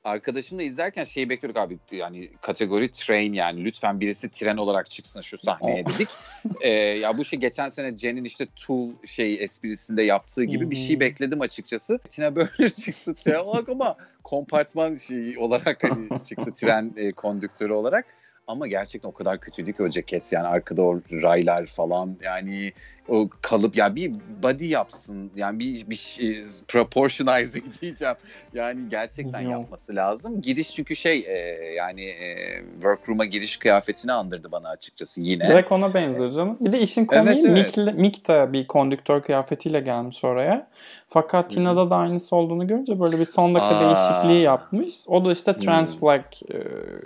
Arkadaşımla 0.04 0.62
izlerken 0.62 1.04
şeyi 1.04 1.28
bekliyorduk 1.28 1.62
abi 1.62 1.78
yani 1.92 2.30
kategori 2.40 2.92
train 2.92 3.32
yani 3.32 3.64
lütfen 3.64 4.00
birisi 4.00 4.28
tren 4.30 4.56
olarak 4.56 4.90
çıksın 4.90 5.20
şu 5.20 5.38
sahneye 5.38 5.84
Oh. 5.86 5.94
dedik. 5.94 6.08
Ee, 6.60 6.68
ya 6.70 7.18
bu 7.18 7.24
şey 7.24 7.38
geçen 7.38 7.68
sene 7.68 7.96
Jen'in 7.96 8.24
işte 8.24 8.46
Tool 8.66 8.90
şey 9.06 9.44
esprisinde 9.44 10.02
yaptığı 10.02 10.44
gibi 10.44 10.70
bir 10.70 10.76
şey 10.76 11.00
bekledim 11.00 11.40
açıkçası. 11.40 11.98
Tina 12.08 12.36
Burner 12.36 12.68
çıktı 12.84 13.14
tren 13.14 13.38
olarak 13.38 13.68
ama 13.68 13.96
kompartman 14.24 14.94
şeyi 14.94 15.38
olarak 15.38 15.84
hani 15.90 16.08
çıktı 16.28 16.54
tren 16.54 16.92
e, 16.96 17.12
kondüktörü 17.12 17.72
olarak. 17.72 18.06
Ama 18.46 18.66
gerçekten 18.66 19.08
o 19.08 19.12
kadar 19.12 19.40
kötüydü 19.40 19.72
ki 19.72 19.82
o 19.82 19.88
ceket 19.88 20.32
yani 20.32 20.46
arkada 20.46 20.82
o 20.82 21.00
raylar 21.12 21.66
falan 21.66 22.16
yani 22.22 22.72
o 23.08 23.28
kalıp 23.42 23.76
ya 23.76 23.94
bir 23.94 24.12
body 24.42 24.68
yapsın 24.68 25.30
yani 25.36 25.58
bir 25.58 25.90
bir 25.90 25.96
şey, 25.96 26.42
proportionize 26.68 27.60
diyeceğim 27.82 28.14
yani 28.54 28.80
gerçekten 28.90 29.40
yapması 29.40 29.96
lazım. 29.96 30.40
Giriş 30.40 30.74
çünkü 30.74 30.96
şey 30.96 31.18
e, 31.18 31.38
yani 31.76 32.04
e, 32.04 32.62
workroom'a 32.72 33.24
giriş 33.24 33.56
kıyafetini 33.56 34.12
andırdı 34.12 34.52
bana 34.52 34.68
açıkçası 34.68 35.20
yine. 35.20 35.48
Direkt 35.48 35.72
ona 35.72 35.94
benziyor 35.94 36.32
canım. 36.32 36.56
Bir 36.60 36.72
de 36.72 36.80
işin 36.80 37.04
komiği 37.04 37.26
Evet, 37.26 37.44
evet. 37.44 37.76
Mick, 37.76 37.98
Mick 37.98 38.28
de 38.28 38.52
bir 38.52 38.66
kondüktör 38.66 39.22
kıyafetiyle 39.22 39.80
gelmiş 39.80 40.24
oraya. 40.24 40.66
Fakat 41.08 41.50
Tina'da 41.50 41.90
da 41.90 41.96
aynısı 41.96 42.36
olduğunu 42.36 42.66
görünce 42.66 43.00
böyle 43.00 43.18
bir 43.18 43.24
son 43.24 43.54
dakika 43.54 43.76
Aa. 43.76 43.80
değişikliği 43.80 44.42
yapmış. 44.42 44.94
O 45.08 45.24
da 45.24 45.32
işte 45.32 45.56
trans 45.56 45.92
Hmm. 45.92 46.00
flag 46.00 46.22
e, 46.54 46.58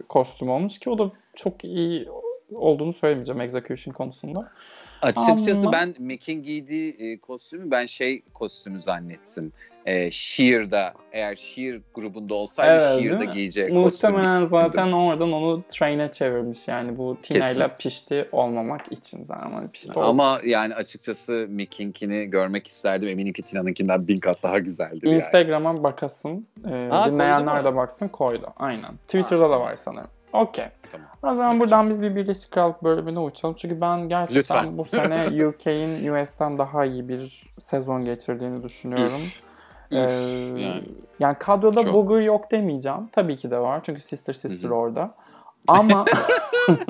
kostüm 0.08 0.50
olmuş 0.50 0.78
ki 0.78 0.90
o 0.90 0.98
da 0.98 1.10
çok 1.34 1.64
iyi 1.64 2.08
olduğunu 2.54 2.92
söylemeyeceğim 2.92 3.40
execution 3.40 3.94
konusunda. 3.94 4.52
Açıkçası 5.04 5.60
Ama- 5.60 5.72
ben 5.72 5.94
Mick'in 5.98 6.42
giydiği 6.42 6.96
e, 6.98 7.18
kostümü 7.18 7.70
ben 7.70 7.86
şey 7.86 8.22
kostümü 8.34 8.80
zannettim. 8.80 9.52
E, 9.86 10.10
Sheer'da 10.10 10.94
eğer 11.12 11.36
Sheer 11.36 11.80
grubunda 11.94 12.34
olsaydı 12.34 12.82
Evet, 12.82 13.00
Sheer'da 13.02 13.24
giyeceği 13.24 13.68
kostüm. 13.68 14.10
Muhtemelen 14.12 14.46
zaten 14.46 14.92
oradan 14.92 15.32
onu 15.32 15.62
train'e 15.68 16.10
çevirmiş 16.10 16.68
yani 16.68 16.98
bu 16.98 17.16
Tina 17.22 17.38
Kesin. 17.40 17.60
ile 17.60 17.70
pişti 17.78 18.28
olmamak 18.32 18.92
için 18.92 19.24
zaten 19.24 19.50
hani 19.52 19.68
pişti 19.68 19.90
oldu. 19.92 20.06
Ama 20.06 20.40
yani 20.44 20.74
açıkçası 20.74 21.46
Mick'inkini 21.48 22.24
görmek 22.26 22.66
isterdim. 22.66 23.08
Eminim 23.08 23.32
ki 23.32 23.42
Tina'nınkinden 23.42 24.08
bin 24.08 24.20
kat 24.20 24.42
daha 24.42 24.58
güzeldir 24.58 25.06
yani. 25.06 25.16
Instagram'a 25.16 25.82
bakasın. 25.82 26.46
Ee, 26.70 26.88
Aa, 26.90 27.06
dinleyenler 27.12 27.64
de 27.64 27.76
baksın 27.76 28.08
koydu. 28.08 28.46
Aynen. 28.56 28.94
Twitter'da 28.96 29.42
da 29.42 29.46
tamam. 29.48 29.60
var 29.60 29.76
sanırım. 29.76 30.10
Okey. 30.34 30.64
Tamam. 30.92 31.08
O 31.22 31.34
zaman 31.34 31.60
buradan 31.60 31.90
biz 31.90 32.02
bir 32.02 32.16
Birleşik 32.16 32.50
Krallık 32.52 32.84
bölümüne 32.84 33.18
uçalım. 33.18 33.54
Çünkü 33.58 33.80
ben 33.80 34.08
gerçekten 34.08 34.58
Lütfen. 34.58 34.78
bu 34.78 34.84
sene 34.84 35.46
UK'in 35.46 36.14
US'ten 36.14 36.58
daha 36.58 36.84
iyi 36.84 37.08
bir 37.08 37.42
sezon 37.58 38.04
geçirdiğini 38.04 38.62
düşünüyorum. 38.62 39.20
Ee, 39.90 39.98
yani. 39.98 40.82
yani. 41.18 41.36
kadroda 41.38 41.84
Çok. 41.84 41.94
Booger 41.94 42.20
yok 42.20 42.50
demeyeceğim. 42.50 43.08
Tabii 43.12 43.36
ki 43.36 43.50
de 43.50 43.58
var. 43.58 43.80
Çünkü 43.82 44.00
Sister 44.00 44.32
Sister 44.32 44.68
Hı 44.68 44.72
hı. 44.72 44.76
orada. 44.76 45.14
Ama 45.68 46.04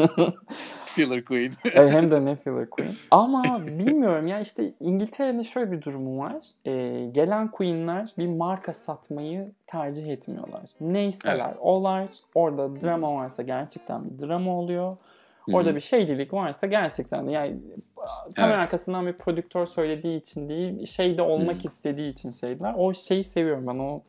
Filler 0.94 1.24
Queen. 1.24 1.52
E, 1.74 1.90
hem 1.90 2.10
de 2.10 2.20
ne 2.24 2.36
filler 2.36 2.70
queen. 2.70 2.92
Ama 3.10 3.60
bilmiyorum 3.66 4.26
ya 4.26 4.40
işte 4.40 4.72
İngiltere'nin 4.80 5.42
şöyle 5.42 5.72
bir 5.72 5.82
durumu 5.82 6.18
var. 6.18 6.34
Ee, 6.66 7.08
gelen 7.12 7.50
queenler 7.50 8.10
bir 8.18 8.26
marka 8.26 8.72
satmayı 8.72 9.52
tercih 9.66 10.06
etmiyorlar. 10.08 10.62
Neyseler 10.80 11.34
Evet. 11.44 11.56
olar. 11.60 12.08
Orada 12.34 12.80
drama 12.80 13.14
varsa 13.14 13.42
gerçekten 13.42 14.04
bir 14.10 14.26
drama 14.26 14.58
oluyor. 14.58 14.96
Orada 15.52 15.70
Hı. 15.70 15.74
bir 15.74 15.80
şeylilik 15.80 16.32
varsa 16.32 16.66
gerçekten 16.66 17.26
de 17.26 17.30
yani 17.32 17.56
kamera 18.36 18.54
Evet. 18.54 18.58
arkasından 18.66 19.06
bir 19.06 19.12
prodüktör 19.12 19.66
söylediği 19.66 20.20
için 20.20 20.48
değil, 20.48 20.86
şeyde 20.86 21.22
olmak 21.22 21.64
istediği 21.64 22.10
için 22.10 22.30
şeyler. 22.30 22.74
O 22.78 22.94
şeyi 22.94 23.24
seviyorum 23.24 23.66
ben 23.66 23.78
o 23.78 24.02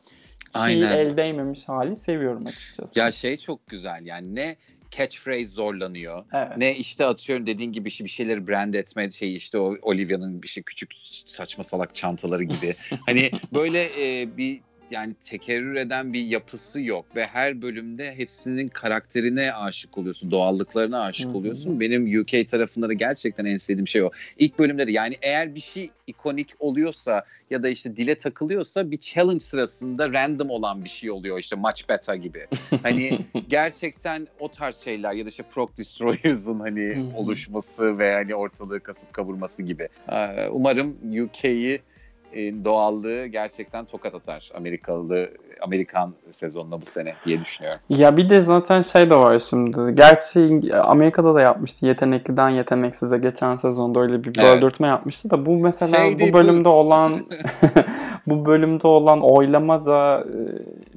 çiğ 0.50 0.58
Aynen. 0.60 0.98
el 0.98 1.16
değmemiş 1.16 1.68
hali 1.68 1.96
seviyorum 1.96 2.46
açıkçası. 2.46 2.98
Ya 2.98 3.10
şey 3.10 3.36
çok 3.36 3.66
güzel 3.66 4.06
yani 4.06 4.34
ne 4.34 4.56
catchphrase 4.96 5.46
zorlanıyor. 5.46 6.24
evet. 6.32 6.56
Ne 6.56 6.76
işte 6.76 7.06
atıyorum 7.06 7.46
dediğin 7.46 7.72
gibi 7.72 7.88
işte 7.88 8.04
bir 8.04 8.08
şeyleri 8.08 8.48
brand 8.48 8.74
etme 8.74 9.10
şey 9.10 9.36
işte 9.36 9.58
o 9.58 9.76
Olivia'nın 9.82 10.42
bir 10.42 10.48
şey 10.48 10.62
küçük 10.62 10.90
saçma 11.26 11.64
salak 11.64 11.94
çantaları 11.94 12.42
gibi. 12.42 12.74
hani 13.06 13.30
böyle 13.54 13.82
e, 14.20 14.36
bir 14.36 14.60
yani 14.90 15.14
tekerrür 15.14 15.74
eden 15.74 16.12
bir 16.12 16.24
yapısı 16.24 16.80
yok 16.80 17.06
ve 17.16 17.24
her 17.24 17.62
bölümde 17.62 18.14
hepsinin 18.14 18.68
karakterine 18.68 19.52
aşık 19.52 19.98
oluyorsun, 19.98 20.30
doğallıklarına 20.30 21.02
aşık 21.02 21.26
Hı 21.26 21.32
hı. 21.32 21.36
oluyorsun. 21.36 21.80
Benim 21.80 22.20
UK 22.20 22.48
tarafında 22.48 22.88
da 22.88 22.92
gerçekten 22.92 23.44
en 23.44 23.56
sevdiğim 23.56 23.88
şey 23.88 24.02
o. 24.02 24.10
İlk 24.38 24.58
bölümde 24.58 24.86
de 24.86 24.92
yani 24.92 25.16
eğer 25.22 25.54
bir 25.54 25.60
şey 25.60 25.90
ikonik 26.06 26.48
oluyorsa 26.58 27.24
ya 27.50 27.62
da 27.62 27.68
işte 27.68 27.96
dile 27.96 28.14
takılıyorsa 28.14 28.90
bir 28.90 28.98
challenge 28.98 29.40
sırasında 29.40 30.12
random 30.12 30.50
olan 30.50 30.84
bir 30.84 30.88
şey 30.88 31.10
oluyor 31.10 31.38
işte 31.38 31.56
Much 31.56 31.88
Better 31.88 32.14
gibi. 32.14 32.40
Hani 32.82 33.18
gerçekten 33.48 34.28
o 34.40 34.50
tarz 34.50 34.76
şeyler 34.76 35.12
ya 35.12 35.24
da 35.24 35.28
işte 35.28 35.42
Frog 35.42 35.76
Destroyers'ın 35.78 36.60
hani 36.60 36.96
Hı 36.96 37.00
hı. 37.00 37.16
oluşması 37.16 37.98
ve 37.98 38.14
hani 38.14 38.34
ortalığı 38.34 38.80
kasıp 38.80 39.12
kavurması 39.12 39.62
gibi. 39.62 39.88
Umarım 40.50 40.96
UK'yi 41.24 41.80
doğallığı 42.64 43.26
gerçekten 43.26 43.84
tokat 43.84 44.14
atar 44.14 44.50
Amerikalı 44.54 45.28
Amerikan 45.62 46.14
sezonuna 46.32 46.80
bu 46.80 46.86
sene 46.86 47.14
diye 47.26 47.40
düşünüyorum. 47.40 47.80
Ya 47.88 48.16
bir 48.16 48.30
de 48.30 48.40
zaten 48.40 48.82
şey 48.82 49.10
de 49.10 49.14
var 49.14 49.38
şimdi. 49.38 49.94
Gerçi 49.94 50.60
Amerika'da 50.82 51.34
da 51.34 51.40
yapmıştı. 51.40 51.86
Yetenekliden 51.86 52.48
yeteneksize 52.48 53.18
geçen 53.18 53.56
sezonda 53.56 54.00
öyle 54.00 54.24
bir 54.24 54.38
Evet. 54.40 54.56
böldürtme 54.56 54.86
yapmıştı 54.86 55.30
da 55.30 55.46
bu 55.46 55.50
mesela 55.58 55.96
Shady 55.96 56.28
bu 56.28 56.32
bölümde 56.32 56.64
Boots. 56.64 56.76
olan 56.86 57.26
bu 58.26 58.46
bölümde 58.46 58.86
olan 58.86 59.20
oylama 59.22 59.84
da 59.84 60.20
e, 60.20 60.40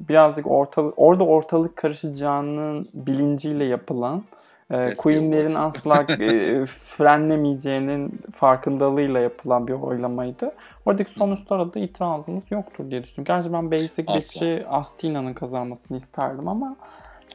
birazcık 0.10 0.52
ortalık 0.52 0.94
orada 0.98 1.24
ortalık 1.24 1.76
karışacağının 1.76 2.88
bilinciyle 2.94 3.66
yapılan 3.66 4.24
e, 4.72 4.96
Queen'lerin 4.96 5.56
asla 5.56 6.04
e, 6.20 6.66
frenlemeyeceğinin 6.66 8.20
farkındalığıyla 8.36 9.20
yapılan 9.20 9.68
bir 9.68 9.74
oylamaydı. 9.74 10.52
Oradaki 10.86 11.14
sonuçlara 11.14 11.74
da 11.74 11.80
itirazımız 11.80 12.44
yoktur 12.52 12.92
diye 12.92 13.04
düşünüyorum. 13.04 13.36
Gerçi 13.36 13.54
ben 13.54 13.72
Basic. 13.72 14.08
Bitch'i 14.08 14.66
Astina'nın 14.70 15.34
kazanmasını 15.34 15.98
isterdim 15.98 16.48
ama 16.48 16.76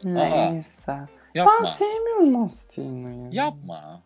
Aha. 0.07 0.51
neyse. 0.51 0.67
Ben 0.89 1.07
Yapma. 1.35 1.67
sevmiyorum 1.67 2.45
Astina'yı. 2.45 3.29
Yapma. 3.33 4.01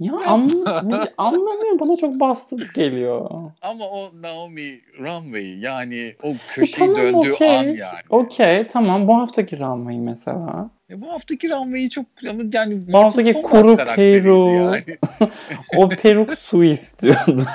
Ya 0.00 0.12
anla- 0.26 1.08
anlamıyorum. 1.18 1.80
Bana 1.80 1.96
çok 1.96 2.20
bastırıcı 2.20 2.72
geliyor. 2.72 3.30
Ama 3.62 3.84
o 3.84 4.10
Naomi 4.22 4.78
Runway 5.00 5.58
yani 5.58 6.14
o 6.22 6.28
E, 6.28 6.36
köşeyi 6.48 6.86
tamam 6.88 7.02
döndüğü 7.02 7.32
okey. 7.32 7.58
an 7.58 7.62
yani. 7.62 8.00
Okey 8.10 8.66
tamam 8.66 9.08
bu 9.08 9.16
haftaki 9.18 9.58
Runway 9.58 9.98
mesela. 10.00 10.70
E, 10.90 11.00
bu 11.00 11.12
haftaki 11.12 11.50
Runway'i 11.50 11.90
çok 11.90 12.06
yani 12.52 12.92
Bu 12.92 12.98
haftaki 12.98 13.32
kuru 13.32 13.76
peru. 13.76 14.54
yani. 14.54 14.84
O 15.76 15.88
peruk 15.88 16.38
su 16.38 16.64
istiyordu. 16.64 17.46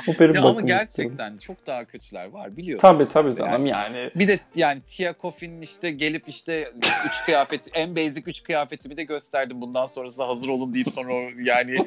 o 0.09 0.13
peruk 0.13 0.37
Ya 0.37 0.43
ama 0.43 0.61
gerçekten 0.61 1.37
çok 1.37 1.67
daha 1.67 1.85
kötüler 1.85 2.27
var 2.27 2.57
biliyorsun. 2.57 2.89
Tabii 2.89 3.05
tabii 3.05 3.31
de 3.31 3.35
canım 3.35 3.67
yani. 3.67 3.97
yani. 3.99 4.11
Bir 4.15 4.29
de 4.29 4.39
yani 4.55 4.81
Tia 4.81 5.13
Koffi'nin 5.13 5.63
işte 5.63 5.91
gelip 5.91 6.29
işte 6.29 6.73
üç 7.07 7.25
kıyafeti 7.25 7.71
en 7.75 7.97
basic 7.97 8.23
üç 8.27 8.43
kıyafetimi 8.43 8.97
de 8.97 9.05
gösterdim. 9.05 9.61
Bundan 9.61 9.87
sonrası 9.87 10.23
hazır 10.23 10.49
olun 10.49 10.75
deyip 10.75 10.91
sonra 10.91 11.13
yani 11.43 11.77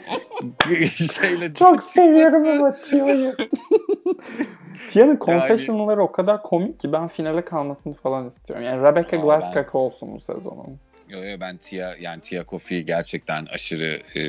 şeyle 1.21 1.53
Çok 1.53 1.83
seviyorum 1.83 2.47
ama 2.47 2.75
Tia'yı. 2.75 3.33
Tia'nın 4.89 5.19
confessional'ları 5.19 6.03
o 6.03 6.11
kadar 6.11 6.43
komik 6.43 6.79
ki 6.79 6.91
ben 6.91 7.07
finale 7.07 7.45
kalmasını 7.45 7.93
falan 7.93 8.27
istiyorum. 8.27 8.65
Yani 8.65 8.83
Rebecca 8.83 9.17
Glasscock 9.17 9.75
olsun 9.75 10.13
bu 10.13 10.19
sezonun. 10.19 10.79
Yo, 11.09 11.23
yo, 11.23 11.39
ben 11.39 11.57
Tia 11.57 11.95
yani 11.99 12.21
Tia 12.21 12.43
Kofi 12.43 12.85
gerçekten 12.85 13.45
aşırı 13.45 13.99
e, 14.15 14.21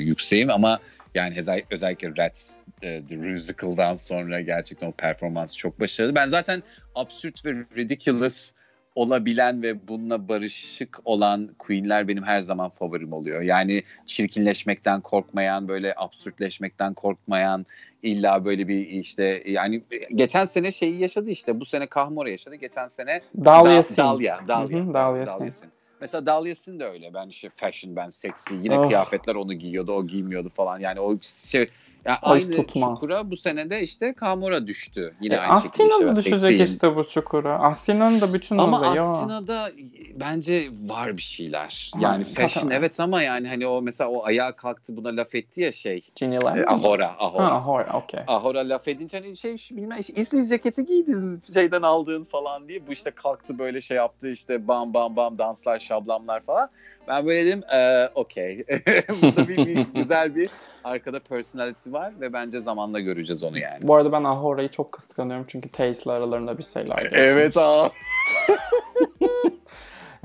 yükseğim 0.00 0.50
ama 0.50 0.78
yani 1.16 1.62
özellikle 1.70 2.16
Rats 2.16 2.56
e, 2.82 3.02
The 3.08 3.16
Musical'dan 3.16 3.96
sonra 3.96 4.40
gerçekten 4.40 4.86
o 4.86 4.92
performans 4.92 5.56
çok 5.56 5.80
başarılı. 5.80 6.14
Ben 6.14 6.28
zaten 6.28 6.62
absürt 6.94 7.44
ve 7.46 7.54
ridiculous 7.76 8.52
olabilen 8.94 9.62
ve 9.62 9.88
bununla 9.88 10.28
barışık 10.28 10.98
olan 11.04 11.50
Queen'ler 11.58 12.08
benim 12.08 12.22
her 12.22 12.40
zaman 12.40 12.70
favorim 12.70 13.12
oluyor. 13.12 13.42
Yani 13.42 13.82
çirkinleşmekten 14.06 15.00
korkmayan, 15.00 15.68
böyle 15.68 15.94
absürtleşmekten 15.96 16.94
korkmayan, 16.94 17.66
illa 18.02 18.44
böyle 18.44 18.68
bir 18.68 18.86
işte 18.86 19.42
yani 19.46 19.82
geçen 20.14 20.44
sene 20.44 20.70
şeyi 20.70 21.00
yaşadı 21.00 21.30
işte. 21.30 21.60
Bu 21.60 21.64
sene 21.64 21.86
Kahmora 21.86 22.30
yaşadı. 22.30 22.54
Geçen 22.54 22.88
sene 22.88 23.20
Dahlia 23.44 23.76
Da- 23.76 23.82
Singh. 23.82 23.98
Dahlia, 24.48 25.75
Mesela 26.00 26.26
Dahlia 26.26 26.54
Singh 26.54 26.80
de 26.80 26.84
öyle. 26.84 27.14
Ben 27.14 27.28
işte 27.28 27.50
fashion, 27.54 27.96
ben 27.96 28.08
seksi. 28.08 28.54
Yine 28.54 28.78
Oh. 28.78 28.88
kıyafetler 28.88 29.34
onu 29.34 29.54
giyiyordu, 29.54 29.92
o 29.92 30.06
giymiyordu 30.06 30.48
falan. 30.48 30.80
Yani 30.80 31.00
o 31.00 31.18
şey 31.22 31.66
hiç 32.12 32.18
aynı 32.22 32.56
tutmaz. 32.56 32.90
çukura 32.94 33.30
bu 33.30 33.36
sene 33.36 33.70
de 33.70 33.82
işte 33.82 34.12
Kamora 34.12 34.66
düştü. 34.66 35.14
Yine 35.20 35.34
E, 35.34 35.38
aynı 35.38 35.62
şekilde 35.62 35.84
Astina 35.94 36.10
düşecek 36.16 36.38
seksiyim. 36.38 36.64
işte 36.64 36.96
bu 36.96 37.08
çukura? 37.08 37.58
Astina'nın 37.60 38.20
da 38.20 38.34
bütün 38.34 38.58
Ama 38.58 38.78
olayı. 38.78 39.02
Astina'da 39.02 39.70
bence 40.14 40.68
var 40.86 41.16
bir 41.16 41.22
şeyler. 41.22 41.90
Ha, 41.94 41.98
Yani 42.02 42.24
fashion 42.24 42.62
zaten. 42.62 42.76
evet 42.76 43.00
ama 43.00 43.22
yani 43.22 43.48
hani 43.48 43.66
o 43.66 43.82
mesela 43.82 44.10
o 44.10 44.24
ayağa 44.24 44.52
kalktı 44.52 44.96
buna 44.96 45.08
laf 45.16 45.34
etti 45.34 45.60
ya 45.60 45.72
şey. 45.72 46.00
Ginny 46.16 46.36
E, 46.36 46.38
Lemon. 46.40 46.58
mu? 46.58 46.64
Ahora, 46.68 47.14
Ahora. 47.18 47.44
Ha, 47.44 47.50
Ahora, 47.54 47.86
okey. 47.94 48.20
Ahora 48.26 48.68
laf 48.68 48.88
edince 48.88 49.20
hani 49.20 49.36
şey 49.36 49.56
bilmem 49.70 49.98
işte 50.00 50.12
İsli 50.16 50.46
ceketi 50.46 50.86
giydin 50.86 51.42
şeyden 51.54 51.82
aldığın 51.82 52.24
falan 52.24 52.68
diye 52.68 52.86
bu 52.86 52.92
işte 52.92 53.10
kalktı 53.10 53.58
böyle 53.58 53.80
şey 53.80 53.96
yaptı 53.96 54.28
işte 54.30 54.68
bam 54.68 54.94
bam 54.94 55.16
bam 55.16 55.38
danslar 55.38 55.78
şablamlar 55.78 56.40
falan. 56.40 56.68
Ben 57.08 57.26
böyle 57.26 57.46
dedim 57.46 57.62
eee 57.72 58.10
okey. 58.14 58.58
Burada 59.22 59.48
bir, 59.48 59.56
bir 59.56 59.86
güzel 59.94 60.34
bir 60.34 60.50
arkada 60.84 61.20
personality 61.20 61.92
var 61.92 62.12
ve 62.20 62.32
bence 62.32 62.60
zamanla 62.60 63.00
göreceğiz 63.00 63.42
onu 63.42 63.58
yani. 63.58 63.78
Bu 63.88 63.94
arada 63.94 64.12
ben 64.12 64.24
Ahora'yı 64.24 64.68
çok 64.68 64.92
kıskanıyorum 64.92 65.44
çünkü 65.48 65.68
Taste'le 65.68 66.12
aralarında 66.12 66.58
bir 66.58 66.62
şeyler 66.62 66.96
geçmiş. 66.98 67.20
Evet 67.20 67.56
aa. 67.56 67.90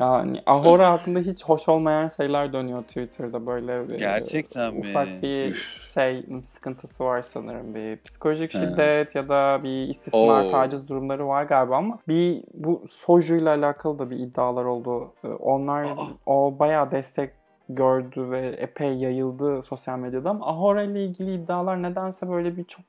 Yani 0.02 0.42
Ahora 0.46 0.92
hakkında 0.92 1.20
hiç 1.20 1.46
hoş 1.46 1.70
olmayan 1.70 2.08
şeyler 2.08 2.54
dönüyor 2.54 2.82
Twitter'da 2.84 3.46
böyle. 3.46 3.96
e, 3.96 3.98
Gerçekten 3.98 4.74
mi? 4.74 4.80
Ufak 4.80 5.08
bir 5.24 5.54
şey 5.94 6.26
sıkıntısı 6.44 7.04
var 7.06 7.22
sanırım. 7.22 7.76
Bir 7.76 7.98
psikolojik 7.98 8.52
şiddet 8.52 9.16
ya 9.16 9.30
da 9.30 9.60
bir 9.64 9.88
istismar 9.88 10.46
Oo. 10.46 10.52
taciz 10.52 10.88
durumları 10.88 11.28
var 11.28 11.44
galiba 11.44 11.78
ama 11.78 12.00
bir 12.08 12.44
bu 12.54 12.84
Soju 12.90 13.36
ile 13.36 13.50
alakalı 13.50 14.00
da 14.00 14.10
bir 14.10 14.20
iddialar 14.20 14.66
oldu. 14.66 15.14
E, 15.24 15.28
Onlar 15.28 15.84
Aa. 15.84 15.98
o 16.26 16.60
bayağı 16.60 16.92
destek 16.92 17.32
gördü 17.70 18.30
ve 18.30 18.48
epey 18.48 18.94
yayıldı 18.96 19.62
sosyal 19.62 20.00
medyada 20.00 20.30
ama 20.30 20.48
Ahora 20.48 20.84
ile 20.84 21.06
ilgili 21.06 21.34
iddialar 21.36 21.84
nedense 21.84 22.30
böyle 22.30 22.58
bir 22.58 22.64
çok 22.64 22.86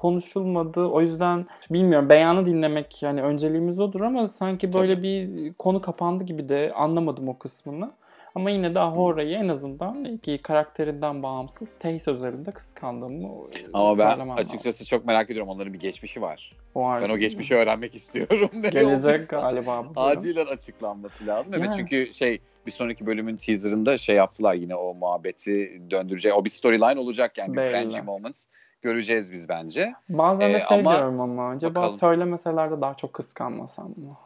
konuşulmadı. 0.00 0.86
O 0.86 1.00
yüzden 1.00 1.46
bilmiyorum 1.70 2.08
beyanı 2.08 2.46
dinlemek 2.46 3.02
yani 3.02 3.22
önceliğimiz 3.22 3.80
odur 3.80 4.00
ama 4.00 4.26
sanki 4.26 4.72
böyle 4.72 5.02
bir 5.02 5.52
konu 5.54 5.80
kapandı 5.80 6.24
gibi 6.24 6.48
de 6.48 6.72
anlamadım 6.74 7.28
o 7.28 7.38
kısmını. 7.38 7.90
Ama 8.34 8.50
yine 8.50 8.74
de 8.74 8.80
Ahora'yı 8.80 9.36
en 9.36 9.48
azından 9.48 10.16
ki 10.16 10.38
karakterinden 10.42 11.22
bağımsız 11.22 11.74
Tays 11.78 12.08
üzerinde 12.08 12.52
kıskandığımı 12.52 13.28
Ama 13.72 13.98
ben 13.98 14.28
açıkçası 14.28 14.84
çok 14.84 15.06
merak 15.06 15.30
ediyorum 15.30 15.48
onların 15.48 15.72
bir 15.72 15.80
geçmişi 15.80 16.22
var. 16.22 16.56
O 16.74 16.82
Ben 16.82 17.08
o 17.08 17.18
geçmişi 17.18 17.54
öğrenmek 17.54 17.94
istiyorum. 17.94 18.50
Ne 18.62 18.68
gelecek 18.68 19.28
galiba 19.28 19.84
bu. 19.84 20.00
Acilen 20.00 20.46
açıklanması 20.46 21.26
lazım. 21.26 21.54
Evet 21.56 21.66
Yani. 21.66 21.76
çünkü 21.76 22.14
şey 22.14 22.40
bir 22.66 22.70
sonraki 22.70 23.06
bölümün 23.06 23.36
teaserında 23.36 23.96
şey 23.96 24.16
yaptılar 24.16 24.54
yine 24.54 24.74
o 24.74 24.94
muhabbeti 24.94 25.82
döndürecek. 25.90 26.36
O 26.36 26.44
bir 26.44 26.50
storyline 26.50 27.00
olacak 27.00 27.38
yani 27.38 27.52
bir 27.52 27.56
Belli. 27.56 27.72
Brangy 27.72 28.00
Moments 28.00 28.46
göreceğiz 28.82 29.32
biz 29.32 29.48
bence. 29.48 29.94
Bazen 30.08 30.52
de 30.52 30.56
Ee, 30.56 30.60
şey 30.60 30.78
ama- 30.78 30.94
diyorum 30.96 31.20
ama 31.20 31.50
acaba 31.50 31.74
Bakalım. 31.80 31.98
söylemeseler 31.98 32.70
de 32.70 32.80
daha 32.80 32.94
çok 32.94 33.12
kıskanmasam 33.12 33.86
mı? 33.96 34.16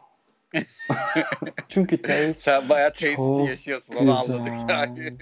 Çünkü 1.69 2.01
Tays 2.01 2.37
Sen 2.37 2.69
bayağı 2.69 2.93
teyzeci 2.93 3.43
yaşıyorsun 3.49 3.95
onu 3.95 4.19
anladık 4.19 4.53
yani. 4.69 5.17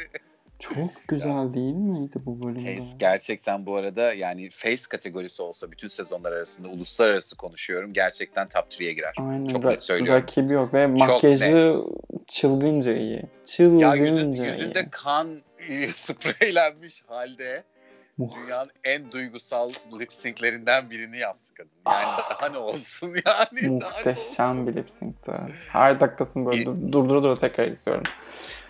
çok 0.59 0.89
güzel 1.07 1.53
değil 1.53 1.73
miydi 1.75 2.17
bu 2.25 2.43
bölümde? 2.43 2.75
Taste 2.75 2.97
gerçekten 2.97 3.65
bu 3.65 3.75
arada 3.75 4.13
yani 4.13 4.49
face 4.49 4.81
kategorisi 4.89 5.41
olsa 5.43 5.71
bütün 5.71 5.87
sezonlar 5.87 6.31
arasında 6.31 6.67
uluslararası 6.67 7.37
konuşuyorum. 7.37 7.93
Gerçekten 7.93 8.47
top 8.47 8.65
3'ye 8.71 8.93
girer. 8.93 9.13
Aynen. 9.19 9.45
Çok 9.47 9.63
ra- 9.63 9.69
net 9.69 9.81
söylüyorum. 9.83 10.21
Rakibi 10.21 10.53
yok 10.53 10.73
ve 10.73 10.87
makyajı 10.87 11.73
çılgınca 12.27 12.93
iyi. 12.93 13.23
Çılgınca 13.45 13.87
Ya 13.87 13.95
yüzün, 13.95 14.33
iyi. 14.33 14.45
yüzünde 14.45 14.87
kan 14.91 15.27
spreylenmiş 15.91 17.03
halde 17.07 17.63
dünyanın 18.19 18.71
en 18.83 19.11
duygusal 19.11 19.69
lip 19.99 20.13
sync'lerinden 20.13 20.89
birini 20.89 21.17
yaptı 21.17 21.53
kadın. 21.53 21.71
Yani 21.87 22.23
daha 22.29 22.49
ne 22.49 22.57
olsun 22.57 23.15
yani. 23.25 23.69
Muhteşem 23.69 24.67
bir 24.67 24.75
lip 24.75 24.89
sync'ti. 24.89 25.31
Her 25.67 25.99
dakikasını 25.99 26.45
böyle 26.45 26.61
e, 26.61 26.91
durdura 26.91 27.23
dura 27.23 27.35
tekrar 27.35 27.67
izliyorum. 27.67 28.03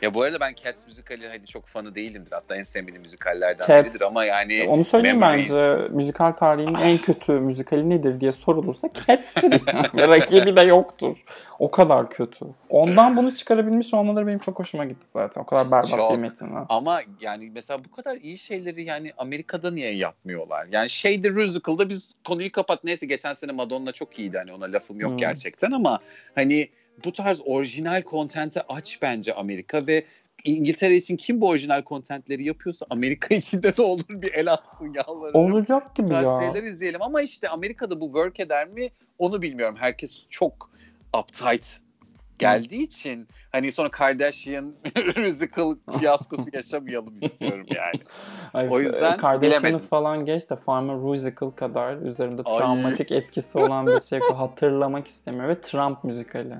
Ya 0.01 0.13
bu 0.13 0.21
arada 0.21 0.39
ben 0.39 0.53
Cats 0.63 0.87
müzikali 0.87 1.27
hani 1.27 1.45
çok 1.45 1.67
fanı 1.67 1.95
değilimdir. 1.95 2.31
Hatta 2.31 2.55
en 2.55 2.63
sevmediğim 2.63 3.01
müzikallerden 3.01 3.67
Cats, 3.67 3.85
biridir 3.85 4.01
ama 4.01 4.25
yani... 4.25 4.65
Onu 4.69 4.83
söyleyeyim 4.83 5.17
Memories... 5.17 5.51
bence 5.51 5.93
müzikal 5.93 6.31
tarihinin 6.31 6.75
en 6.75 6.97
kötü 6.97 7.31
müzikali 7.31 7.89
nedir 7.89 8.19
diye 8.19 8.31
sorulursa 8.31 8.89
Cats'tir 9.07 9.61
yani. 9.73 9.87
Rakibi 10.07 10.55
de 10.55 10.61
yoktur. 10.61 11.17
O 11.59 11.71
kadar 11.71 12.09
kötü. 12.09 12.45
Ondan 12.69 13.17
bunu 13.17 13.35
çıkarabilmiş 13.35 13.93
olmaları 13.93 14.27
benim 14.27 14.39
çok 14.39 14.59
hoşuma 14.59 14.85
gitti 14.85 15.07
zaten. 15.07 15.41
O 15.41 15.45
kadar 15.45 15.71
berbat 15.71 15.89
çok. 15.89 16.11
bir 16.11 16.17
metinle. 16.17 16.59
Ama 16.69 17.01
yani 17.21 17.51
mesela 17.53 17.85
bu 17.85 17.91
kadar 17.91 18.15
iyi 18.15 18.37
şeyleri 18.37 18.83
yani 18.83 19.11
Amerika'da 19.31 19.71
niye 19.71 19.93
yapmıyorlar? 19.93 20.67
Yani 20.71 20.89
şeyde 20.89 21.29
Musical'da 21.29 21.89
biz 21.89 22.15
konuyu 22.27 22.51
kapat. 22.51 22.83
Neyse 22.83 23.05
geçen 23.05 23.33
sene 23.33 23.51
Madonna 23.51 23.91
çok 23.91 24.19
iyiydi 24.19 24.37
hani 24.37 24.53
ona 24.53 24.65
lafım 24.65 24.99
yok 24.99 25.11
hmm. 25.11 25.17
gerçekten 25.17 25.71
ama 25.71 25.99
hani 26.35 26.69
bu 27.05 27.11
tarz 27.11 27.41
orijinal 27.45 28.01
kontente 28.01 28.61
aç 28.69 29.01
bence 29.01 29.33
Amerika 29.33 29.87
ve 29.87 30.05
İngiltere 30.43 30.95
için 30.95 31.17
kim 31.17 31.41
bu 31.41 31.47
orijinal 31.47 31.81
kontentleri 31.81 32.43
yapıyorsa 32.43 32.85
Amerika 32.89 33.35
için 33.35 33.63
de 33.63 33.73
olur 33.81 34.03
bir 34.09 34.33
el 34.33 34.53
atsın 34.53 34.93
yalvarırım. 34.93 35.53
Olacak 35.53 35.95
gibi 35.95 36.13
ya. 36.13 36.39
şeyler 36.39 36.63
izleyelim 36.63 37.01
ama 37.01 37.21
işte 37.21 37.49
Amerika'da 37.49 38.01
bu 38.01 38.05
work 38.05 38.39
eder 38.39 38.67
mi 38.67 38.91
onu 39.17 39.41
bilmiyorum. 39.41 39.75
Herkes 39.79 40.21
çok 40.29 40.71
uptight 41.19 41.67
geldiği 42.41 42.83
için 42.83 43.27
hani 43.51 43.71
sonra 43.71 43.91
Kardashian 43.91 44.73
musical 45.17 45.75
fiyaskosu 45.99 46.43
yaşamayalım 46.53 47.17
istiyorum 47.21 47.65
yani. 47.75 48.03
Ay, 48.53 48.67
o 48.69 48.79
yüzden 48.79 49.17
Kardashian'ı 49.17 49.77
falan 49.77 50.25
geç 50.25 50.49
de 50.49 50.55
Farmer 50.55 50.95
Musical 50.95 51.49
kadar 51.49 51.97
üzerinde 51.97 52.43
travmatik 52.43 53.11
Ay. 53.11 53.17
etkisi 53.17 53.57
olan 53.57 53.87
bir 53.87 53.99
şey 53.99 54.19
hatırlamak 54.19 55.07
istemiyor 55.07 55.47
ve 55.47 55.61
Trump 55.61 56.03
müzikali. 56.03 56.55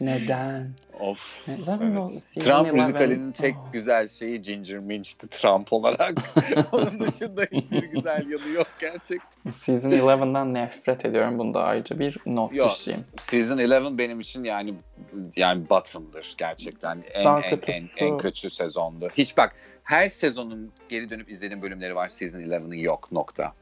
Neden? 0.00 0.70
Of. 1.00 1.48
Zaten 1.60 1.86
evet. 1.86 2.00
o 2.36 2.40
Trump 2.40 2.72
müzikalinin 2.72 3.32
tek 3.32 3.54
oh. 3.56 3.72
güzel 3.72 4.08
şeyi 4.08 4.42
Ginger 4.42 4.78
Minch'ti 4.78 5.28
Trump 5.28 5.72
olarak. 5.72 6.14
Onun 6.72 7.00
dışında 7.00 7.42
hiçbir 7.52 7.82
güzel 7.82 8.30
yanı 8.30 8.48
yok 8.54 8.66
gerçekten. 8.80 9.52
Season 9.52 9.90
11'dan 9.90 10.54
nefret 10.54 11.04
ediyorum. 11.04 11.38
Bunda 11.38 11.64
ayrıca 11.64 11.98
bir 11.98 12.18
not 12.26 12.54
yok, 12.54 12.70
düşeyim. 12.70 13.00
Season 13.18 13.58
11 13.58 13.98
benim 13.98 14.20
için 14.20 14.44
yani 14.44 14.74
yani 15.36 15.70
bottom'dır 15.70 16.34
gerçekten. 16.38 17.04
En, 17.12 17.26
en, 17.26 17.60
en, 17.66 17.88
en 17.96 18.18
kötü 18.18 18.50
sezondu. 18.50 19.08
Hiç 19.18 19.36
bak 19.36 19.56
her 19.82 20.08
sezonun 20.08 20.72
geri 20.88 21.10
dönüp 21.10 21.30
izlediğim 21.30 21.62
bölümleri 21.62 21.94
var. 21.94 22.08
Season 22.08 22.40
11'ın 22.40 22.72
yok 22.72 23.12
nokta. 23.12 23.52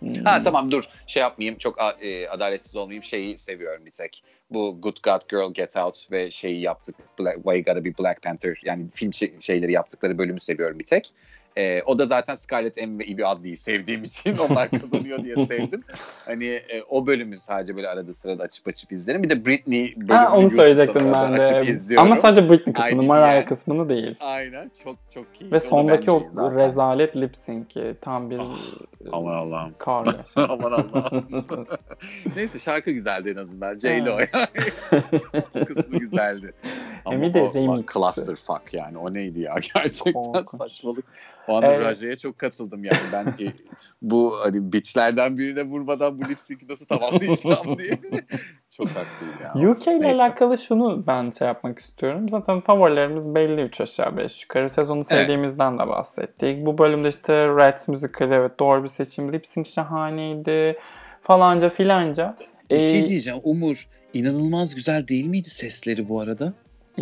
Hmm. 0.00 0.24
Ha 0.24 0.42
tamam 0.42 0.70
dur 0.70 0.84
şey 1.06 1.20
yapmayayım 1.20 1.58
çok 1.58 1.78
e, 2.00 2.28
adaletsiz 2.28 2.76
olmayayım 2.76 3.04
şeyi 3.04 3.38
seviyorum 3.38 3.86
bir 3.86 3.90
tek. 3.90 4.24
Bu 4.50 4.80
Good 4.80 4.96
God 5.02 5.30
Girl 5.30 5.52
Get 5.52 5.76
Out 5.76 6.12
ve 6.12 6.30
şeyi 6.30 6.60
yaptık 6.60 6.96
Black, 7.18 7.36
Why 7.36 7.64
Gotta 7.64 7.84
Be 7.84 7.98
Black 7.98 8.22
Panther 8.22 8.60
yani 8.64 8.86
film 8.94 9.12
şeyleri 9.40 9.72
yaptıkları 9.72 10.18
bölümü 10.18 10.40
seviyorum 10.40 10.78
bir 10.78 10.84
tek. 10.84 11.12
E, 11.56 11.82
o 11.82 11.98
da 11.98 12.06
zaten 12.06 12.34
Scarlett 12.34 12.76
M 12.76 12.98
ve 12.98 13.06
Ivy 13.06 13.24
Adley'i 13.24 13.56
sevdiğim 13.56 14.02
için 14.02 14.36
onlar 14.50 14.70
kazanıyor 14.70 15.24
diye 15.24 15.46
sevdim. 15.46 15.84
Hani 16.24 16.46
e, 16.46 16.82
o 16.88 17.06
bölümü 17.06 17.36
sadece 17.36 17.76
böyle 17.76 17.88
arada 17.88 18.14
sırada 18.14 18.42
açıp 18.42 18.68
açıp 18.68 18.92
izlerim. 18.92 19.22
Bir 19.22 19.30
de 19.30 19.46
Britney 19.46 19.94
bölümünü 19.96 20.12
ha, 20.12 20.36
onu 20.36 20.50
söyleyecektim 20.50 21.12
ben 21.12 21.36
de. 21.36 21.74
Ama 21.96 22.16
sadece 22.16 22.50
Britney 22.50 22.74
kısmını, 22.74 23.02
Mariah 23.02 23.34
yani. 23.34 23.44
kısmını 23.44 23.88
değil. 23.88 24.16
Aynen 24.20 24.70
çok 24.84 24.96
çok 25.14 25.26
iyi. 25.40 25.52
Ve 25.52 25.60
sondaki 25.60 26.10
o 26.10 26.22
zaten. 26.30 26.64
rezalet 26.64 27.16
lip 27.16 27.36
sync'i 27.36 27.94
tam 28.00 28.30
bir 28.30 28.38
oh, 28.38 28.58
aman 29.12 29.34
Allah'ım. 29.34 29.74
Kar 29.78 30.06
aman 30.36 30.72
Allah'ım. 30.72 31.26
Neyse 32.36 32.58
şarkı 32.58 32.90
güzeldi 32.90 33.34
en 33.36 33.42
azından. 33.42 33.78
J-Lo 33.78 34.18
o 35.54 35.64
kısmı 35.64 35.98
güzeldi. 35.98 36.52
Ama 37.04 37.22
bir 37.22 37.34
de 37.34 37.42
o, 37.42 37.54
remix. 37.54 37.86
Clusterfuck 37.94 38.74
yani. 38.74 38.98
O 38.98 39.14
neydi 39.14 39.40
ya? 39.40 39.54
Gerçekten 39.74 40.12
Korkunç. 40.12 40.48
saçmalık. 40.48 41.04
O 41.50 41.56
anda 41.56 41.66
evet. 41.66 41.86
Raja'ya 41.86 42.16
çok 42.16 42.38
katıldım 42.38 42.84
yani. 42.84 42.98
Ben 43.12 43.26
e, 43.26 43.52
bu 44.02 44.38
hani 44.42 44.72
bitchlerden 44.72 45.38
birine 45.38 45.62
vurmadan 45.62 46.18
bu 46.18 46.28
lip 46.28 46.40
sync'i 46.40 46.68
nasıl 46.68 46.86
tamamlayacağım 46.86 47.78
diye. 47.78 47.98
çok 48.70 48.88
haklıyım 48.88 49.64
ya. 49.64 49.70
UK 49.70 49.86
ile 49.86 50.06
alakalı 50.06 50.58
şunu 50.58 51.06
ben 51.06 51.30
şey 51.30 51.48
yapmak 51.48 51.78
istiyorum. 51.78 52.28
Zaten 52.28 52.60
favorilerimiz 52.60 53.34
belli 53.34 53.62
3 53.62 53.80
aşağı 53.80 54.16
5 54.16 54.42
yukarı. 54.42 54.70
Sezonu 54.70 55.04
sevdiğimizden 55.04 55.70
evet. 55.70 55.80
de 55.80 55.88
bahsettik. 55.88 56.66
Bu 56.66 56.78
bölümde 56.78 57.08
işte 57.08 57.48
Reds 57.48 57.88
müzikali 57.88 58.34
evet 58.34 58.58
doğru 58.60 58.82
bir 58.82 58.88
seçim. 58.88 59.32
Lip 59.32 59.46
sync 59.46 59.68
şahaneydi 59.68 60.78
falanca 61.22 61.68
filanca. 61.68 62.36
Bir 62.70 62.76
şey 62.76 62.88
ee, 62.88 62.92
şey 62.92 63.08
diyeceğim 63.08 63.40
Umur. 63.42 63.88
inanılmaz 64.14 64.74
güzel 64.74 65.08
değil 65.08 65.26
miydi 65.26 65.50
sesleri 65.50 66.08
bu 66.08 66.20
arada? 66.20 66.52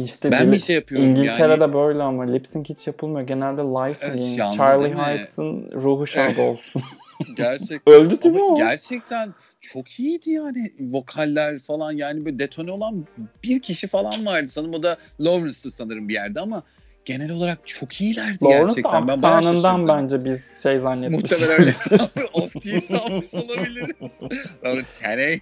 İşte 0.04 0.32
ben 0.32 0.52
bir 0.52 0.58
şey 0.58 0.76
yapıyorum 0.76 1.08
İngiltere'de 1.08 1.62
yani. 1.62 1.74
böyle 1.74 2.02
ama 2.02 2.22
lip 2.22 2.46
sync 2.46 2.68
hiç 2.68 2.86
yapılmıyor. 2.86 3.26
Genelde 3.26 3.62
live 3.62 3.94
singing. 3.94 4.40
Evet, 4.40 4.52
Charlie 4.52 4.94
Hyates'ın 4.94 5.70
ruhu 5.72 6.06
şad 6.06 6.36
olsun. 6.36 6.82
gerçekten. 7.36 7.94
Öldü 7.94 8.22
değil 8.22 8.34
mi 8.34 8.42
o? 8.42 8.56
Gerçekten 8.56 9.34
çok 9.60 10.00
iyiydi 10.00 10.30
yani 10.30 10.72
vokaller 10.80 11.58
falan 11.58 11.92
yani 11.92 12.24
böyle 12.24 12.38
detone 12.38 12.72
olan 12.72 13.06
bir 13.44 13.60
kişi 13.60 13.86
falan 13.86 14.26
vardı 14.26 14.48
sanırım 14.48 14.74
o 14.74 14.82
da 14.82 14.96
Lawrence'ı 15.20 15.70
sanırım 15.70 16.08
bir 16.08 16.14
yerde 16.14 16.40
ama 16.40 16.62
genel 17.08 17.30
olarak 17.30 17.66
çok 17.66 18.00
iyilerdi 18.00 18.44
Lawrence 18.44 18.66
gerçekten. 18.66 19.08
Ben 19.08 19.22
aksanından 19.22 19.88
bence 19.88 20.24
biz 20.24 20.62
şey 20.62 20.78
zannetmişiz. 20.78 21.48
Muhtemelen 21.48 21.60
öyle. 21.60 21.70
Off-key 22.32 22.80
sanmış 22.80 23.34
olabiliriz. 23.34 24.18
Lawrence 24.64 24.88
Chaney. 25.00 25.40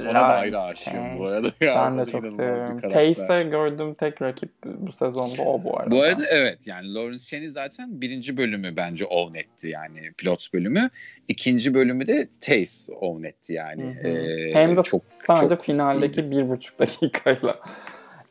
Ona 0.10 0.14
da 0.14 0.26
ayrı 0.26 0.60
aşığım 0.60 1.18
bu 1.18 1.26
arada. 1.26 1.50
Ya. 1.60 1.74
Ben 1.74 1.98
de 1.98 2.10
çok 2.10 2.26
seviyorum. 2.26 2.80
Taste'e 2.80 3.42
gördüğüm 3.42 3.94
tek 3.94 4.22
rakip 4.22 4.50
bu 4.64 4.92
sezonda 4.92 5.42
o 5.42 5.64
bu 5.64 5.80
arada. 5.80 5.90
Bu 5.90 6.02
arada 6.02 6.22
evet 6.30 6.66
yani 6.66 6.94
Lawrence 6.94 7.22
Chaney 7.22 7.48
zaten 7.48 8.00
birinci 8.00 8.36
bölümü 8.36 8.76
bence 8.76 9.04
own 9.04 9.36
etti 9.36 9.68
yani 9.68 10.12
pilot 10.18 10.54
bölümü. 10.54 10.88
İkinci 11.28 11.74
bölümü 11.74 12.06
de 12.06 12.28
Taste 12.40 12.92
own 12.92 13.24
etti 13.24 13.52
yani. 13.52 13.96
Ee, 14.04 14.54
Hem 14.54 14.76
de 14.76 14.82
çok, 14.82 15.02
sadece 15.26 15.54
çok 15.54 15.64
finaldeki 15.64 16.30
bir 16.30 16.48
buçuk 16.48 16.78
dakikayla. 16.78 17.54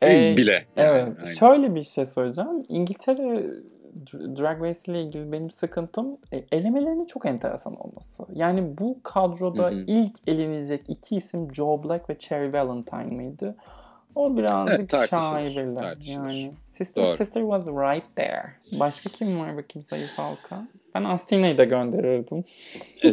Ee, 0.02 0.36
bile. 0.36 0.64
Evet. 0.76 1.08
Yani. 1.20 1.36
Şöyle 1.36 1.74
bir 1.74 1.82
şey 1.82 2.04
söyleyeceğim. 2.04 2.64
İngiltere 2.68 3.46
Drag 4.12 4.62
Race 4.62 4.80
ile 4.86 5.02
ilgili 5.02 5.32
benim 5.32 5.50
sıkıntım 5.50 6.18
e, 6.32 6.44
elemelerinin 6.52 7.06
çok 7.06 7.26
enteresan 7.26 7.74
olması. 7.74 8.24
Yani 8.34 8.78
bu 8.78 8.98
kadroda 9.02 9.70
hı 9.70 9.74
hı. 9.74 9.84
ilk 9.86 10.16
elenecek 10.26 10.84
iki 10.88 11.16
isim 11.16 11.54
Joe 11.54 11.84
Black 11.84 12.10
ve 12.10 12.18
Cherry 12.18 12.52
Valentine 12.52 13.16
mıydı? 13.16 13.56
O 14.14 14.36
birazcık 14.36 14.94
evet, 14.94 15.10
şaibeli. 15.10 16.10
Yani 16.10 16.52
Sister 16.66 17.04
Doğru. 17.04 17.16
Sister 17.16 17.40
was 17.40 17.66
right 17.66 18.16
there. 18.16 18.52
Başka 18.80 19.10
kim 19.10 19.40
var 19.40 19.56
bakayım 19.56 19.82
zayıf 19.82 20.18
halka? 20.18 20.62
Ben 20.96 21.04
Astina'yı 21.04 21.58
da 21.58 21.64
gönderirdim. 21.64 22.44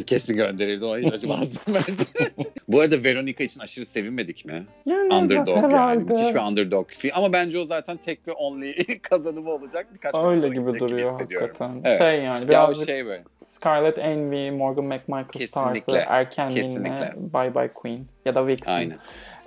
Kesin 0.08 0.34
gönderirdim. 0.34 0.88
O 0.88 0.98
hiç 0.98 1.13
acımazdım 1.13 1.62
bence. 1.67 2.04
Bu 2.67 2.80
arada 2.80 3.04
Veronica 3.04 3.43
için 3.43 3.60
aşırı 3.60 3.86
sevinmedik 3.86 4.46
mi? 4.46 4.65
Yani 4.86 5.13
underdog 5.13 5.58
evet, 5.58 5.72
yani. 5.72 6.04
Müthiş 6.04 6.36
bir 6.36 6.39
underdog. 6.39 6.88
Ama 7.13 7.34
bence 7.34 7.60
o 7.60 7.65
zaten 7.65 7.98
tek 7.98 8.28
ve 8.28 8.32
only 8.32 8.74
kazanımı 9.02 9.50
olacak. 9.50 9.88
Birkaç 9.93 10.15
Öyle 10.15 10.48
gibi 10.48 10.80
duruyor 10.80 11.19
hakikaten. 11.19 11.82
Evet. 11.84 11.98
Şey 11.98 12.26
yani 12.26 12.48
birazcık 12.48 12.89
ya 12.89 12.96
şey 12.96 13.06
böyle. 13.06 13.24
Scarlett 13.43 13.98
Envy, 13.98 14.52
Morgan 14.52 14.86
McMichael 14.86 15.48
tarzı 15.54 15.98
erkenliğine 16.08 17.13
Bye 17.34 17.56
Bye 17.56 17.74
Queen 17.74 18.06
ya 18.26 18.36
da 18.36 18.48
Vixen. 18.48 18.74
Aynen. 18.74 18.98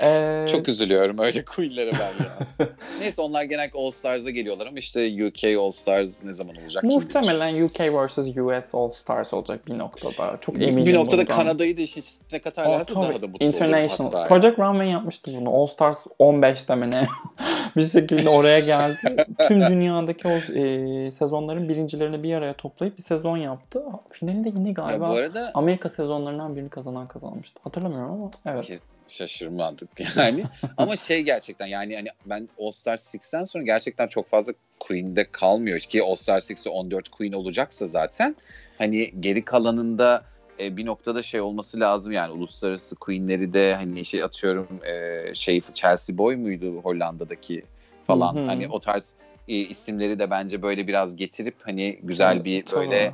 Ee... 0.03 0.47
Çok 0.49 0.69
üzülüyorum 0.69 1.19
öyle 1.19 1.45
queen'lere 1.45 1.93
ben 1.93 2.25
ya. 2.25 2.69
Neyse 3.01 3.23
onlar 3.23 3.43
genellikle 3.43 3.79
All 3.79 3.91
Stars'a 3.91 4.31
geliyorlar 4.31 4.67
ama 4.67 4.79
işte 4.79 5.27
UK 5.27 5.45
All 5.45 5.71
Stars 5.71 6.25
ne 6.25 6.33
zaman 6.33 6.57
olacak? 6.57 6.85
Muhtemelen 6.85 7.63
UK 7.63 7.81
vs 7.81 8.19
US 8.19 8.75
All 8.75 8.91
Stars 8.91 9.35
olacak 9.35 9.69
bir 9.69 9.79
noktada. 9.79 10.39
Çok 10.41 10.55
eminim 10.55 10.87
Bir 10.87 10.95
noktada 10.95 11.23
bundan. 11.23 11.37
Kanada'yı 11.37 11.79
da 11.79 11.83
işin 11.83 12.01
içine 12.01 12.41
katarlarsa 12.41 12.95
oh, 12.95 13.03
daha 13.03 13.23
da 13.23 13.27
mutlu 13.27 13.47
International. 13.47 14.13
olurum 14.13 14.29
Project 14.29 14.59
Runway 14.59 14.91
yapmıştı 14.91 15.33
bunu. 15.41 15.63
All 15.63 15.67
Stars 15.67 15.99
15'te 16.21 16.75
mi 16.75 16.91
ne? 16.91 17.07
bir 17.77 17.85
şekilde 17.85 18.29
oraya 18.29 18.61
geldi. 18.61 19.27
Tüm 19.49 19.61
dünyadaki 19.61 20.29
o 20.29 20.59
e, 20.59 21.11
sezonların 21.11 21.69
birincilerini 21.69 22.23
bir 22.23 22.35
araya 22.35 22.55
toplayıp 22.55 22.99
bir 22.99 23.03
sezon 23.03 23.37
yaptı. 23.37 23.83
Finalinde 24.11 24.49
yine 24.49 24.73
galiba 24.73 25.05
ya 25.05 25.11
bu 25.11 25.15
arada... 25.15 25.51
Amerika 25.55 25.89
sezonlarından 25.89 26.57
birini 26.57 26.69
kazanan 26.69 27.09
kazanmıştı. 27.09 27.61
Hatırlamıyorum 27.65 28.13
ama 28.13 28.31
evet. 28.47 28.67
Ki 28.67 28.79
şaşırmadık 29.09 29.89
yani. 30.17 30.45
Ama 30.77 30.97
şey 30.97 31.23
gerçekten 31.23 31.67
yani 31.67 31.97
hani 31.97 32.09
ben 32.27 32.49
All 32.61 32.71
Star 32.71 32.97
6'den 32.97 33.45
sonra 33.45 33.65
gerçekten 33.65 34.07
çok 34.07 34.27
fazla 34.27 34.53
Queen'de 34.81 35.27
kalmıyor 35.33 35.81
ki 35.81 36.03
All 36.03 36.15
Star 36.15 36.41
6'e 36.41 36.71
14 36.71 37.09
Queen 37.09 37.33
olacaksa 37.33 37.87
zaten 37.87 38.37
hani 38.79 39.15
geri 39.21 39.45
kalanında 39.45 40.25
e, 40.61 40.77
bir 40.77 40.87
noktada 40.87 41.23
şey 41.23 41.41
olması 41.41 41.81
lazım 41.81 42.13
yani 42.13 42.33
uluslararası 42.33 42.97
Queen'leri 42.97 43.53
de 43.53 43.75
hani 43.75 44.05
şey 44.05 44.23
atıyorum 44.23 44.69
e, 44.85 45.35
şey 45.35 45.61
Chelsea 45.61 46.19
Boy 46.19 46.37
muydu 46.37 46.77
Hollanda'daki 46.77 47.63
falan? 48.07 48.47
Hani 48.47 48.69
o 48.69 48.81
tarz 48.81 49.15
e, 49.49 49.55
isimleri 49.55 50.19
de 50.19 50.31
bence 50.31 50.63
böyle 50.63 50.87
biraz 50.87 51.17
getirip 51.17 51.55
hani 51.63 51.99
güzel 52.03 52.45
bir 52.45 52.65
böyle 52.73 53.13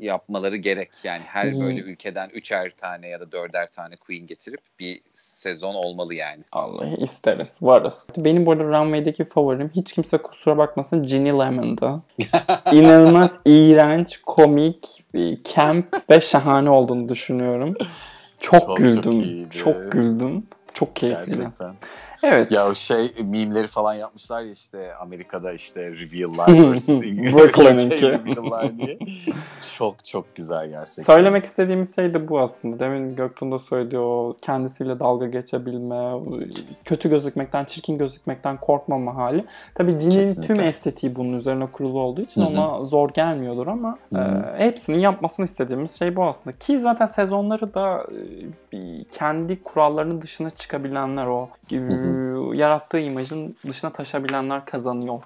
yapmaları 0.00 0.56
gerek. 0.56 0.90
Yani 1.04 1.22
her 1.26 1.52
Hmm. 1.52 1.60
böyle 1.60 1.80
ülkeden 1.80 2.28
üçer 2.28 2.72
tane 2.76 3.08
ya 3.08 3.20
da 3.20 3.32
dörder 3.32 3.70
tane 3.70 3.96
Queen 3.96 4.26
getirip 4.26 4.60
bir 4.80 5.00
sezon 5.14 5.74
olmalı 5.74 6.14
yani. 6.14 6.42
Vallahi 6.54 6.94
isteriz, 6.96 7.54
varız. 7.62 8.06
Benim 8.16 8.46
bu 8.46 8.52
arada 8.52 8.64
Runway'deki 8.64 9.24
favorim 9.24 9.70
hiç 9.76 9.92
kimse 9.92 10.18
kusura 10.18 10.58
bakmasın 10.58 11.02
Ginny 11.02 11.28
Lemon'dı. 11.28 12.02
İnanılmaz 12.72 13.38
iğrenç, 13.44 14.20
komik, 14.26 15.04
camp 15.54 16.10
ve 16.10 16.20
şahane 16.20 16.70
olduğunu 16.70 17.08
düşünüyorum. 17.08 17.74
Çok, 18.40 18.60
Çok, 18.60 18.66
çok 18.68 18.76
güldüm. 18.76 19.20
iyiydi. 19.22 19.50
Çok 19.50 19.92
güldüm. 19.92 20.46
Çok 20.74 20.96
keyifli. 20.96 21.26
Gerçekten. 21.36 21.74
Evet. 22.22 22.52
Ya 22.52 22.68
o 22.68 22.74
şey 22.74 23.12
mimleri 23.24 23.66
falan 23.66 23.94
yapmışlar 23.94 24.42
ya 24.42 24.50
işte 24.50 24.94
Amerika'da 24.94 25.52
işte 25.52 25.90
reveal'lar 25.90 26.72
versus 26.72 27.02
Brooklyn'inki. 27.02 28.20
diye. 28.78 28.98
Çok 29.78 30.04
çok 30.04 30.36
güzel 30.36 30.68
gerçekten. 30.68 31.02
Söylemek 31.02 31.44
istediğimiz 31.44 31.96
şey 31.96 32.14
de 32.14 32.28
bu 32.28 32.40
aslında. 32.40 32.78
Demin 32.78 33.16
Göktuğ'un 33.16 33.52
da 33.52 33.58
söylediği 33.58 34.00
o 34.00 34.36
kendisiyle 34.42 35.00
dalga 35.00 35.26
geçebilme, 35.26 36.10
kötü 36.84 37.10
gözükmekten, 37.10 37.64
çirkin 37.64 37.98
gözükmekten 37.98 38.56
korkmama 38.56 39.14
hali. 39.14 39.44
Tabii 39.74 39.92
Kesinlikle. 39.92 40.42
tüm 40.42 40.60
estetiği 40.60 41.16
bunun 41.16 41.32
üzerine 41.32 41.66
kurulu 41.66 42.00
olduğu 42.00 42.20
için 42.20 42.42
Hı 42.42 42.46
hı. 42.46 42.48
ona 42.50 42.82
zor 42.82 43.10
gelmiyordur 43.10 43.66
ama 43.66 43.98
Hı 44.12 44.18
hı. 44.18 44.56
e, 44.56 44.64
hepsinin 44.64 44.98
yapmasını 44.98 45.44
istediğimiz 45.44 45.98
şey 45.98 46.16
bu 46.16 46.24
aslında. 46.24 46.58
Ki 46.58 46.78
zaten 46.78 47.06
sezonları 47.06 47.74
da 47.74 48.06
e, 48.72 49.04
kendi 49.12 49.62
kurallarının 49.62 50.22
dışına 50.22 50.50
çıkabilenler 50.50 51.26
o 51.26 51.48
e, 51.72 52.07
yarattığı 52.54 52.98
imajın 52.98 53.56
dışına 53.66 53.92
taşabilenler 53.92 54.64
kazanıyor. 54.64 55.22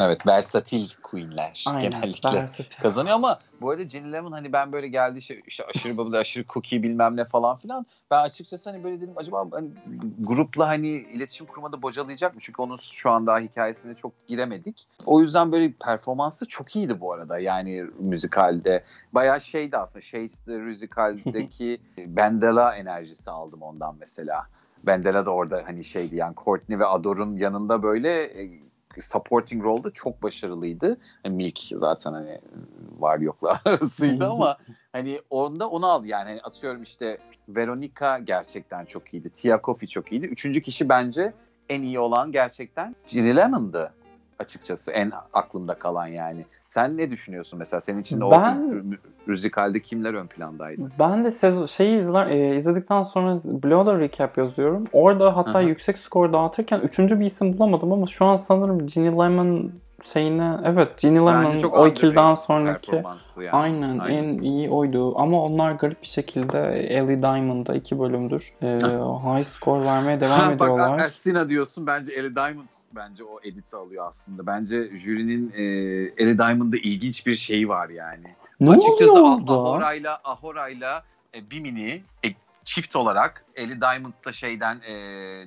Evet 0.00 0.26
versatil 0.26 0.88
queenler 1.02 1.64
Aynen. 1.66 1.82
genellikle 1.82 2.32
versatil. 2.32 2.82
kazanıyor 2.82 3.14
ama 3.14 3.38
bu 3.60 3.70
arada 3.70 3.88
Jenny 3.88 4.12
Lemon 4.12 4.32
hani 4.32 4.52
ben 4.52 4.72
böyle 4.72 4.88
geldi 4.88 5.22
şey, 5.22 5.42
işte 5.46 5.64
aşırı 5.64 5.96
bubble, 5.96 6.18
aşırı 6.18 6.44
cookie 6.48 6.82
bilmem 6.82 7.16
ne 7.16 7.24
falan 7.24 7.58
filan. 7.58 7.86
Ben 8.10 8.22
açıkçası 8.22 8.70
hani 8.70 8.84
böyle 8.84 9.00
dedim 9.00 9.14
acaba 9.16 9.46
hani 9.52 9.70
grupla 10.18 10.68
hani 10.68 10.88
iletişim 10.88 11.46
kurmada 11.46 11.82
bocalayacak 11.82 12.34
mı? 12.34 12.40
Çünkü 12.40 12.62
onun 12.62 12.76
şu 12.76 13.10
an 13.10 13.26
daha 13.26 13.38
hikayesine 13.38 13.94
çok 13.94 14.12
giremedik. 14.26 14.88
O 15.06 15.20
yüzden 15.20 15.52
böyle 15.52 15.72
performansı 15.72 16.46
çok 16.46 16.76
iyiydi 16.76 17.00
bu 17.00 17.12
arada 17.12 17.38
yani 17.38 17.84
müzikalde. 17.98 18.84
Bayağı 19.12 19.40
şeydi 19.40 19.76
aslında 19.76 20.02
şey 20.02 20.28
müzikaldeki 20.46 21.80
Bendela 21.98 22.74
enerjisi 22.76 23.30
aldım 23.30 23.62
ondan 23.62 23.96
mesela. 24.00 24.46
Bendela 24.86 25.26
da 25.26 25.30
orada 25.30 25.62
hani 25.66 25.84
şeydi 25.84 26.16
yani 26.16 26.34
Courtney 26.44 26.78
ve 26.78 26.86
Ador'un 26.86 27.36
yanında 27.36 27.82
böyle 27.82 28.22
e, 28.22 28.50
supporting 28.98 29.64
role'da 29.64 29.90
çok 29.90 30.22
başarılıydı. 30.22 30.96
Hani 31.22 31.36
Milk 31.36 31.58
zaten 31.58 32.12
hani 32.12 32.40
var 32.98 33.18
yoklar 33.18 33.60
arasıydı 33.64 34.28
ama 34.28 34.58
hani 34.92 35.20
onda 35.30 35.68
onu 35.68 35.86
al 35.86 36.04
yani 36.04 36.28
Hani 36.28 36.40
atıyorum 36.40 36.82
işte 36.82 37.18
Veronica 37.48 38.18
gerçekten 38.18 38.84
çok 38.84 39.14
iyiydi. 39.14 39.30
Tia 39.30 39.60
Kofi 39.60 39.88
çok 39.88 40.12
iyiydi. 40.12 40.26
Üçüncü 40.26 40.62
kişi 40.62 40.88
bence 40.88 41.32
en 41.68 41.82
iyi 41.82 41.98
olan 41.98 42.32
gerçekten 42.32 42.96
Ginny 43.06 43.36
Lemon'dı 43.36 43.92
açıkçası 44.38 44.92
en 44.92 45.12
aklımda 45.32 45.74
kalan 45.74 46.06
yani. 46.06 46.44
Sen 46.66 46.96
ne 46.96 47.10
düşünüyorsun 47.10 47.58
mesela 47.58 47.80
senin 47.80 48.00
için 48.00 48.20
de 48.20 48.24
Ben- 48.30 48.56
o 48.56 48.60
mü- 48.74 48.98
müzikalde 49.26 49.80
kimler 49.80 50.14
ön 50.14 50.26
plandaydı? 50.26 50.82
Ben 50.98 51.24
de 51.24 51.30
sezon 51.30 51.66
şeyi 51.66 51.98
izler, 51.98 52.26
e, 52.26 52.56
izledikten 52.56 53.02
sonra 53.02 53.34
Blog'da 53.44 53.98
recap 53.98 54.38
yazıyorum. 54.38 54.84
Orada 54.92 55.36
hatta 55.36 55.60
Hı 55.60 55.64
hı. 55.64 55.68
yüksek 55.68 55.98
skor 55.98 56.32
dağıtırken 56.32 56.80
üçüncü 56.80 57.20
bir 57.20 57.26
isim 57.26 57.58
bulamadım 57.58 57.92
ama 57.92 58.06
şu 58.06 58.24
an 58.24 58.36
sanırım 58.36 58.86
Ginny 58.86 59.06
Lemon 59.06 59.72
şeyine 60.02 60.56
evet 60.64 60.98
Ginny 60.98 61.16
Lemon 61.16 61.44
Bence 61.44 61.60
çok 61.60 61.74
o 61.74 61.88
ikilden 61.88 62.34
sonraki 62.34 63.04
yani. 63.36 63.50
aynen, 63.52 63.98
en 63.98 64.38
iyi 64.38 64.70
oydu 64.70 65.18
ama 65.18 65.42
onlar 65.42 65.72
garip 65.72 66.02
bir 66.02 66.06
şekilde 66.06 66.58
Ellie 66.72 67.22
Diamond'da 67.22 67.74
iki 67.74 67.98
bölümdür 68.00 68.52
e, 68.62 68.66
high 69.36 69.44
score 69.44 69.84
vermeye 69.84 70.20
devam 70.20 70.40
Ha, 70.40 70.46
Bak 70.58 70.68
ediyorlar. 70.68 70.98
Astina 70.98 71.48
diyorsun 71.48 71.86
bence 71.86 72.12
Ellie 72.12 72.34
Diamond 72.34 72.68
bence 72.92 73.24
o 73.24 73.40
editi 73.42 73.76
alıyor 73.76 74.06
aslında. 74.08 74.46
Bence 74.46 74.96
jürinin 74.96 75.52
e, 75.56 75.62
Ellie 76.22 76.38
Diamond'da 76.38 76.76
ilginç 76.76 77.26
bir 77.26 77.36
şeyi 77.36 77.68
var 77.68 77.88
yani. 77.88 78.26
ne 78.60 78.70
Açıkçası 78.70 79.12
oluyor 79.12 79.38
orada? 79.38 79.52
Ahora'yla 79.52 80.20
Ahora'yla 80.24 81.04
e, 81.34 81.50
Bimini 81.50 82.02
e, 82.24 82.28
çift 82.68 82.96
olarak 82.96 83.44
Ellie 83.56 83.80
Diamond'la 83.80 84.32
şeyden 84.32 84.80
e, 84.80 84.94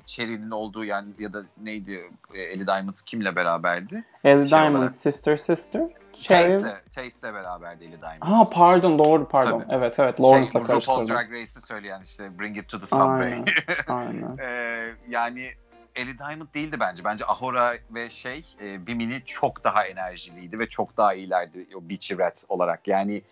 Cherry'nin 0.05 0.51
olduğu 0.51 0.85
yani 0.85 1.09
ya 1.19 1.33
da 1.33 1.43
neydi 1.63 2.09
e, 2.33 2.41
Ellie 2.41 2.67
Diamond 2.67 2.95
kimle 3.05 3.35
beraberdi? 3.35 4.03
Ellie 4.23 4.47
şey 4.47 4.59
Diamond 4.59 4.75
olarak. 4.75 4.91
Sister 4.91 5.35
Sister. 5.35 5.81
Cherry. 6.13 6.63
Taste'le, 6.95 7.33
beraberdi 7.33 7.83
Ellie 7.83 8.01
Diamond. 8.01 8.21
Ha 8.21 8.49
pardon 8.53 8.99
doğru 8.99 9.27
pardon. 9.27 9.59
Tabii. 9.59 9.73
Evet 9.73 9.99
evet 9.99 10.17
şey, 10.17 10.25
Lawrence'la 10.25 10.59
RuPaul's 10.59 10.85
karıştırdım. 10.85 11.15
Drag 11.15 11.31
Race'i 11.31 11.61
söyleyen 11.61 12.01
işte 12.01 12.39
Bring 12.39 12.57
It 12.57 12.69
to 12.69 12.79
the 12.79 12.85
Subway. 12.85 13.33
Aynen. 13.33 13.45
Aynen. 13.87 14.37
Ee, 14.37 14.93
yani 15.09 15.51
Ellie 15.95 16.17
Diamond 16.17 16.53
değildi 16.53 16.77
bence. 16.79 17.03
Bence 17.03 17.25
Ahora 17.25 17.73
ve 17.91 18.09
şey 18.09 18.55
e, 18.61 18.87
Bimini 18.87 19.21
çok 19.25 19.63
daha 19.63 19.85
enerjiliydi 19.85 20.59
ve 20.59 20.69
çok 20.69 20.97
daha 20.97 21.13
iyilerdi 21.13 21.67
o 21.75 21.89
Beachy 21.89 22.19
Rat 22.19 22.45
olarak. 22.49 22.87
Yani 22.87 23.23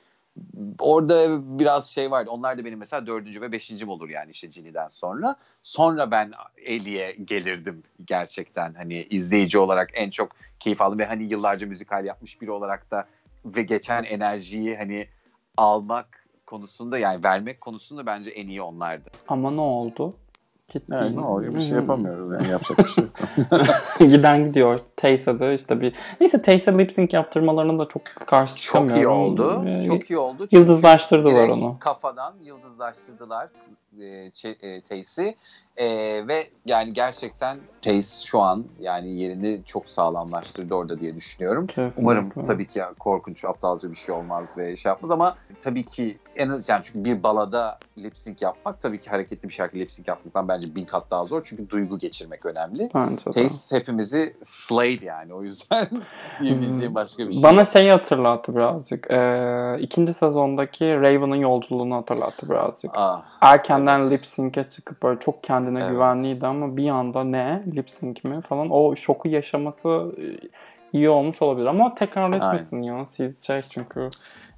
orada 0.79 1.39
biraz 1.59 1.89
şey 1.89 2.11
vardı. 2.11 2.29
Onlar 2.29 2.57
da 2.57 2.65
benim 2.65 2.79
mesela 2.79 3.07
dördüncü 3.07 3.41
ve 3.41 3.51
beşincim 3.51 3.89
olur 3.89 4.09
yani 4.09 4.31
işte 4.31 4.47
Ginny'den 4.47 4.87
sonra. 4.87 5.35
Sonra 5.63 6.11
ben 6.11 6.31
Ellie'ye 6.57 7.11
gelirdim 7.11 7.83
gerçekten. 8.05 8.73
Hani 8.73 9.07
izleyici 9.09 9.57
olarak 9.57 9.89
en 9.93 10.09
çok 10.09 10.31
keyif 10.59 10.81
aldım 10.81 10.99
ve 10.99 11.05
hani 11.05 11.23
yıllarca 11.23 11.67
müzikal 11.67 12.05
yapmış 12.05 12.41
biri 12.41 12.51
olarak 12.51 12.91
da 12.91 13.05
ve 13.45 13.63
geçen 13.63 14.03
enerjiyi 14.03 14.77
hani 14.77 15.07
almak 15.57 16.25
konusunda 16.45 16.97
yani 16.97 17.23
vermek 17.23 17.61
konusunda 17.61 18.05
bence 18.05 18.29
en 18.29 18.47
iyi 18.47 18.61
onlardı. 18.61 19.09
Ama 19.27 19.51
ne 19.51 19.61
oldu? 19.61 20.15
Gitti. 20.73 20.95
Evet, 21.01 21.15
ne 21.15 21.21
oluyor? 21.21 21.53
Bir 21.53 21.59
şey 21.59 21.77
yapamıyoruz 21.77 22.33
yani 22.33 22.49
yapacak 22.51 22.77
bir 22.77 22.85
şey. 22.85 23.03
Giden 24.09 24.45
gidiyor. 24.45 24.79
Tayse'de 24.95 25.55
işte 25.55 25.81
bir... 25.81 25.95
Neyse 26.21 26.41
Tayse 26.41 26.77
lip 26.77 26.91
sync 26.91 27.13
yaptırmalarına 27.13 27.79
da 27.79 27.87
çok 27.87 28.01
karşı 28.05 28.55
Çok 28.55 28.61
çıkamıyorum. 28.63 29.01
iyi 29.01 29.07
oldu. 29.07 29.63
Ee, 29.67 29.83
Çok 29.83 30.09
iyi 30.09 30.17
oldu. 30.17 30.37
Çünkü 30.39 30.55
Yıldızlaştırdılar 30.55 31.49
onu. 31.49 31.77
Kafadan 31.79 32.33
yıldızlaştırdılar 32.41 33.49
e, 34.01 34.31
e, 34.61 34.81
Tace'i. 34.81 35.35
E, 35.79 35.87
ve 36.27 36.49
yani 36.65 36.93
gerçekten 36.93 37.57
Tace 37.81 38.25
şu 38.25 38.41
an 38.41 38.65
yani 38.79 39.09
yerini 39.09 39.61
çok 39.65 39.89
sağlamlaştırdı 39.89 40.75
orada 40.75 40.99
diye 40.99 41.15
düşünüyorum. 41.15 41.67
Kesinlikle. 41.67 42.01
Umarım 42.01 42.29
tabii 42.43 42.67
ki 42.67 42.81
korkunç, 42.99 43.45
aptalca 43.45 43.91
bir 43.91 43.95
şey 43.95 44.15
olmaz 44.15 44.57
ve 44.57 44.75
şey 44.75 44.89
yapmaz 44.89 45.11
ama 45.11 45.35
tabii 45.61 45.83
ki 45.83 46.17
en 46.35 46.49
az 46.49 46.69
yani 46.69 46.83
çünkü 46.83 47.05
bir 47.05 47.23
balada 47.23 47.79
lip 47.97 48.17
sync 48.17 48.41
yapmak 48.41 48.79
tabii 48.79 48.99
ki 48.99 49.09
hareketli 49.09 49.49
bir 49.49 49.53
şarkı 49.53 49.77
lip 49.77 49.91
sync 49.91 50.07
yapmaktan 50.07 50.47
bence 50.47 50.75
bin 50.75 50.85
kat 50.85 51.11
daha 51.11 51.25
zor 51.25 51.41
çünkü 51.43 51.69
duygu 51.69 51.99
geçirmek 51.99 52.45
önemli. 52.45 52.89
Bence 52.95 53.47
hepimizi 53.71 54.35
slayed 54.43 55.01
yani 55.01 55.33
o 55.33 55.43
yüzden 55.43 55.87
diyebileceğim 56.41 56.95
başka 56.95 57.27
bir 57.27 57.33
şey. 57.33 57.43
Bana 57.43 57.65
şeyi 57.65 57.91
hatırlattı 57.91 58.55
birazcık. 58.55 59.11
Ee, 59.11 59.77
ikinci 59.79 60.13
sezondaki 60.13 60.85
Raven'ın 60.85 61.35
yolculuğunu 61.35 61.95
hatırlattı 61.95 62.49
birazcık. 62.49 62.91
Ah, 62.93 63.23
Erkenden 63.79 64.01
evet. 64.01 64.11
lip 64.11 64.25
sync'e 64.25 64.69
çıkıp 64.69 65.03
böyle 65.03 65.19
çok 65.19 65.43
kendine 65.43 65.79
Evet. 65.79 65.91
güvenliydi 65.91 66.47
ama 66.47 66.77
bir 66.77 66.89
anda 66.89 67.23
ne 67.23 67.63
lip 67.75 67.89
sync 67.89 68.23
mi 68.23 68.41
falan 68.41 68.69
o 68.71 68.95
şoku 68.95 69.27
yaşaması 69.27 69.89
e, 70.17 70.23
iyi 70.93 71.09
olmuş 71.09 71.41
olabilir 71.41 71.65
ama 71.65 71.95
tekrar 71.95 72.33
etmesin 72.33 72.81
ya 72.81 73.05
siz 73.05 73.45
şey 73.45 73.61
çünkü 73.61 74.09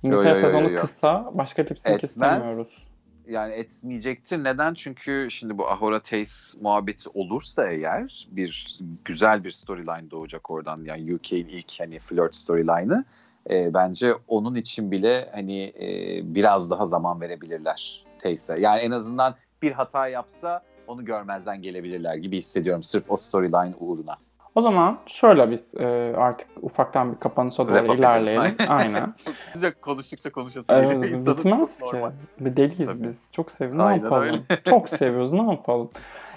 İngiltere 0.04 0.30
Yo, 0.30 0.36
yo, 0.36 0.42
yo, 0.42 0.48
sezonu 0.48 0.64
yo, 0.64 0.70
yo. 0.70 0.82
kısa 0.82 1.32
başka 1.34 1.62
lip 1.62 1.80
sync 1.80 2.04
istemiyoruz. 2.04 2.88
yani 3.28 3.54
etmeyecektir. 3.54 4.44
Neden? 4.44 4.74
Çünkü 4.74 5.28
şimdi 5.30 5.58
bu 5.58 5.68
Ahora 5.68 6.00
Tace 6.00 6.32
muhabbeti 6.62 7.10
olursa 7.14 7.68
eğer 7.68 8.24
bir 8.32 8.80
güzel 9.06 9.44
bir 9.44 9.52
storyline 9.52 10.12
doğacak 10.12 10.52
oradan. 10.52 10.84
Yani 10.86 11.16
UK'in 11.16 11.48
ilk 11.48 11.80
hani 11.80 12.00
flirt 12.00 12.36
storyline'ı. 12.36 13.04
E, 13.50 13.74
bence 13.74 14.14
onun 14.28 14.56
için 14.56 14.92
bile 14.92 15.30
hani 15.34 15.64
e, 15.64 16.20
biraz 16.36 16.70
daha 16.70 16.86
zaman 16.86 17.22
verebilirler 17.22 18.01
Tace'e. 18.24 18.62
Yani 18.62 18.80
en 18.80 18.92
azından 18.92 19.36
bir 19.62 19.72
hata 19.72 20.08
yapsa 20.08 20.62
onu 20.88 21.06
görmezden 21.06 21.62
gelebilirler 21.62 22.16
gibi 22.16 22.38
hissediyorum 22.38 22.84
sırf 22.84 23.12
o 23.12 23.18
storyline 23.18 23.74
uğruna. 23.80 24.18
O 24.56 24.62
zaman 24.62 24.98
şöyle 25.06 25.52
biz 25.52 25.76
e, 25.76 26.14
artık 26.18 26.48
ufaktan 26.62 27.14
bir 27.14 27.20
kapanışa 27.20 27.64
doğru 27.68 27.76
Wrap 27.76 27.90
up 27.90 28.00
ilerleyelim. 28.00 28.56
Aynen. 28.68 29.14
Konuştukça 29.82 30.32
konuşasın. 30.32 30.74
Evet, 30.74 31.28
bitmez 31.28 31.80
ki. 31.80 31.86
normal. 31.86 32.12
Bir 32.40 32.56
deliyiz 32.58 32.88
Tabii. 32.90 33.04
biz. 33.04 33.30
Çok 33.32 33.52
seviyoruz. 33.52 33.86
Ne 33.86 33.96
yapalım? 33.96 34.24
öyle. 34.24 34.40
Çok 34.64 34.90
seviyoruz. 34.90 35.32
Ne 35.32 35.52
yapalım? 35.52 35.90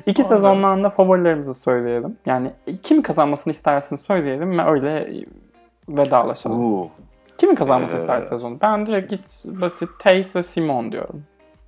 İki 0.06 0.22
Aynen. 0.22 0.36
sezondan 0.36 0.84
da 0.84 0.90
favorilerimizi 0.90 1.54
söyleyelim. 1.54 2.16
Yani 2.26 2.50
kim 2.82 3.02
kazanmasını 3.02 3.52
isterseniz 3.52 4.00
söyleyelim 4.02 4.58
ve 4.58 4.64
öyle 4.64 5.12
vedalaşalım. 5.88 6.60
Uuu. 6.60 6.90
Kimin 7.38 7.54
kazanmasını 7.54 7.98
Ee, 7.98 8.00
ister 8.00 8.20
sezonu? 8.20 8.58
Ben 8.60 8.86
direkt 8.86 9.12
hiç 9.12 9.44
basit 9.60 9.88
Tace 9.98 10.28
ve 10.34 10.42
Simon 10.42 10.92
diyorum. 10.92 11.24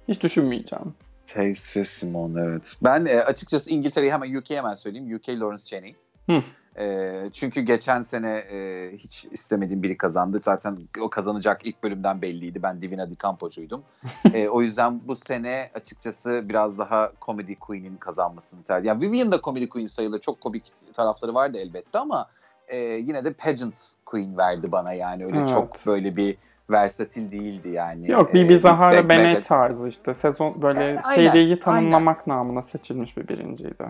Hiç 0.09 0.23
düşünmeyeceğim. 0.23 0.95
Tace 1.27 1.81
ve 1.81 1.85
Simon 1.85 2.35
evet. 2.35 2.77
Ben 2.83 3.07
e, 3.07 3.21
açıkçası 3.21 3.71
İngiltere'yi 3.71 4.13
hemen 4.13 4.35
UK'ye 4.35 4.59
hemen 4.59 4.75
söyleyeyim. 4.75 5.17
UK 5.17 5.29
Lawrence 5.29 5.65
Cheney. 5.65 5.95
Hı. 6.27 6.43
E, 6.83 7.29
çünkü 7.33 7.61
geçen 7.61 8.03
sene 8.03 8.37
e, 8.37 8.91
hiç 8.97 9.27
istemediğim 9.31 9.83
biri 9.83 9.97
kazandı. 9.97 10.41
Zaten 10.43 10.79
o 11.01 11.11
kazanacak 11.11 11.67
ilk 11.67 11.83
bölümden 11.83 12.23
belliydi. 12.23 12.63
Ben 12.63 12.83
Divina 12.83 13.11
Di 13.11 13.17
Campo'cuydum. 13.17 13.83
e, 14.35 14.49
o 14.49 14.63
yüzden 14.63 15.01
bu 15.09 15.17
sene 15.17 15.71
açıkçası 15.75 16.43
biraz 16.45 16.79
daha 16.79 17.13
Comedy 17.23 17.55
Queen'in 17.55 17.97
kazanmasını 17.97 18.63
tercih. 18.63 18.89
Yani 18.89 19.01
Vivian 19.01 19.33
da 19.33 19.41
Comedy 19.41 19.69
Queen 19.69 19.87
sayılır. 19.87 20.19
Çok 20.19 20.41
komik 20.41 20.65
tarafları 20.95 21.35
vardı 21.35 21.59
elbette 21.59 21.99
ama 21.99 22.27
e, 22.69 22.77
yine 22.79 23.25
de 23.25 23.33
Pageant 23.33 23.79
Queen 24.07 24.37
verdi 24.37 24.73
bana 24.73 24.93
yani. 24.93 25.25
Öyle 25.25 25.39
Evet. 25.39 25.49
çok 25.49 25.87
böyle 25.87 26.17
bir 26.17 26.37
versatil 26.71 27.33
değildi 27.33 27.69
yani. 27.69 28.11
Yok 28.11 28.31
E, 28.31 28.35
bir 28.35 28.49
Big 28.49 28.61
Zahara 28.61 29.01
Bang- 29.01 29.43
tarzı 29.45 29.89
işte. 29.89 30.15
Sezon 30.15 30.63
böyle 30.63 30.85
E, 30.85 30.99
aynen, 31.05 31.33
seriyi 31.33 31.61
tanımlamak 31.61 32.27
namına 32.27 32.63
seçilmiş 32.63 33.17
bir 33.17 33.29
birinciydi. 33.29 33.85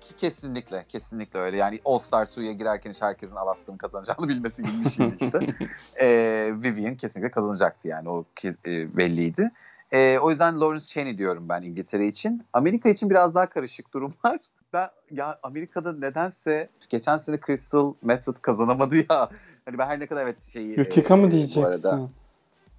Ki- 0.00 0.16
Kesinlikle, 0.16 0.84
kesinlikle 0.88 1.38
öyle. 1.38 1.56
Yani 1.56 1.80
All 1.84 1.98
Star 1.98 2.26
suya 2.26 2.52
girerken 2.52 2.90
işte 2.90 3.06
herkesin 3.06 3.36
Alaska'nın 3.36 3.76
kazanacağını 3.78 4.28
bilmesi 4.28 4.62
gibi 4.62 4.84
bir 4.84 4.90
şeydi 4.90 5.16
işte. 5.20 5.38
Ee, 6.00 6.52
Vivian 6.54 6.94
kesinlikle 6.94 7.30
kazanacaktı 7.30 7.88
yani 7.88 8.08
o 8.08 8.24
e, 8.44 8.96
belliydi. 8.96 9.50
Ee, 9.92 10.18
o 10.18 10.30
yüzden 10.30 10.60
Lawrence 10.60 10.86
Cheney 10.86 11.18
diyorum 11.18 11.48
ben 11.48 11.62
İngiltere 11.62 12.06
için. 12.06 12.42
Amerika 12.52 12.88
için 12.88 13.10
biraz 13.10 13.34
daha 13.34 13.46
karışık 13.48 13.94
durumlar. 13.94 14.38
Ben 14.72 14.88
ya 15.10 15.38
Amerika'da 15.42 15.92
nedense 15.92 16.68
geçen 16.88 17.16
sene 17.16 17.38
Crystal 17.46 17.94
Method 18.02 18.36
kazanamadı 18.42 18.96
ya. 18.96 19.28
Hani 19.64 19.78
ben 19.78 19.86
her 19.86 20.00
ne 20.00 20.06
kadar 20.06 20.22
evet 20.22 20.40
şeyi... 20.40 20.80
Utica 20.80 21.14
e, 21.14 21.18
mı 21.18 21.22
Bu 21.22 21.26
arada 21.26 21.30
diyeceksin? 21.30 22.10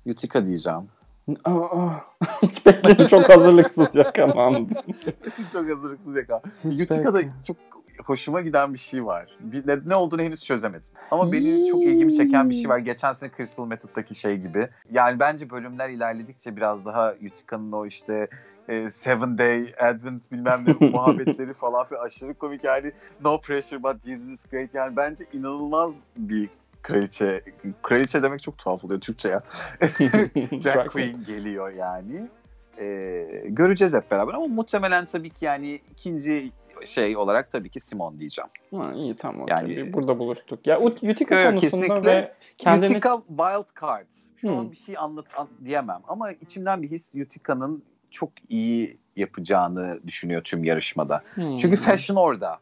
Utica 0.06 0.46
diyeceğim. 0.46 0.90
Aa, 1.46 1.90
hiç 2.42 2.66
bekledim 2.66 3.08
çok 3.08 3.30
hazırlıksız 3.30 3.88
yakalandım. 3.94 4.68
çok 5.54 5.70
hazırlıksız 5.70 6.16
yaka. 6.16 6.42
Hiç 6.64 6.82
Utica'da 6.82 7.22
çok 7.44 7.58
hoşuma 8.06 8.42
giden 8.42 8.74
bir 8.74 8.80
şey 8.80 9.06
var. 9.06 9.38
Bir, 9.40 9.68
ne, 9.68 9.78
ne 9.86 9.96
olduğunu 9.96 10.22
henüz 10.22 10.46
çözemedim. 10.46 10.94
Ama 11.12 11.32
beni 11.32 11.72
çok 11.72 11.84
ilgimi 11.84 12.14
çeken 12.14 12.50
bir 12.50 12.56
şey 12.56 12.70
var. 12.70 12.78
Geçen 12.78 13.14
sene 13.14 13.32
Crystal 13.38 13.66
Method'daki 13.66 14.16
şey 14.16 14.38
gibi. 14.38 14.70
Yani 14.92 15.20
bence 15.20 15.50
bölümler 15.50 15.90
ilerledikçe 15.90 16.56
biraz 16.56 16.86
daha 16.86 17.14
Utica'nın 17.14 17.72
o 17.72 17.86
işte 17.86 18.28
e, 18.68 18.90
Seven 18.90 19.38
Day 19.38 19.74
Advent 19.80 20.32
bilmem 20.32 20.60
ne 20.68 20.88
muhabbetleri 20.90 21.54
falan 21.54 21.86
filan 21.86 22.06
aşırı 22.06 22.34
komik 22.34 22.64
yani 22.64 22.92
No 23.24 23.42
Pressure 23.42 23.84
but 23.84 24.02
Jesus 24.02 24.30
is 24.30 24.46
Great 24.46 24.70
yani 24.74 24.96
bence 24.96 25.24
inanılmaz 25.34 26.04
bir 26.18 26.50
kraliçe. 26.84 27.44
Kraliçe 27.82 28.24
demek 28.24 28.42
çok 28.44 28.58
tuhaf 28.58 28.86
oluyor 28.86 29.02
Türkçe 29.02 29.30
ya. 29.30 29.40
Drag 30.64 30.90
Queen 30.92 31.24
geliyor 31.28 31.70
yani. 31.74 32.28
Ee, 32.80 33.44
göreceğiz 33.48 33.94
hep 33.94 34.12
beraber 34.12 34.34
ama 34.34 34.48
muhtemelen 34.48 35.06
tabii 35.06 35.30
ki 35.30 35.46
yani 35.46 35.80
ikinci 35.92 36.52
şey 36.86 37.18
olarak 37.18 37.52
tabii 37.52 37.70
ki 37.70 37.80
Simon 37.80 38.20
diyeceğim. 38.20 38.50
Ha, 38.76 38.92
iyi 38.94 39.16
tamam. 39.16 39.48
Yani- 39.50 39.74
Yani, 39.74 39.94
burada 39.94 40.20
buluştuk. 40.20 40.68
Ya 40.68 40.80
Ut- 40.80 41.12
Utica 41.12 41.42
Yok, 41.42 41.50
konusunda 41.60 41.86
kesinlikle. 41.86 42.16
ve 42.16 42.34
kendini 42.58 42.92
Utica 42.92 43.18
Wild 43.28 43.82
Card. 43.82 44.08
Şu 44.38 44.50
Hmm. 44.50 44.58
an 44.58 44.72
bir 44.72 44.76
şey 44.76 44.98
anlat 44.98 45.26
an- 45.38 45.50
diyemem 45.66 46.02
ama 46.08 46.32
içimden 46.32 46.82
bir 46.82 46.92
his 46.92 47.16
Utica'nın 47.16 47.84
çok 48.12 48.30
iyi 48.50 48.98
yapacağını 49.16 50.00
düşünüyor 50.08 50.42
tüm 50.44 50.64
yarışmada. 50.64 51.22
Hmm. 51.36 51.58
Çünkü 51.58 51.76
fashion 51.78 52.16
orada. 52.18 52.60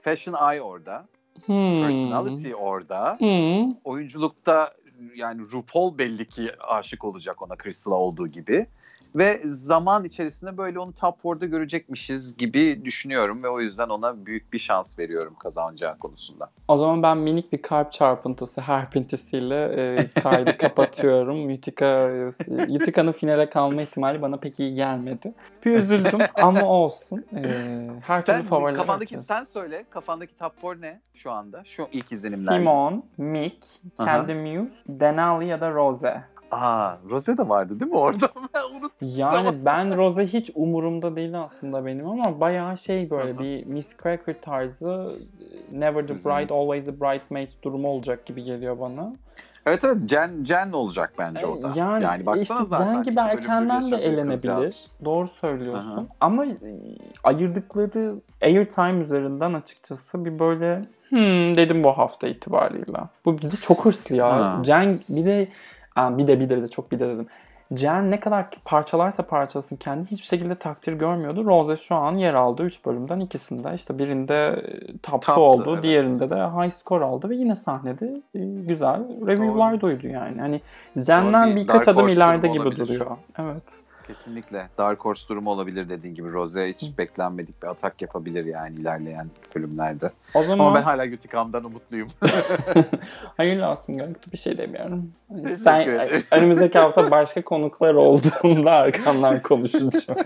Fashion 0.00 0.52
eye 0.52 0.62
orada. 0.62 1.06
Hmm. 1.46 1.82
Personality 1.82 2.54
orada. 2.54 3.16
Hmm. 3.18 3.74
oyunculukta 3.84 4.74
yani 5.16 5.42
RuPaul 5.52 5.98
belli 5.98 6.28
ki 6.28 6.52
aşık 6.68 7.04
olacak 7.04 7.42
ona 7.42 7.56
Crystal'a 7.62 7.94
olduğu 7.94 8.28
gibi. 8.28 8.66
Ve 9.14 9.40
zaman 9.44 10.04
içerisinde 10.04 10.56
böyle 10.56 10.78
onu 10.78 10.92
top 10.92 11.24
4'da 11.24 11.46
görecekmişiz 11.46 12.36
gibi 12.36 12.84
düşünüyorum 12.84 13.42
ve 13.42 13.48
o 13.48 13.60
yüzden 13.60 13.88
ona 13.88 14.26
büyük 14.26 14.52
bir 14.52 14.58
şans 14.58 14.98
veriyorum 14.98 15.34
kazanacağı 15.38 15.98
konusunda. 15.98 16.50
O 16.68 16.78
zaman 16.78 17.02
ben 17.02 17.18
minik 17.18 17.52
bir 17.52 17.62
kalp 17.62 17.92
çarpıntısı 17.92 18.60
herpintisiyle 18.60 19.64
e, 19.64 20.20
kaydı 20.22 20.56
kapatıyorum. 20.56 21.52
Utica, 21.52 22.10
Utica'nın 22.68 23.12
finale 23.12 23.50
kalma 23.50 23.82
ihtimali 23.82 24.22
bana 24.22 24.36
pek 24.36 24.60
iyi 24.60 24.74
gelmedi. 24.74 25.34
Bir 25.64 25.70
üzüldüm 25.70 26.20
ama 26.34 26.64
olsun. 26.64 27.24
E, 27.36 27.42
her 28.06 28.24
türlü 28.24 28.42
favoriler 28.42 28.80
kafandaki 28.80 29.04
açacağız. 29.04 29.26
sen 29.26 29.44
söyle 29.44 29.84
kafandaki 29.90 30.38
top 30.38 30.62
4 30.62 30.80
ne 30.80 31.00
şu 31.14 31.30
anda? 31.30 31.62
Şu 31.64 31.88
ilk 31.92 32.12
izlenimler. 32.12 32.58
Simon, 32.58 33.04
Mick, 33.16 33.66
Aha. 33.98 34.06
Candy 34.06 34.34
Muse, 34.34 34.76
Denali 34.88 35.46
ya 35.46 35.60
da 35.60 35.70
Rose. 35.70 36.22
Aa, 36.52 36.96
Rose 37.10 37.36
de 37.36 37.48
vardı 37.48 37.80
değil 37.80 37.90
mi 37.90 37.98
orada? 37.98 38.28
Ben 38.54 38.62
unuttum. 38.76 38.90
Yani 39.00 39.64
ben 39.64 39.96
Rose 39.96 40.26
hiç 40.26 40.50
umurumda 40.54 41.16
değil 41.16 41.40
aslında 41.40 41.86
benim 41.86 42.08
ama 42.08 42.40
bayağı 42.40 42.76
şey 42.76 43.10
böyle 43.10 43.38
bir 43.38 43.66
Miss 43.66 43.96
Cracker 44.02 44.40
tarzı 44.40 45.10
Never 45.72 46.06
the. 46.06 46.24
Bride, 46.24 46.54
Always 46.54 46.84
the 46.84 47.00
Bridesmaid 47.00 47.48
durumu 47.62 47.88
olacak 47.88 48.26
gibi 48.26 48.44
geliyor 48.44 48.80
bana. 48.80 49.12
Evet 49.66 49.84
evet 49.84 49.96
Jen, 50.08 50.44
Jen 50.44 50.72
olacak 50.72 51.12
bence. 51.18 51.46
E, 51.46 51.78
Yani, 51.78 52.04
yani 52.04 52.26
baksana 52.26 52.42
işte 52.42 52.68
zaten 52.68 52.92
Jen 52.92 53.02
gibi 53.02 53.20
erkenden 53.20 53.90
de 53.90 53.96
elenebilir. 53.96 54.32
kızcağız. 54.32 54.86
Doğru 55.04 55.28
söylüyorsun. 55.28 55.96
Hı. 55.96 56.06
Ama 56.20 56.46
e, 56.46 56.56
ayırdıkları 57.24 58.14
airtime 58.42 59.00
üzerinden 59.00 59.52
açıkçası 59.54 60.24
bir 60.24 60.38
böyle 60.38 60.84
hmm 61.08 61.56
dedim 61.56 61.84
bu 61.84 61.98
hafta 61.98 62.28
itibarıyla. 62.28 63.08
Bu 63.24 63.38
bir 63.38 63.42
de 63.42 63.56
çok 63.60 63.84
hırslı 63.84 64.16
ya. 64.16 64.28
Ha. 64.32 64.62
Jen 64.64 65.00
bir 65.08 65.24
de 65.26 65.48
Aa, 65.96 66.18
bir 66.18 66.26
de 66.26 66.40
bir 66.40 66.48
de, 66.48 66.62
de 66.62 66.68
çok 66.68 66.92
bir 66.92 67.00
de 67.00 67.08
dedim. 67.08 67.26
Jen 67.76 68.10
ne 68.10 68.20
kadar 68.20 68.46
parçalarsa 68.64 69.22
parçalasın 69.22 69.76
kendi 69.76 70.10
hiçbir 70.10 70.26
şekilde 70.26 70.54
takdir 70.54 70.92
görmüyordu. 70.92 71.44
Rose 71.44 71.76
şu 71.76 71.94
an 71.94 72.14
yer 72.14 72.34
aldı 72.34 72.62
3 72.62 72.86
bölümden 72.86 73.20
ikisinde. 73.20 73.74
İşte 73.74 73.98
birinde 73.98 74.34
e, 74.34 74.98
top 74.98 75.24
2 75.24 75.26
Top'tu, 75.26 75.40
oldu, 75.40 75.70
evet. 75.74 75.82
diğerinde 75.82 76.30
de 76.30 76.34
high 76.34 76.70
score 76.70 77.04
aldı 77.04 77.28
ve 77.30 77.36
yine 77.36 77.54
sahnede 77.54 78.06
e, 78.34 78.38
güzel 78.44 79.00
review'lar 79.26 79.80
duydu 79.80 80.06
yani. 80.06 80.40
Hani 80.40 80.60
Jen'den 80.96 81.50
bir 81.50 81.56
birkaç 81.56 81.88
adım 81.88 82.08
ileride 82.08 82.48
gibi 82.48 82.62
olabilir. 82.62 82.88
duruyor. 82.88 83.16
Evet. 83.38 83.82
Kesinlikle. 84.06 84.68
Dark 84.78 85.00
Horse 85.00 85.28
durumu 85.28 85.50
olabilir 85.50 85.88
dediğin 85.88 86.14
gibi. 86.14 86.32
Rose 86.32 86.68
hiç 86.68 86.98
beklenmedik 86.98 87.62
bir 87.62 87.68
atak 87.68 88.02
yapabilir 88.02 88.44
yani 88.44 88.74
ilerleyen 88.74 89.30
bölümlerde. 89.56 90.10
O 90.34 90.42
zaman 90.42 90.66
Ama 90.66 90.74
ben 90.74 90.82
hala 90.82 91.06
Uticam'dan 91.06 91.64
umutluyum. 91.64 92.08
hayırlı 93.36 93.68
olsun 93.68 93.96
Göktuğ 93.96 94.32
bir 94.32 94.36
şey 94.36 94.58
demiyorum. 94.58 95.12
Sen 95.56 95.88
önümüzdeki 96.30 96.78
hafta 96.78 97.10
başka 97.10 97.42
konuklar 97.42 97.94
olduğunda 97.94 98.70
arkamdan 98.70 99.40
konuşacağım. 99.40 100.20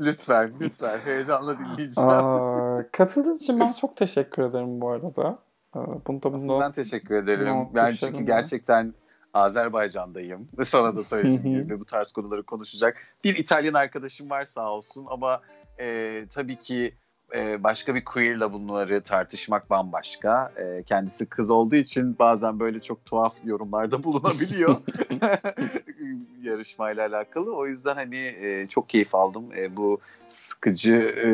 lütfen, 0.00 0.52
lütfen. 0.60 0.98
Heyecanla 1.04 1.58
dinleyeceğim. 1.58 2.10
Aa, 2.10 2.84
katıldığın 2.92 3.36
için 3.36 3.60
ben 3.60 3.72
çok 3.72 3.96
teşekkür 3.96 4.42
ederim 4.42 4.80
bu 4.80 4.90
arada. 4.90 5.38
Aa, 5.72 5.86
Bunu 6.06 6.22
da 6.22 6.32
bunu 6.32 6.60
ben 6.60 6.72
teşekkür 6.72 7.14
ederim. 7.14 7.56
Ben 7.74 7.92
çünkü 7.92 8.22
gerçekten 8.24 8.94
Azerbaycan'dayım. 9.38 10.48
Sana 10.64 10.96
da 10.96 11.04
söylediğim 11.04 11.62
gibi 11.62 11.80
bu 11.80 11.84
tarz 11.84 12.12
konuları 12.12 12.42
konuşacak. 12.42 12.96
Bir 13.24 13.36
İtalyan 13.36 13.74
arkadaşım 13.74 14.30
var 14.30 14.44
sağ 14.44 14.70
olsun 14.70 15.06
ama 15.10 15.40
e, 15.80 16.24
tabii 16.30 16.56
ki 16.56 16.94
e, 17.34 17.62
başka 17.62 17.94
bir 17.94 18.04
queer'la 18.04 18.52
bunları 18.52 19.02
tartışmak 19.02 19.70
bambaşka. 19.70 20.52
E, 20.56 20.82
kendisi 20.82 21.26
kız 21.26 21.50
olduğu 21.50 21.76
için 21.76 22.18
bazen 22.18 22.60
böyle 22.60 22.80
çok 22.80 23.04
tuhaf 23.04 23.34
yorumlarda 23.44 24.02
bulunabiliyor 24.04 24.76
yarışmayla 26.42 27.08
alakalı. 27.08 27.56
O 27.56 27.66
yüzden 27.66 27.94
hani 27.94 28.16
e, 28.16 28.66
çok 28.68 28.88
keyif 28.88 29.14
aldım. 29.14 29.52
E, 29.56 29.76
bu 29.76 30.00
sıkıcı 30.28 30.94
e, 30.94 31.30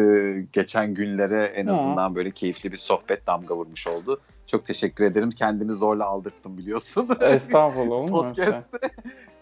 geçen 0.52 0.94
günlere 0.94 1.44
en 1.44 1.66
azından 1.66 2.14
böyle 2.14 2.30
keyifli 2.30 2.72
bir 2.72 2.76
sohbet 2.76 3.26
damga 3.26 3.56
vurmuş 3.56 3.86
oldu. 3.86 4.20
Çok 4.46 4.66
teşekkür 4.66 5.04
ederim. 5.04 5.30
Kendimi 5.30 5.74
zorla 5.74 6.06
aldırttım 6.06 6.58
biliyorsun. 6.58 7.08
estağfurullah 7.20 7.96
olur 7.96 8.10
mu 8.10 8.24
öyle? 8.24 8.44
Podcast'te. 8.44 8.90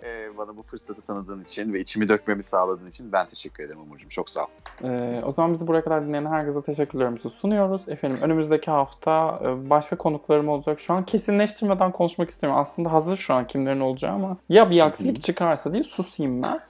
Ee, 0.04 0.38
bana 0.38 0.56
bu 0.56 0.62
fırsatı 0.62 1.02
tanıdığın 1.02 1.42
için 1.42 1.72
ve 1.72 1.80
içimi 1.80 2.08
dökmemi 2.08 2.42
sağladığın 2.42 2.88
için 2.88 3.12
ben 3.12 3.28
teşekkür 3.28 3.64
ederim 3.64 3.80
Umurcuğum. 3.80 4.08
Çok 4.08 4.30
sağ 4.30 4.44
ol. 4.44 4.48
Ee, 4.84 5.22
o 5.24 5.30
zaman 5.30 5.52
bizi 5.52 5.66
buraya 5.66 5.84
kadar 5.84 6.06
dinleyen 6.06 6.26
herkese 6.26 6.62
teşekkürlerimizi 6.62 7.30
sunuyoruz. 7.30 7.88
Efendim 7.88 8.18
önümüzdeki 8.22 8.70
hafta 8.70 9.40
e, 9.44 9.70
başka 9.70 9.96
konuklarım 9.96 10.48
olacak. 10.48 10.80
Şu 10.80 10.94
an 10.94 11.04
kesinleştirmeden 11.04 11.92
konuşmak 11.92 12.30
istemiyorum. 12.30 12.60
Aslında 12.60 12.92
hazır 12.92 13.16
şu 13.16 13.34
an 13.34 13.46
kimlerin 13.46 13.80
olacağı 13.80 14.12
ama 14.12 14.36
ya 14.48 14.70
bir 14.70 14.86
aksilik 14.86 15.22
çıkarsa 15.22 15.72
diye 15.72 15.84
susayım 15.84 16.42
ben. 16.42 16.60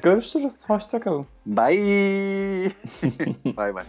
Görüşürüz. 0.00 0.64
Hoşçakalın. 0.68 1.26
Bye. 1.46 2.13
Bye. 3.54 3.72
bye. 3.72 3.84